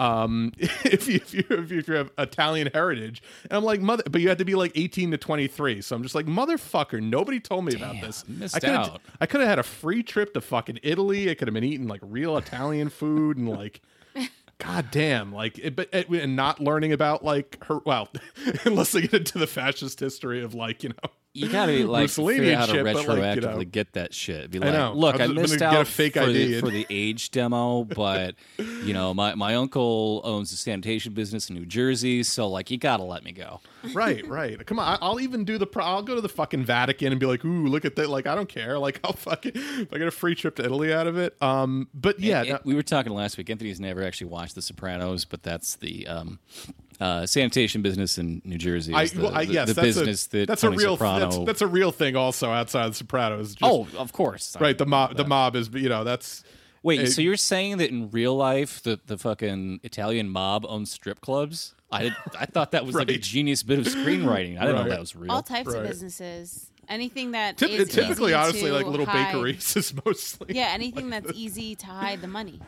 [0.00, 3.22] um, if you if you if you, have Italian heritage.
[3.44, 5.82] And I'm like, mother, but you had to be like 18 to 23.
[5.82, 8.26] So I'm just like, motherfucker, nobody told me about this.
[8.26, 9.02] missed I out.
[9.20, 11.30] I could have had a free trip to fucking Italy.
[11.30, 13.82] I could have been eating like real Italian food and like.
[14.58, 15.32] God damn!
[15.32, 17.78] Like, it, but it, and not learning about like her.
[17.86, 18.10] Well,
[18.66, 22.02] unless they get into the fascist history of like you know You gotta be like
[22.04, 23.64] Mussolini figure out how to shit, but, retroactively like, you know.
[23.64, 24.50] get that shit.
[24.50, 24.92] Be I like, know.
[24.94, 26.86] look, I'm I gonna missed get a out fake for, ID the, and- for the
[26.90, 32.24] age demo, but you know, my, my uncle owns a sanitation business in New Jersey,
[32.24, 33.60] so like, you gotta let me go.
[33.94, 34.64] Right, right.
[34.66, 35.66] Come on, I- I'll even do the.
[35.66, 38.26] Pro- I'll go to the fucking Vatican and be like, "Ooh, look at that!" Like,
[38.26, 38.78] I don't care.
[38.78, 41.40] Like, I'll fucking if I get a free trip to Italy out of it.
[41.42, 43.50] Um, but yeah, And- and we were talking last week.
[43.50, 46.38] Anthony's never actually watched The Sopranos, but that's the um,
[47.00, 48.92] uh, sanitation business in New Jersey.
[48.94, 50.96] I, the, well, I the- yes, the that's business a, that that's Tony a real
[50.96, 51.20] Soprano.
[51.30, 52.16] that's, that's a real thing.
[52.16, 53.54] Also, outside of The Sopranos.
[53.54, 54.76] Just, oh, of course, right.
[54.76, 56.44] The mob, the mob is you know that's
[56.82, 60.90] Wait, it- so you're saying that in real life the, the fucking Italian mob owns
[60.90, 61.74] strip clubs?
[61.92, 64.56] I did, I thought that was like a genius bit of screenwriting.
[64.58, 64.88] I didn't know Right.
[64.90, 65.32] that was real.
[65.32, 65.82] All types Right.
[65.82, 66.70] of businesses.
[66.88, 69.32] Anything that typ- is typically easy honestly to like little hide.
[69.32, 72.60] bakeries is mostly Yeah, anything that's easy to hide the money.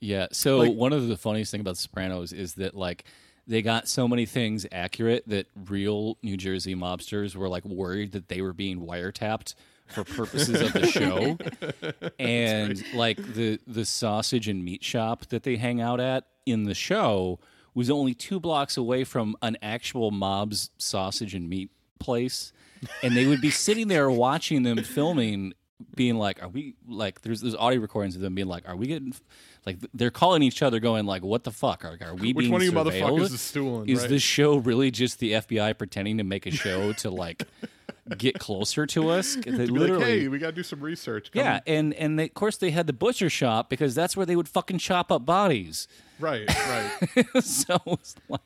[0.00, 0.26] Yeah.
[0.32, 3.04] So Like- one of the funniest thing about Sopranos is that like
[3.46, 8.28] they got so many things accurate that real New Jersey mobsters were like worried that
[8.28, 9.54] they were being wiretapped
[9.88, 11.36] for purposes of the show.
[12.18, 16.74] and like the the sausage and meat shop that they hang out at in the
[16.74, 17.38] show
[17.74, 22.52] was only two blocks away from an actual mob's sausage and meat place.
[23.02, 25.52] And they would be sitting there watching them filming
[25.96, 28.86] being like, "Are we like?" There's there's audio recordings of them being like, "Are we
[28.86, 29.14] getting?"
[29.66, 31.84] Like they're calling each other, going like, "What the fuck?
[31.84, 33.18] Are, are we Which being one of you surveilled?
[33.20, 34.10] motherfuckers is stooling, Is right?
[34.10, 37.44] this show really just the FBI pretending to make a show to like
[38.18, 39.36] get closer to us?
[39.44, 41.32] They be like, literally, hey, we got to do some research.
[41.32, 44.26] Come- yeah, and and they, of course they had the butcher shop because that's where
[44.26, 45.88] they would fucking chop up bodies.
[46.20, 47.26] right, right.
[47.42, 48.40] so it's like,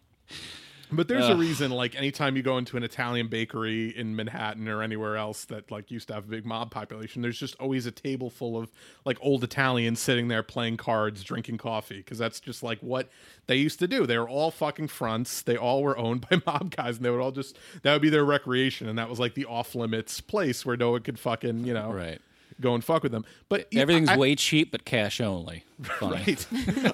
[0.90, 4.82] But there's a reason, like anytime you go into an Italian bakery in Manhattan or
[4.82, 7.90] anywhere else that like used to have a big mob population, there's just always a
[7.90, 8.70] table full of
[9.04, 13.08] like old Italians sitting there playing cards, drinking coffee, because that's just like what
[13.46, 14.06] they used to do.
[14.06, 15.42] They were all fucking fronts.
[15.42, 18.10] They all were owned by mob guys, and they would all just that would be
[18.10, 21.64] their recreation, and that was like the off limits place where no one could fucking
[21.64, 22.20] you know Right.
[22.60, 23.24] Go and fuck with them.
[23.48, 25.64] But everything's I- way cheap but cash only.
[25.82, 26.16] Funny.
[26.16, 26.46] Right.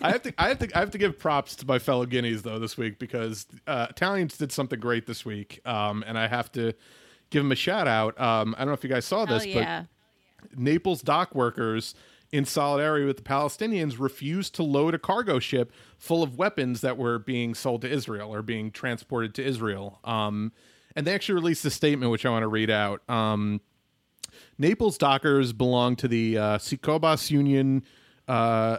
[0.03, 2.43] I have to I have to I have to give props to my fellow Guineas
[2.43, 5.61] though this week because uh, Italians did something great this week.
[5.65, 6.74] Um, and I have to
[7.31, 8.20] give them a shout out.
[8.20, 9.85] Um, I don't know if you guys saw this, yeah.
[10.51, 11.95] but Naples dock workers
[12.35, 16.99] in solidarity with the Palestinians refused to load a cargo ship full of weapons that
[16.99, 20.01] were being sold to Israel or being transported to Israel.
[20.03, 20.53] Um,
[20.97, 23.09] and they actually released a statement which I want to read out.
[23.09, 23.61] Um,
[24.59, 27.82] Naples dockers belong to the uh, SI Cobas Union,
[28.28, 28.78] uh,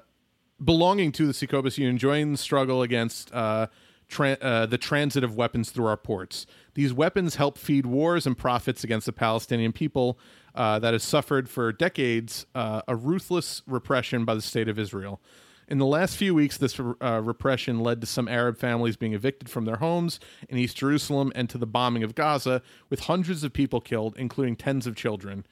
[0.64, 3.68] belonging to the SI Cobas Union, join the struggle against uh,
[4.08, 6.46] tra- uh, the transit of weapons through our ports.
[6.74, 10.20] These weapons help feed wars and profits against the Palestinian people
[10.54, 15.22] uh, that has suffered for decades uh, a ruthless repression by the state of Israel.
[15.68, 19.50] In the last few weeks, this uh, repression led to some Arab families being evicted
[19.50, 23.52] from their homes in East Jerusalem and to the bombing of Gaza, with hundreds of
[23.52, 25.44] people killed, including tens of children.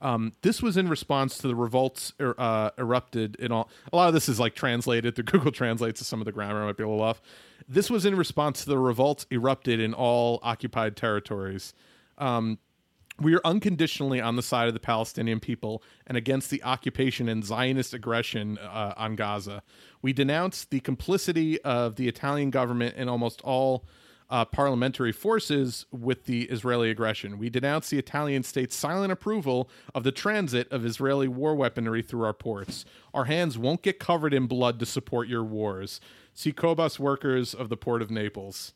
[0.00, 3.70] Um, this was in response to the revolts er, uh, erupted in all.
[3.92, 6.64] A lot of this is like translated through Google Translate, so some of the grammar
[6.64, 7.22] might be a little off.
[7.68, 11.72] This was in response to the revolts erupted in all occupied territories.
[12.18, 12.58] Um,
[13.20, 17.44] we are unconditionally on the side of the Palestinian people and against the occupation and
[17.44, 19.62] Zionist aggression uh, on Gaza.
[20.02, 23.84] We denounce the complicity of the Italian government in almost all
[24.30, 27.38] uh, parliamentary forces with the Israeli aggression.
[27.38, 32.24] We denounce the Italian state's silent approval of the transit of Israeli war weaponry through
[32.24, 32.84] our ports.
[33.12, 36.00] Our hands won't get covered in blood to support your wars.
[36.34, 38.72] SI Cobas workers of the port of Naples.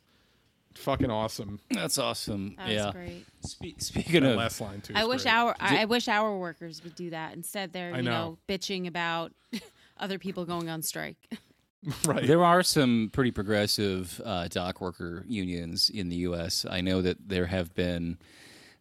[0.75, 1.59] Fucking awesome.
[1.71, 2.55] That's awesome.
[2.57, 2.93] That yeah.
[2.93, 3.27] great.
[3.41, 4.93] Spe- speaking That of last line too.
[4.95, 5.33] I wish great.
[5.35, 7.35] our I I wish our workers would do that.
[7.35, 8.11] Instead, they're I you know.
[8.11, 8.39] know.
[8.49, 9.33] bitching about
[9.99, 11.17] other people going on strike.
[12.07, 12.27] right.
[12.27, 16.67] There are some pretty progressive uh, dock worker unions in the U.S.
[16.69, 18.19] I know that there have been,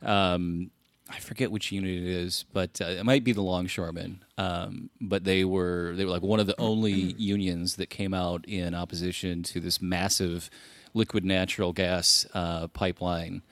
[0.01, 0.71] um,
[1.09, 4.23] I forget which unit it is, but uh, it might be the longshoremen.
[4.37, 8.45] Um, but they were they were like one of the only unions that came out
[8.47, 10.49] in opposition to this massive
[10.93, 13.43] liquid natural gas uh, pipeline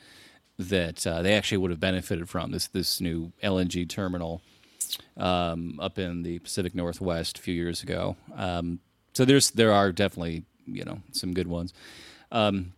[0.57, 4.41] that uh, they actually would have benefited from this this new LNG terminal
[5.17, 8.15] um, up in the Pacific Northwest a few years ago.
[8.35, 8.79] Um,
[9.15, 11.73] so there's there are definitely you know some good ones.
[12.31, 12.73] Um,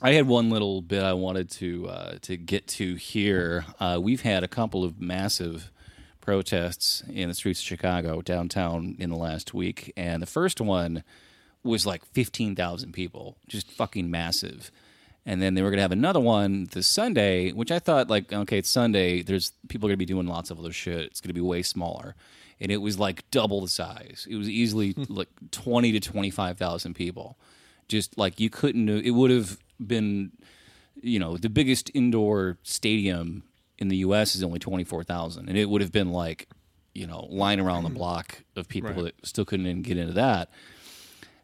[0.00, 3.64] I had one little bit I wanted to uh, to get to here.
[3.80, 5.72] Uh, we've had a couple of massive
[6.20, 11.02] protests in the streets of Chicago downtown in the last week, and the first one
[11.64, 14.70] was like 15,000 people, just fucking massive.
[15.26, 18.32] And then they were going to have another one this Sunday, which I thought like,
[18.32, 19.22] okay, it's Sunday.
[19.22, 21.02] There's people are going to be doing lots of other shit.
[21.02, 22.14] It's going to be way smaller.
[22.60, 24.26] And it was like double the size.
[24.28, 25.04] It was easily hmm.
[25.08, 27.38] like 20 to 25,000 people.
[27.88, 30.32] Just like you couldn't, it would have been,
[31.00, 33.44] you know, the biggest indoor stadium
[33.78, 34.34] in the U.S.
[34.34, 35.48] is only 24,000.
[35.48, 36.48] And it would have been like,
[36.94, 37.96] you know, line around the hmm.
[37.96, 39.04] block of people Right.
[39.04, 40.50] that still couldn't even get into that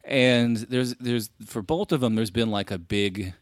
[0.05, 3.33] and there's there's for both of them there's been like a big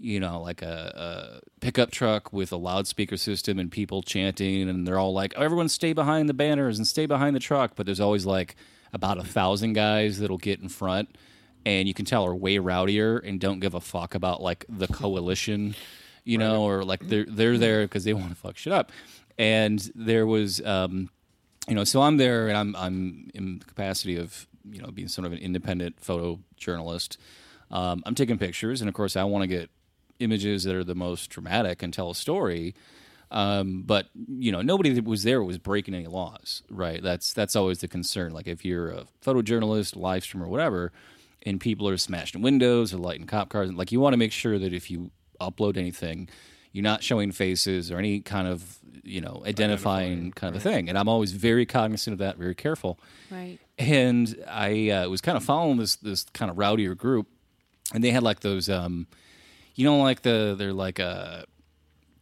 [0.00, 4.86] you know like a, a pickup truck with a loudspeaker system and people chanting and
[4.86, 7.72] they're all like everyone stay behind the banners and stay behind the truck.
[7.76, 8.56] But there's always like
[8.92, 11.16] about a thousand guys that'll get in front
[11.64, 14.88] and you can tell are way rowdier and don't give a fuck about like the
[14.92, 15.74] coalition
[16.24, 18.90] you know or like they're they're there because they want to fuck shit up.
[19.38, 21.10] And there was um
[21.68, 25.08] you know, so I'm there and I'm I'm in the capacity of you know being
[25.08, 27.16] sort of an independent photojournalist.
[27.70, 29.70] Um, I'm taking pictures, and of course, I want to get
[30.20, 32.74] images that are the most dramatic and tell a story.
[33.32, 37.02] Um, but you know, nobody that was there was breaking any laws, right?
[37.02, 38.32] That's that's always the concern.
[38.32, 40.92] Like if you're a photojournalist, live streamer, whatever,
[41.44, 44.58] and people are smashing windows or lighting cop cars, like you want to make sure
[44.58, 46.28] that if you upload anything,
[46.72, 50.88] you're not showing faces or any kind of you know identifying, kind of a thing.
[50.88, 52.98] And I'm always very cognizant of that, very careful
[53.30, 53.58] Right.
[53.78, 57.28] and I uh, was kind of following this this kind of rowdier group,
[57.94, 59.06] and they had like those, um,
[59.80, 61.44] you know, like the they're like uh,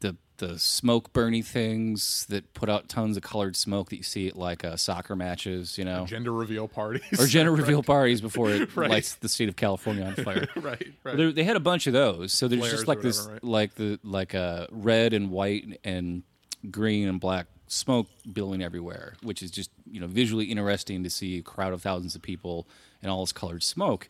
[0.00, 4.28] the the smoke burny things that put out tons of colored smoke that you see
[4.28, 7.02] at like uh, soccer matches, you know, Gender reveal parties.
[7.20, 8.88] or gender reveal parties before it Right.
[8.90, 10.46] lights the state of California on fire.
[10.56, 11.16] right, right.
[11.16, 13.42] They, they had a bunch of those, so there's Flares just like this, right?
[13.42, 16.22] like the like uh, red and white and
[16.70, 21.38] green and black smoke billowing everywhere, which is just you know visually interesting to see
[21.38, 22.68] a crowd of thousands of people
[23.02, 24.08] and all this colored smoke.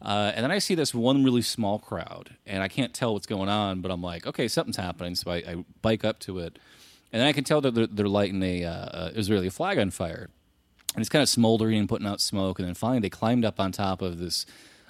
[0.00, 3.26] Uh, and then I see this one really small crowd, and I can't tell what's
[3.26, 5.14] going on, but I'm like, okay, something's happening.
[5.14, 6.58] So I, I bike up to it,
[7.12, 10.28] and then I can tell that they're, they're lighting a uh, Israeli flag on fire
[10.96, 12.58] and it's kind of smoldering and putting out smoke.
[12.58, 14.46] And then finally, they climbed up on top of this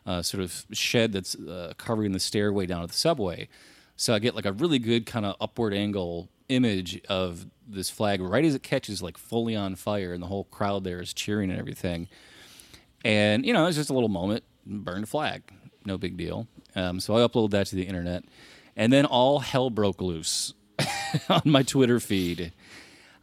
[0.06, 3.48] uh, sort of shed that's uh, covering the stairway down to the subway.
[3.96, 8.20] So I get like a really good kind of upward angle image of this flag
[8.20, 11.50] right as it catches like fully on fire, and the whole crowd there is cheering
[11.50, 12.06] and everything.
[13.04, 15.43] And you know, it's just a little moment, burned a flag,
[15.84, 16.47] no big deal.
[16.74, 18.24] Um, so I uploaded that to the internet,
[18.76, 20.52] and then all hell broke loose
[21.28, 22.52] on my Twitter feed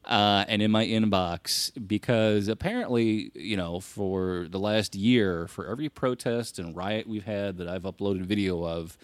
[0.05, 5.89] uh, and in my inbox because apparently, you know, for the last year, for every
[5.89, 8.97] protest and riot we've had that I've uploaded video of,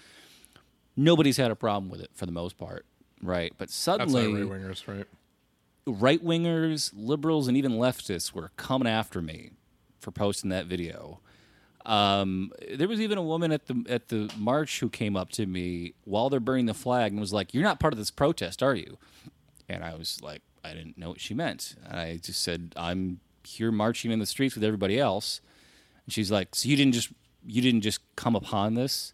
[0.97, 2.85] nobody's had a problem with it for the most part,
[3.21, 3.53] right?
[3.57, 5.07] But suddenly, right wingers, right?
[5.85, 9.51] right wingers, liberals, and even leftists were coming after me
[9.99, 11.19] for posting that video.
[11.89, 15.45] Um, there was even a woman at the at the march who came up to
[15.45, 18.61] me while they're burning the flag and was like, "You're not part of this protest,
[18.61, 18.97] are you?"
[19.67, 21.75] And I was like, I didn't know what she meant.
[21.89, 25.41] And I just said, "I'm here marching in the streets with everybody else."
[26.05, 27.09] And she's like, "So you didn't just
[27.47, 29.13] you didn't just come upon this?"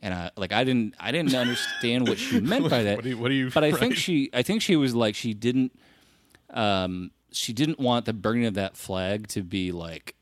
[0.00, 2.96] And I like I didn't I didn't understand what she meant by that.
[2.96, 5.14] What do you- what do you- But I think she I think she was like
[5.14, 5.72] she didn't
[6.50, 10.14] um she didn't want the burning of that flag to be like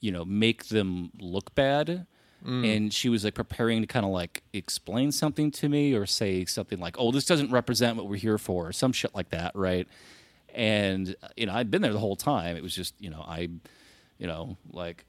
[0.00, 2.06] you know make them look bad.
[2.44, 2.76] Mm.
[2.76, 6.44] And she was like preparing to kind of like explain something to me or say
[6.44, 9.52] something like oh this doesn't represent what we're here for or some shit like that
[9.54, 9.88] right?
[10.54, 12.56] And you know i'd been there the whole time.
[12.56, 13.48] It was just you know i
[14.18, 15.04] you know like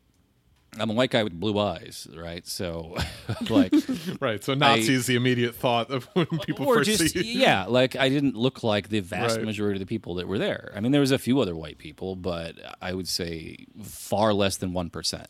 [0.80, 2.96] i'm a white guy with blue eyes right so
[3.50, 3.74] like
[4.20, 4.44] Right.
[4.44, 7.40] So Nazi is the immediate thought of when people first just see you.
[7.42, 9.46] yeah like i didn't look like the vast Right.
[9.46, 11.78] majority of the people that were there i mean there was a few other white
[11.78, 15.26] people but i would say far less than 1%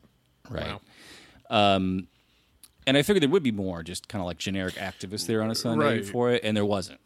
[0.50, 0.80] right
[1.50, 1.76] Wow.
[2.88, 5.52] and i figured there would be more just kind of like generic activists there on
[5.52, 6.06] a sunday Right.
[6.06, 7.00] for it and there wasn't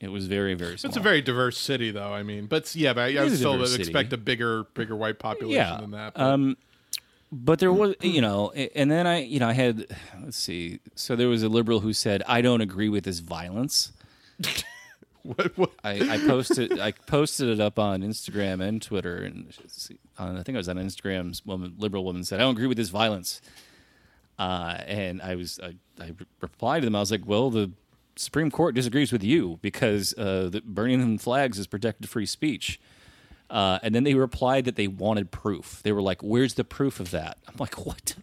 [0.00, 2.12] it was very very small It's a very diverse city, though.
[2.12, 3.84] I mean, but yeah, but I, I would still diverse city.
[3.84, 6.12] expect a bigger, bigger white population yeah than that.
[6.12, 6.56] but- um
[7.32, 9.86] but there was you know and then i you know i had
[10.22, 10.80] let's see.
[10.94, 13.92] So there was a liberal who said i don't agree with this violence.
[15.26, 19.52] What, what, I, I posted I posted it up on Instagram and Twitter, and
[20.16, 22.90] I think I was on Instagram's woman liberal woman said I don't agree with this
[22.90, 23.40] violence,
[24.38, 26.94] uh, and I was I, I replied to them.
[26.94, 27.72] I was like, well the
[28.14, 32.80] Supreme Court disagrees with you because uh, the burning flags is protected free speech.
[33.48, 35.80] Uh, and then they replied that they wanted proof.
[35.84, 38.14] They were like, "Where's the proof of that?" I'm like, "What?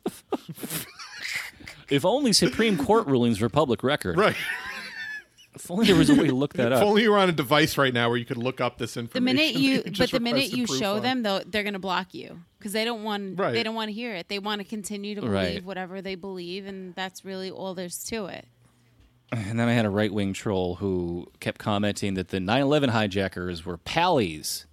[1.90, 4.36] if only Supreme Court rulings were public record." right.
[5.56, 6.84] If only there was a way to look that If up.
[6.84, 9.02] only you were on a device right now where you could look up this The
[9.02, 9.24] information.
[9.38, 11.04] minute you, that but the minute you show on.
[11.04, 13.54] them, though, they're gonna block you because they don't want Right.
[13.54, 14.30] they don't want to hear it.
[14.30, 15.64] They want to continue to believe Right.
[15.64, 18.48] whatever they believe, and that's really all there's to it.
[19.32, 22.90] And then I had a right wing troll who kept commenting that the 9 11
[22.90, 24.66] hijackers were pallies,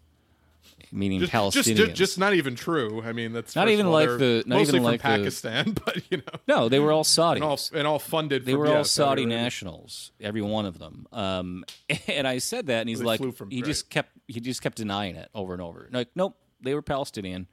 [0.92, 1.76] meaning just, Palestinians.
[1.76, 3.02] just, just not even true.
[3.02, 5.72] I mean, that's Not even all, like the- not mostly even from like the- Pakistan,
[5.84, 7.34] but you know, no, they were all Saudis.
[7.36, 8.44] and all and all funded.
[8.44, 9.38] they from, were yeah, all Saudi Arabia.
[9.42, 11.06] nationals, every one of them.
[11.12, 11.64] Um,
[12.08, 14.76] and I said that, and he's They like, from- he just kept he just kept
[14.76, 15.88] denying it over and over.
[15.92, 17.46] Like, nope, they were Palestinian.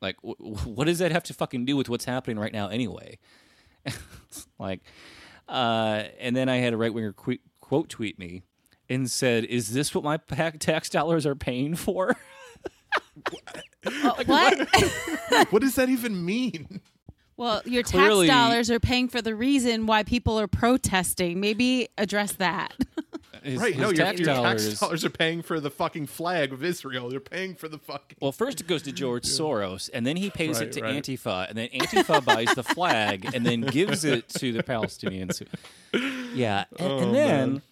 [0.00, 2.68] Like, w- w- what does that have to fucking do with what's happening right now,
[2.68, 3.18] anyway?
[4.58, 4.80] like,
[5.48, 8.42] uh, and then I had a right winger qu- quote tweet me
[8.88, 10.18] and said, "Is this what my
[10.58, 12.16] tax dollars are paying for?"
[13.86, 14.68] Uh, what?
[15.50, 16.80] What does that even mean?
[17.36, 21.40] well, your Clearly- tax dollars are paying for the reason why people are protesting.
[21.40, 22.74] Maybe address that.
[23.44, 23.72] His- right?
[23.72, 24.66] his No, your, tax your dollars.
[24.68, 27.08] tax dollars are paying for the fucking flag of Israel.
[27.08, 28.18] They're paying for the fucking.
[28.20, 31.00] Well, first it goes to George Soros, and then he pays Right, it to right.
[31.02, 35.40] Antifa, and then Antifa buys the flag, and then gives it to the Palestinians.
[36.34, 37.62] Yeah, and, Oh, and then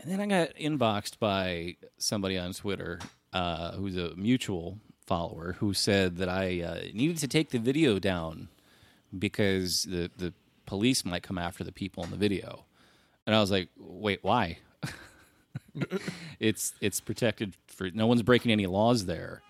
[0.00, 2.98] and then I got inboxed by somebody on Twitter
[3.32, 7.98] uh, who's a mutual follower who said that I uh, needed to take the video
[7.98, 8.48] down
[9.18, 10.32] because the the
[10.66, 12.64] police might come after the people in the video,
[13.26, 14.58] and I was like, wait, why?
[16.40, 19.42] it's it's protected for no one's breaking any laws there.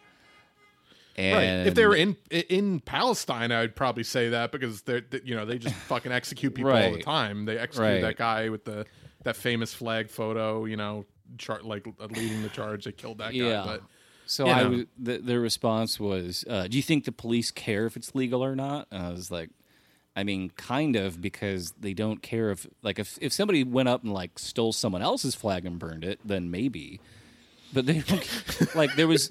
[1.17, 1.67] And Right.
[1.67, 5.45] If they were in in Palestine, I'd probably say that because they're they- you know
[5.45, 7.45] they just fucking execute people all the time.
[7.45, 8.01] They execute Right.
[8.03, 8.87] that guy with the
[9.25, 10.65] that famous flag photo.
[10.65, 11.07] You know,
[11.37, 12.85] char- like leading the charge.
[12.85, 13.37] They killed that guy.
[13.39, 13.63] Yeah.
[13.67, 13.83] But
[14.27, 14.71] So you I know.
[14.71, 18.43] was, the, the response was, uh, "Do you think the police care if it's legal
[18.45, 19.51] or not?" And I was like,
[20.17, 24.03] "I mean, kind of, because they don't care if like if if somebody went up
[24.05, 27.01] and like stole someone else's flag and burned it, then maybe."
[27.71, 28.27] But they don't
[28.75, 29.31] like there was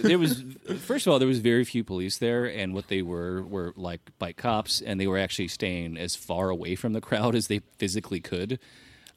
[0.00, 0.44] there was
[0.80, 4.02] first of all there was very few police there and what they were were like
[4.18, 7.60] bike cops and they were actually staying as far away from the crowd as they
[7.78, 8.58] physically could.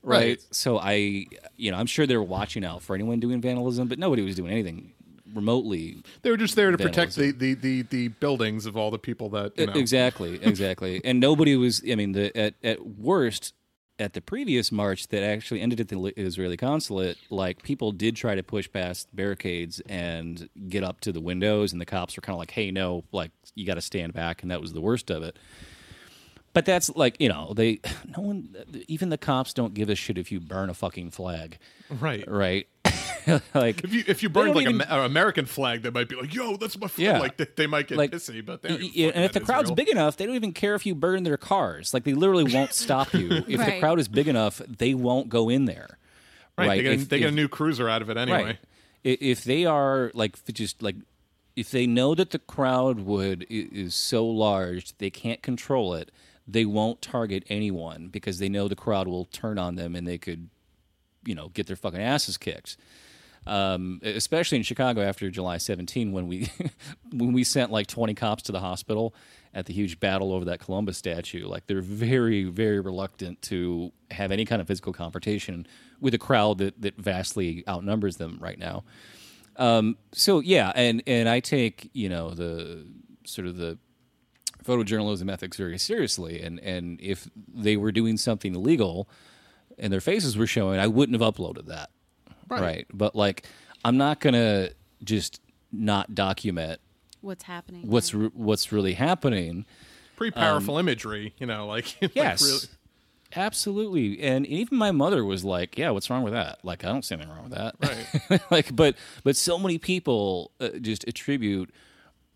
[0.03, 0.17] Right.
[0.19, 0.45] Right.
[0.51, 1.25] So I
[1.57, 4.35] you know, I'm sure they were watching out for anyone doing vandalism, but nobody was
[4.35, 4.93] doing anything
[5.33, 8.99] remotely they were just there to protect the, the, the, the buildings of all the
[8.99, 9.73] people that you know.
[9.73, 11.01] Exactly, exactly.
[11.03, 11.81] and nobody was.
[11.89, 13.53] I mean, the at at worst,
[13.99, 18.35] at the previous march that actually ended at the Israeli consulate, like people did try
[18.35, 22.35] to push past barricades and get up to the windows, and the cops were kind
[22.35, 25.09] of like, "Hey, no, like you got to stand back," and that was the worst
[25.09, 25.37] of it.
[26.53, 27.79] But that's like you know they
[28.17, 28.55] no one
[28.87, 31.57] even the cops don't give a shit if you burn a fucking flag,
[31.89, 32.23] Right.
[32.29, 32.67] right?
[33.53, 36.09] like If you if you burned don't like even- a, an American flag, they might
[36.09, 37.19] be like, "Yo, that's my flag." Yeah.
[37.19, 39.39] Like they, they might get like pissy, but they don't give yeah, and if the
[39.39, 39.75] crowd's Israel.
[39.75, 41.93] big enough, they don't even care if you burn their cars.
[41.93, 43.29] Like they literally won't stop you.
[43.47, 45.97] If the crowd is big enough, they won't go in there.
[46.57, 46.67] right?
[46.67, 46.77] Right.
[46.77, 48.43] They, get, If- they get a new cruiser out of it anyway.
[48.43, 48.57] Right.
[49.03, 50.95] If they are like f- just like
[51.55, 56.11] if they know that the crowd would is so large they can't control it,
[56.47, 60.17] they won't target anyone because they know the crowd will turn on them and they
[60.17, 60.49] could,
[61.25, 62.77] you know, get their fucking asses kicked.
[63.47, 66.51] Um, especially in Chicago after July 17, when we
[67.11, 69.15] when we sent like 20 cops to the hospital
[69.53, 74.31] at the huge battle over that Columbus statue, like they're very very reluctant to have
[74.31, 75.65] any kind of physical confrontation
[75.99, 78.83] with a crowd that that vastly outnumbers them right now.
[79.57, 82.85] Um, so yeah, and and I take you know the
[83.25, 83.79] sort of the
[84.65, 89.09] photojournalism ethics very seriously, and and if they were doing something illegal
[89.79, 91.89] and their faces were showing, I wouldn't have uploaded that.
[92.49, 92.85] Right.
[92.93, 93.45] But like,
[93.85, 94.69] I'm not gonna
[95.03, 96.79] just not document
[97.21, 97.87] What's happening?
[97.87, 99.65] what's re- what's really happening.
[100.17, 102.41] Pretty powerful imagery, you know, like like Um, Yes.
[102.43, 102.67] really-
[103.33, 106.59] Absolutely, and even my mother was like, "Yeah, what's wrong with that?
[106.63, 107.75] Like, I don't see anything wrong with that."
[108.29, 108.41] Right.
[108.51, 111.69] like, but but so many people uh, just attribute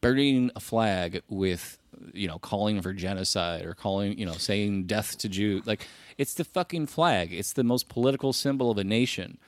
[0.06, 1.80] burning a flag with
[2.14, 5.64] you know calling for genocide or calling you know saying death to Jew.
[5.66, 5.88] Like,
[6.18, 7.34] it's the fucking flag.
[7.34, 9.40] It's the most political symbol of a nation.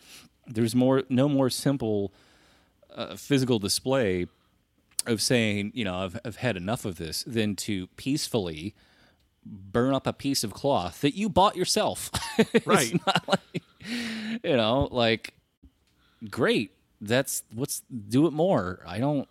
[0.47, 2.11] There's more, no more simple
[2.95, 4.27] uh, physical display
[5.05, 8.73] of saying, you know, I've, I've had enough of this than to peacefully
[9.45, 12.09] burn up a piece of cloth that you bought yourself.
[12.65, 12.93] Right.
[13.27, 13.63] like,
[14.43, 15.33] you know, like,
[16.29, 16.71] great.
[17.01, 18.81] That's what's do it more.
[18.85, 19.27] I don't.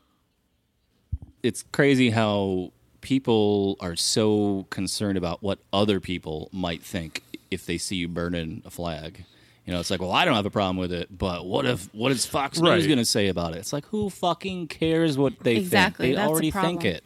[1.46, 7.78] It's crazy how people are so concerned about what other people might think if they
[7.78, 9.24] see you burning a flag.
[9.64, 11.92] You know, it's like, well, I don't have a problem with it, but what if
[11.94, 12.86] what is Fox News Right.
[12.86, 13.58] going to say about it?
[13.58, 16.16] It's like, who fucking cares what they Exactly, think?
[16.16, 16.86] They that's the already think problem.
[16.86, 17.04] it.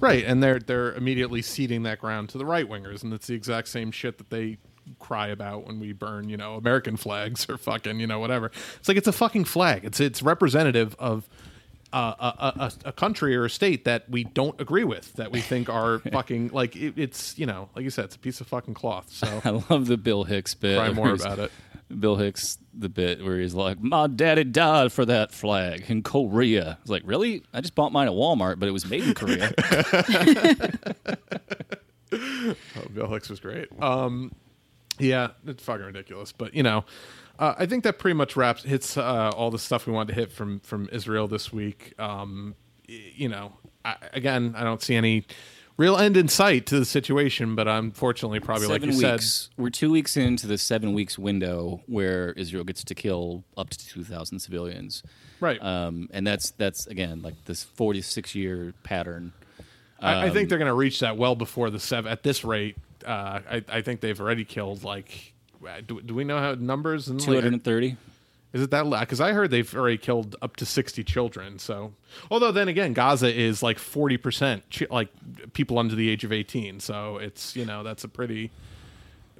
[0.00, 3.34] Right, and they're they're immediately ceding that ground to the right wingers, and it's the
[3.34, 4.56] exact same shit that they
[4.98, 8.50] cry about when we burn, you know, American flags or fucking, you know, whatever.
[8.78, 9.84] It's like it's a fucking flag.
[9.84, 11.28] It's it's representative of
[11.92, 15.40] uh, a, a, a country or a state that we don't agree with, that we
[15.40, 18.46] think are fucking like it, it's you know, like you said, it's a piece of
[18.46, 19.10] fucking cloth.
[19.10, 20.76] So I love the Bill Hicks bit.
[20.78, 21.52] cry more about it.
[21.98, 26.76] Bill Hicks, the bit where he's like, "My daddy died for that flag in Korea."
[26.82, 27.42] It's like, really?
[27.54, 29.52] I just bought mine at Walmart, but it was made in Korea.
[32.10, 33.68] Oh, Bill Hicks was great.
[33.82, 34.32] Um,
[34.98, 36.32] yeah, it's fucking ridiculous.
[36.32, 36.84] But you know,
[37.38, 40.20] uh, I think that pretty much wraps hits uh, all the stuff we wanted to
[40.20, 41.94] hit from from Israel this week.
[41.98, 42.54] Um,
[42.86, 43.52] you know,
[43.84, 45.26] I, again, I don't see any
[45.78, 49.50] real end in sight to the situation, but unfortunately, probably seven like you weeks.
[49.56, 53.78] We're two weeks into the seven weeks window where Israel gets to kill up to
[53.78, 55.02] two thousand civilians.
[55.40, 55.62] right?
[55.62, 59.32] Um, and that's that's again like this forty six year pattern.
[60.00, 62.12] I, I um, think they're going to reach that well before the seven.
[62.12, 65.34] At this rate, uh, I, I think they've already killed like.
[65.66, 67.96] Uh, Do, do we know how numbers and Two hundred and thirty.
[68.52, 68.98] Is it that low?
[69.00, 71.58] Because I heard they've already killed up to sixty children.
[71.58, 71.92] So,
[72.30, 75.08] although then again, Gaza is like forty percent like
[75.52, 76.80] people under the age of eighteen.
[76.80, 78.50] So it's you know that's a pretty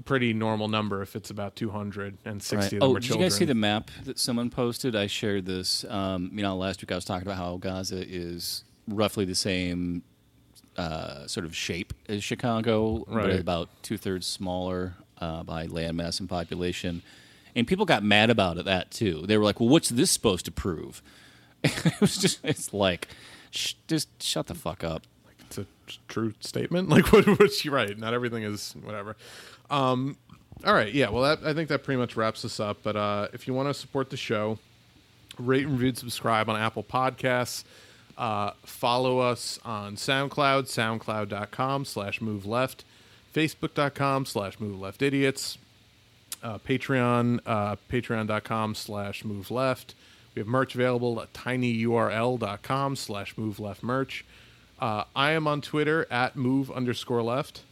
[0.05, 3.21] pretty normal number if it's about two hundred and sixty of them Oh, did children.
[3.23, 4.95] you guys see the map that someone posted?
[4.95, 5.85] I shared this.
[5.89, 10.03] Um, you know, last week I was talking about how Gaza is roughly the same
[10.77, 16.29] uh, sort of shape as Chicago, but about two thirds smaller uh, by landmass and
[16.29, 17.03] population.
[17.57, 19.25] And people got mad about it that too.
[19.27, 21.03] They were like, "Well, what's this supposed to prove?"
[21.65, 23.09] it was just, it's like,
[23.51, 25.03] sh- just shut the fuck up.
[25.41, 25.67] it's a
[26.07, 26.89] true statement.
[26.99, 27.27] Like what?
[27.39, 27.99] What's you right?
[27.99, 29.17] Not everything is whatever.
[29.71, 30.17] Um,
[30.65, 31.09] all right, yeah.
[31.09, 32.79] Well, that, I think that pretty much wraps us up.
[32.83, 34.59] But uh, if you want to support the show,
[35.39, 37.65] rate and review, subscribe on Apple Podcasts.
[38.17, 42.85] Uh, follow us on SoundCloud, soundcloud.com slash move left,
[43.39, 45.59] facebook.com slash move left idiots,
[46.43, 49.95] uh, Patreon, uh, patreon.com slash move left.
[50.35, 54.25] We have merch available at tinyurl.com slash move left merch.
[54.81, 57.63] Uh, I am on Twitter at move underscore left.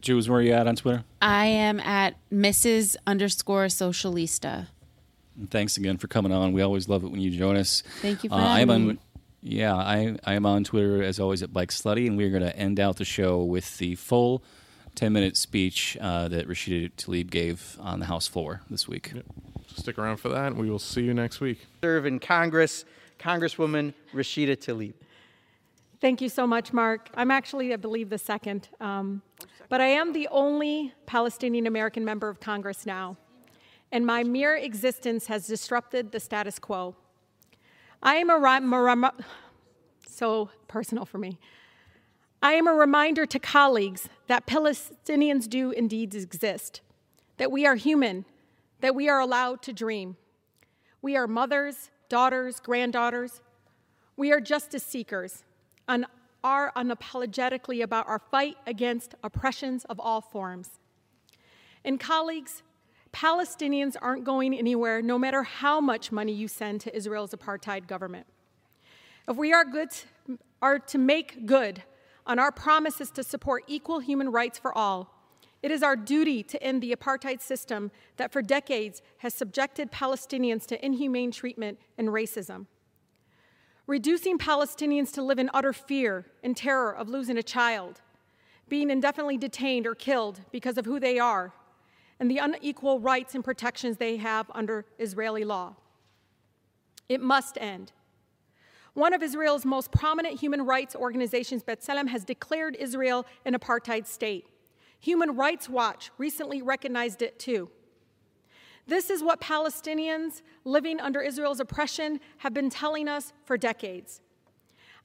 [0.00, 1.04] Jews, where are you at on Twitter?
[1.20, 2.96] I am at Mrs.
[3.06, 4.68] underscore socialista.
[5.36, 6.52] And thanks again for coming on.
[6.52, 7.82] We always love it when you join us.
[8.00, 8.98] Thank you for Uh, I am having on, me.
[9.40, 12.56] Yeah, I, I am on Twitter as always at Bike Slutty, and we're going to
[12.56, 14.42] end out the show with the full
[14.96, 19.12] 10 minute speech uh, that Rashida Tlaib gave on the House floor this week.
[19.76, 21.66] Stick around for that, and we will see you next week.
[21.82, 22.84] serve in Congress,
[23.20, 24.94] Congresswoman Rashida Tlaib.
[26.00, 27.08] Thank you so much, Mark.
[27.14, 28.68] I'm actually, I believe, the second.
[28.80, 29.22] Um,
[29.68, 33.16] but I am the only Palestinian American member of Congress now.
[33.92, 36.96] And my mere existence has disrupted the status quo.
[38.02, 39.12] I am a,
[40.08, 41.38] so personal for me.
[42.40, 46.80] I am a reminder to colleagues that Palestinians do indeed exist,
[47.36, 48.24] that we are human,
[48.80, 50.16] that we are allowed to dream.
[51.02, 53.40] We are mothers, daughters, granddaughters.
[54.16, 55.44] We are justice seekers
[55.88, 56.06] and
[56.44, 60.78] are unapologetically about our fight against oppressions of all forms.
[61.84, 62.62] And colleagues,
[63.12, 68.26] Palestinians aren't going anywhere no matter how much money you send to Israel's apartheid government.
[69.26, 69.90] If we are good
[70.60, 71.82] are to make good
[72.26, 75.14] on our promises to support equal human rights for all,
[75.62, 80.66] it is our duty to end the apartheid system that for decades has subjected Palestinians
[80.66, 82.66] to inhumane treatment and racism.
[83.86, 88.00] Reducing Palestinians to live in utter fear and terror of losing a child,
[88.68, 91.52] being indefinitely detained or killed because of who they are,
[92.20, 95.76] and the unequal rights and protections they have under Israeli law.
[97.08, 97.92] It must end.
[98.94, 104.46] One of Israel's most prominent human rights organizations, B'Tselem, has declared Israel an apartheid state.
[105.00, 107.70] Human Rights Watch recently recognized it too.
[108.88, 114.20] This is what Palestinians living under Israel's oppression have been telling us for decades.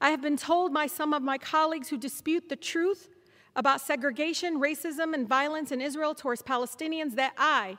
[0.00, 3.08] I have been told by some of my colleagues who dispute the truth
[3.56, 7.78] about segregation, racism, and violence in Israel towards Palestinians that I,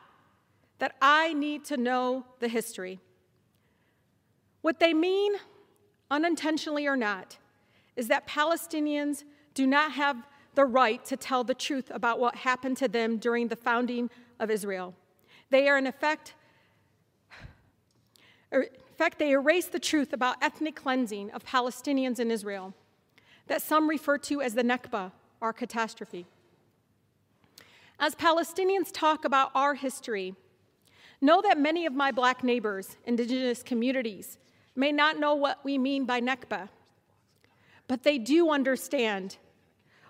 [0.79, 2.99] that I need to know the history.
[4.61, 5.33] What they mean,
[6.09, 7.37] unintentionally or not,
[7.95, 9.23] is that Palestinians
[9.53, 10.17] do not have
[10.55, 14.49] the right to tell the truth about what happened to them during the founding of
[14.49, 14.93] Israel.
[15.49, 16.33] They are, in effect,
[18.53, 22.73] er, in fact, they erase the truth about ethnic cleansing of Palestinians in Israel,
[23.47, 26.25] that some refer to as the Nakba, our catastrophe.
[27.99, 30.35] As Palestinians talk about our history,
[31.21, 34.37] know that many of my black neighbors, indigenous communities,
[34.75, 36.69] may not know what we mean by Nakba,
[37.87, 39.37] but they do understand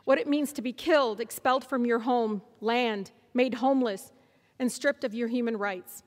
[0.04, 4.12] what it means to be killed, expelled from your home, land, made homeless,
[4.60, 6.04] and stripped of your human rights.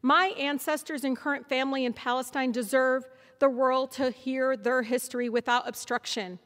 [0.00, 3.04] My ancestors and current family in Palestine deserve
[3.38, 6.38] the world to hear their history without obstruction.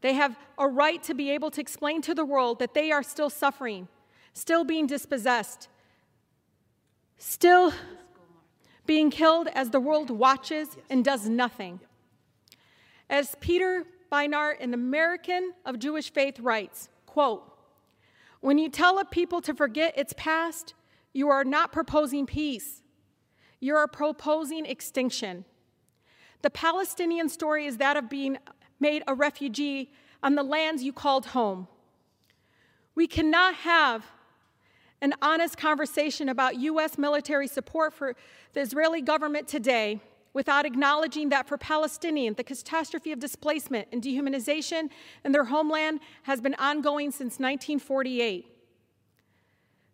[0.00, 3.02] They have a right to be able to explain to the world that they are
[3.02, 3.88] still suffering,
[4.32, 5.68] still being dispossessed,
[7.18, 7.72] still
[8.86, 11.80] being killed as the world watches and does nothing.
[13.10, 17.44] As Peter Beinart, an American of Jewish faith, writes, quote,
[18.40, 20.74] when you tell a people to forget its past,
[21.12, 22.82] you are not proposing peace.
[23.60, 25.44] You are proposing extinction.
[26.42, 28.38] The Palestinian story is that of being
[28.80, 29.90] made a refugee
[30.22, 31.68] on the lands you called home.
[32.94, 34.06] We cannot have
[35.00, 36.98] an honest conversation about U.S.
[36.98, 38.16] military support for
[38.52, 40.00] the Israeli government today
[40.32, 44.90] without acknowledging that for Palestinians, the catastrophe of displacement and dehumanization
[45.24, 48.46] in their homeland has been ongoing since 1948.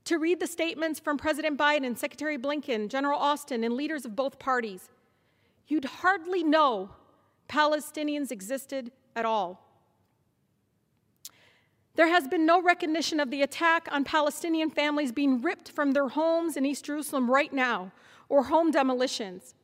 [0.06, 4.38] To read the statements from President Biden, Secretary Blinken, General Austin, and leaders of both
[4.38, 4.90] parties,
[5.66, 6.90] you'd hardly know
[7.48, 9.60] Palestinians existed at all.
[11.96, 16.08] There has been no recognition of the attack on Palestinian families being ripped from their
[16.08, 17.92] homes in East Jerusalem right now,
[18.28, 19.54] or home demolitions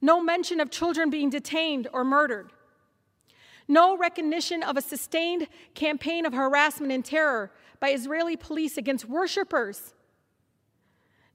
[0.00, 2.50] no mention of children being detained or murdered,
[3.68, 9.94] no recognition of a sustained campaign of harassment and terror by Israeli police against worshipers,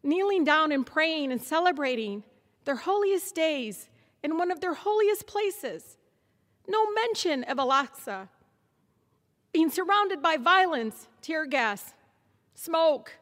[0.04, 2.24] kneeling down and praying and celebrating
[2.66, 3.88] their holiest days
[4.26, 5.98] in one of their holiest places.
[6.68, 8.28] No mention of Al Aqsa
[9.54, 11.94] being surrounded by violence, tear gas,
[12.56, 13.14] smoke,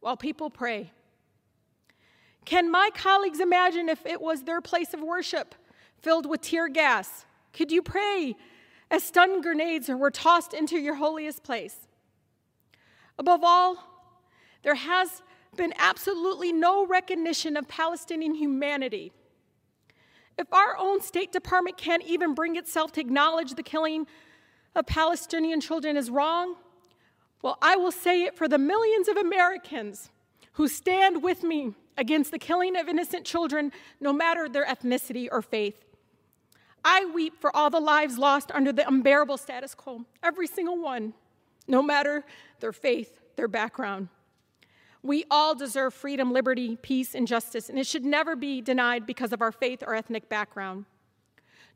[0.00, 0.92] while people pray.
[2.44, 5.54] Can my colleagues imagine if it was their place of worship
[6.02, 7.24] filled with tear gas?
[7.54, 8.36] Could you pray
[8.90, 11.88] as stun grenades were tossed into your holiest place?
[13.18, 13.78] Above all,
[14.62, 15.22] there has
[15.56, 19.10] been absolutely no recognition of Palestinian humanity.
[20.40, 24.06] If our own State Department can't even bring itself to acknowledge the killing
[24.74, 26.54] of Palestinian children is wrong,
[27.42, 30.10] well, I will say it for the millions of Americans
[30.52, 35.42] who stand with me against the killing of innocent children, no matter their ethnicity or
[35.42, 35.84] faith.
[36.82, 41.12] I weep for all the lives lost under the unbearable status quo, every single one,
[41.68, 42.24] no matter
[42.60, 44.08] their faith, their background.
[45.02, 49.32] We all deserve freedom, liberty, peace, and justice, and it should never be denied because
[49.32, 50.84] of our faith or ethnic background.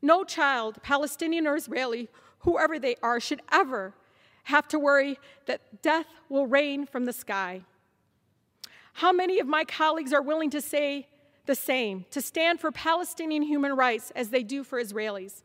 [0.01, 3.93] No child, Palestinian or Israeli, whoever they are, should ever
[4.43, 7.61] have to worry that death will rain from the sky.
[8.93, 11.07] How many of my colleagues are willing to say
[11.47, 15.41] the same, to stand for Palestinian human rights as they do for Israelis?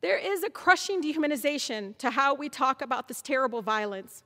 [0.00, 4.24] There is a crushing dehumanization to how we talk about this terrible violence.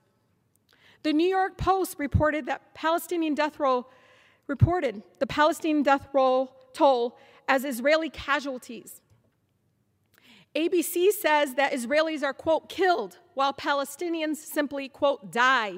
[1.04, 3.86] The New York Post reported that Palestinian death row
[4.46, 7.16] reported the Palestinian death roll toll
[7.46, 9.00] as Israeli casualties.
[10.56, 15.74] ABC says that Israelis are, quote, killed while Palestinians simply, quote, die,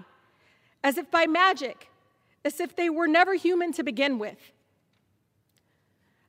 [0.82, 1.89] as if by magic
[2.47, 4.53] as if they were never human to begin with.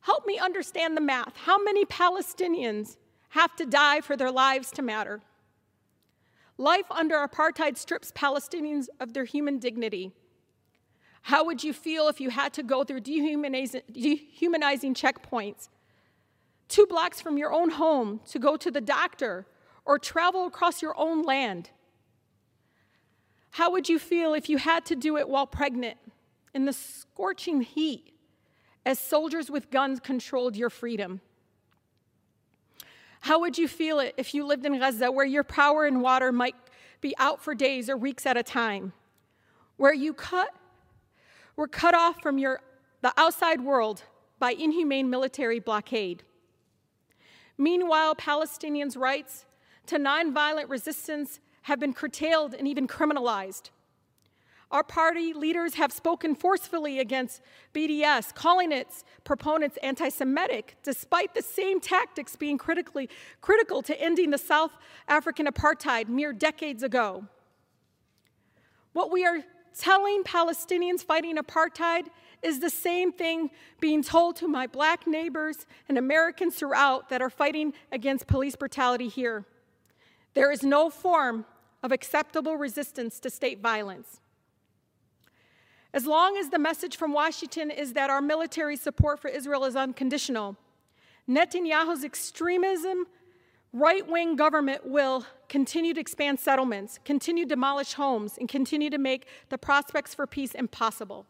[0.01, 1.37] Help me understand the math.
[1.37, 2.97] How many Palestinians
[3.29, 5.21] have to die for their lives to matter?
[6.57, 10.11] Life under apartheid strips Palestinians of their human dignity.
[11.23, 13.83] How would you feel if you had to go through dehumanizing,
[14.95, 15.69] checkpoints,
[16.67, 19.45] two blocks from your own home to go to the doctor
[19.85, 21.69] or travel across your own land?
[23.51, 25.97] How would you feel if you had to do it while pregnant
[26.53, 28.13] in the scorching heat
[28.85, 31.21] as soldiers with guns controlled your freedom?
[33.21, 36.31] How would you feel it if you lived in Gaza where your power and water
[36.31, 36.55] might
[37.01, 38.93] be out for days or weeks at a time?
[39.77, 40.53] Where you cut
[41.55, 42.61] were cut off from your
[43.01, 44.03] the outside world
[44.39, 46.23] by inhumane military blockade.
[47.57, 49.45] Meanwhile, Palestinians' rights
[49.87, 53.69] to nonviolent resistance have been curtailed and even criminalized.
[54.69, 57.41] Our party leaders have spoken forcefully against
[57.73, 64.31] BDS, calling its proponents anti Semitic, despite the same tactics being critically, critical to ending
[64.31, 64.71] the South
[65.07, 67.25] African apartheid mere decades ago.
[68.91, 69.39] What we are
[69.77, 72.07] telling Palestinians fighting apartheid
[72.41, 73.49] is the same thing
[73.79, 79.07] being told to my black neighbors and Americans throughout that are fighting against police brutality
[79.07, 79.45] here.
[80.33, 81.45] There is no form
[81.81, 84.19] of acceptable resistance to state violence.
[85.93, 89.75] As long as the message from Washington is that our military support for Israel is
[89.75, 90.57] unconditional,
[91.29, 93.05] Netanyahu's extremism
[93.73, 98.97] right wing government will continue to expand settlements, continue to demolish homes, and continue to
[98.97, 101.25] make the prospects for peace impossible.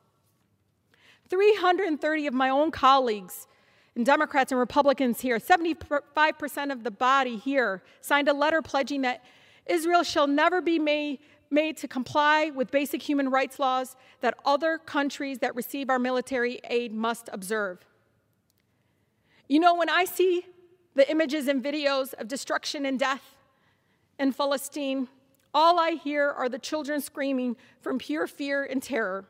[1.30, 3.48] 330 of my own colleagues,
[3.96, 9.24] and Democrats and Republicans here, 75% of the body here, signed a letter pledging that
[9.66, 14.78] Israel shall never be made, made to comply with basic human rights laws that other
[14.78, 17.86] countries that receive our military aid must observe.
[19.48, 20.46] You know, when I see
[20.96, 23.36] the images and videos of destruction and death
[24.20, 25.08] in Palestine,
[25.54, 29.26] all I hear are the children screaming from pure fear and terror.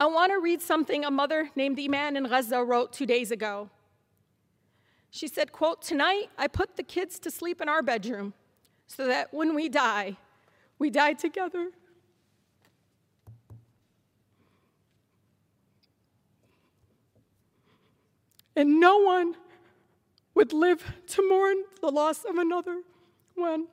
[0.00, 3.68] I want to read something a mother named Iman in Gaza wrote two days ago.
[5.10, 8.32] She said, quote, Tonight I put the kids to sleep in our bedroom
[8.96, 10.16] so that when we die,
[10.78, 11.70] we die together.
[18.56, 19.36] And no one
[20.34, 22.82] would live to mourn the loss of another
[23.36, 23.68] one.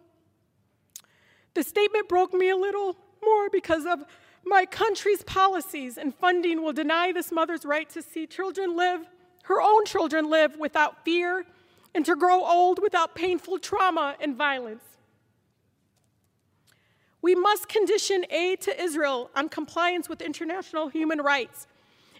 [1.56, 4.06] The statement broke me a little more because of
[4.46, 9.02] my country's policies and funding will deny this mother's right to see children live,
[9.46, 11.44] her own children live without fear,
[11.96, 14.84] and to grow old without painful trauma and violence.
[17.28, 21.68] We must condition aid to Israel on compliance with international human rights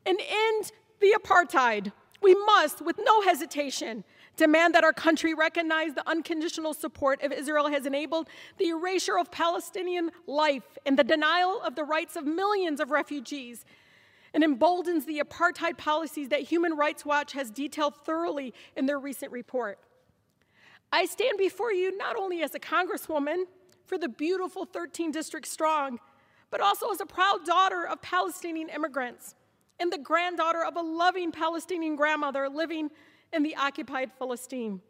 [0.06, 1.94] and end the apartheid.
[2.22, 4.04] We must, with no hesitation,
[4.36, 8.28] demand that our country recognize the unconditional support of Israel has enabled
[8.58, 13.64] the erasure of Palestinian life and the denial of the rights of millions of refugees
[14.34, 19.32] and emboldens the apartheid policies that Human Rights Watch has detailed thoroughly in their recent
[19.32, 19.80] report.
[20.92, 23.46] I stand before you not only as a congresswoman
[23.88, 26.00] for the beautiful 13 district strong,
[26.52, 29.34] but also as a proud daughter of Palestinian immigrants
[29.80, 32.90] and the granddaughter of a loving Palestinian grandmother living
[33.34, 34.82] in the occupied Palestine.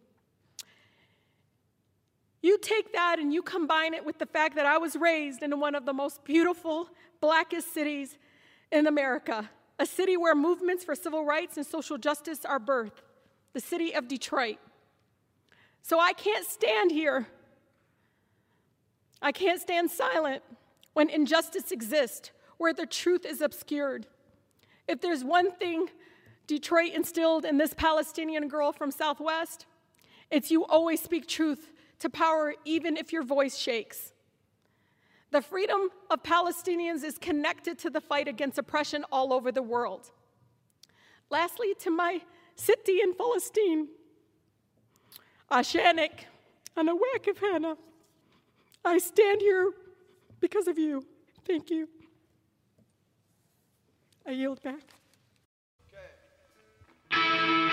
[2.42, 5.60] You take that and you combine it with the fact that I was raised in
[5.60, 8.18] one of the most beautiful, blackest cities
[8.72, 9.50] in America,
[9.80, 13.02] a city where movements for civil rights and social justice are birthed,
[13.54, 14.58] the city of Detroit.
[15.82, 17.28] So I can't stand here.
[19.22, 20.44] I can't stand silent
[20.94, 24.08] when injustice exists, where the truth is obscured.
[24.88, 25.90] If there's one thing
[26.48, 29.66] Detroit instilled in this Palestinian girl from Southwest,
[30.32, 34.14] it's you always speak truth to power even if your voice shakes.
[35.32, 40.12] The freedom of Palestinians is connected to the fight against oppression all over the world.
[41.30, 42.22] Lastly, to my
[42.56, 43.90] sitty in Palestine,
[45.52, 46.26] Ashanik
[46.78, 47.76] and of Hannah,
[48.88, 49.72] I stand here
[50.40, 51.06] because of you.
[51.46, 51.90] Thank you.
[54.26, 54.82] I yield back.
[57.12, 57.67] Okay.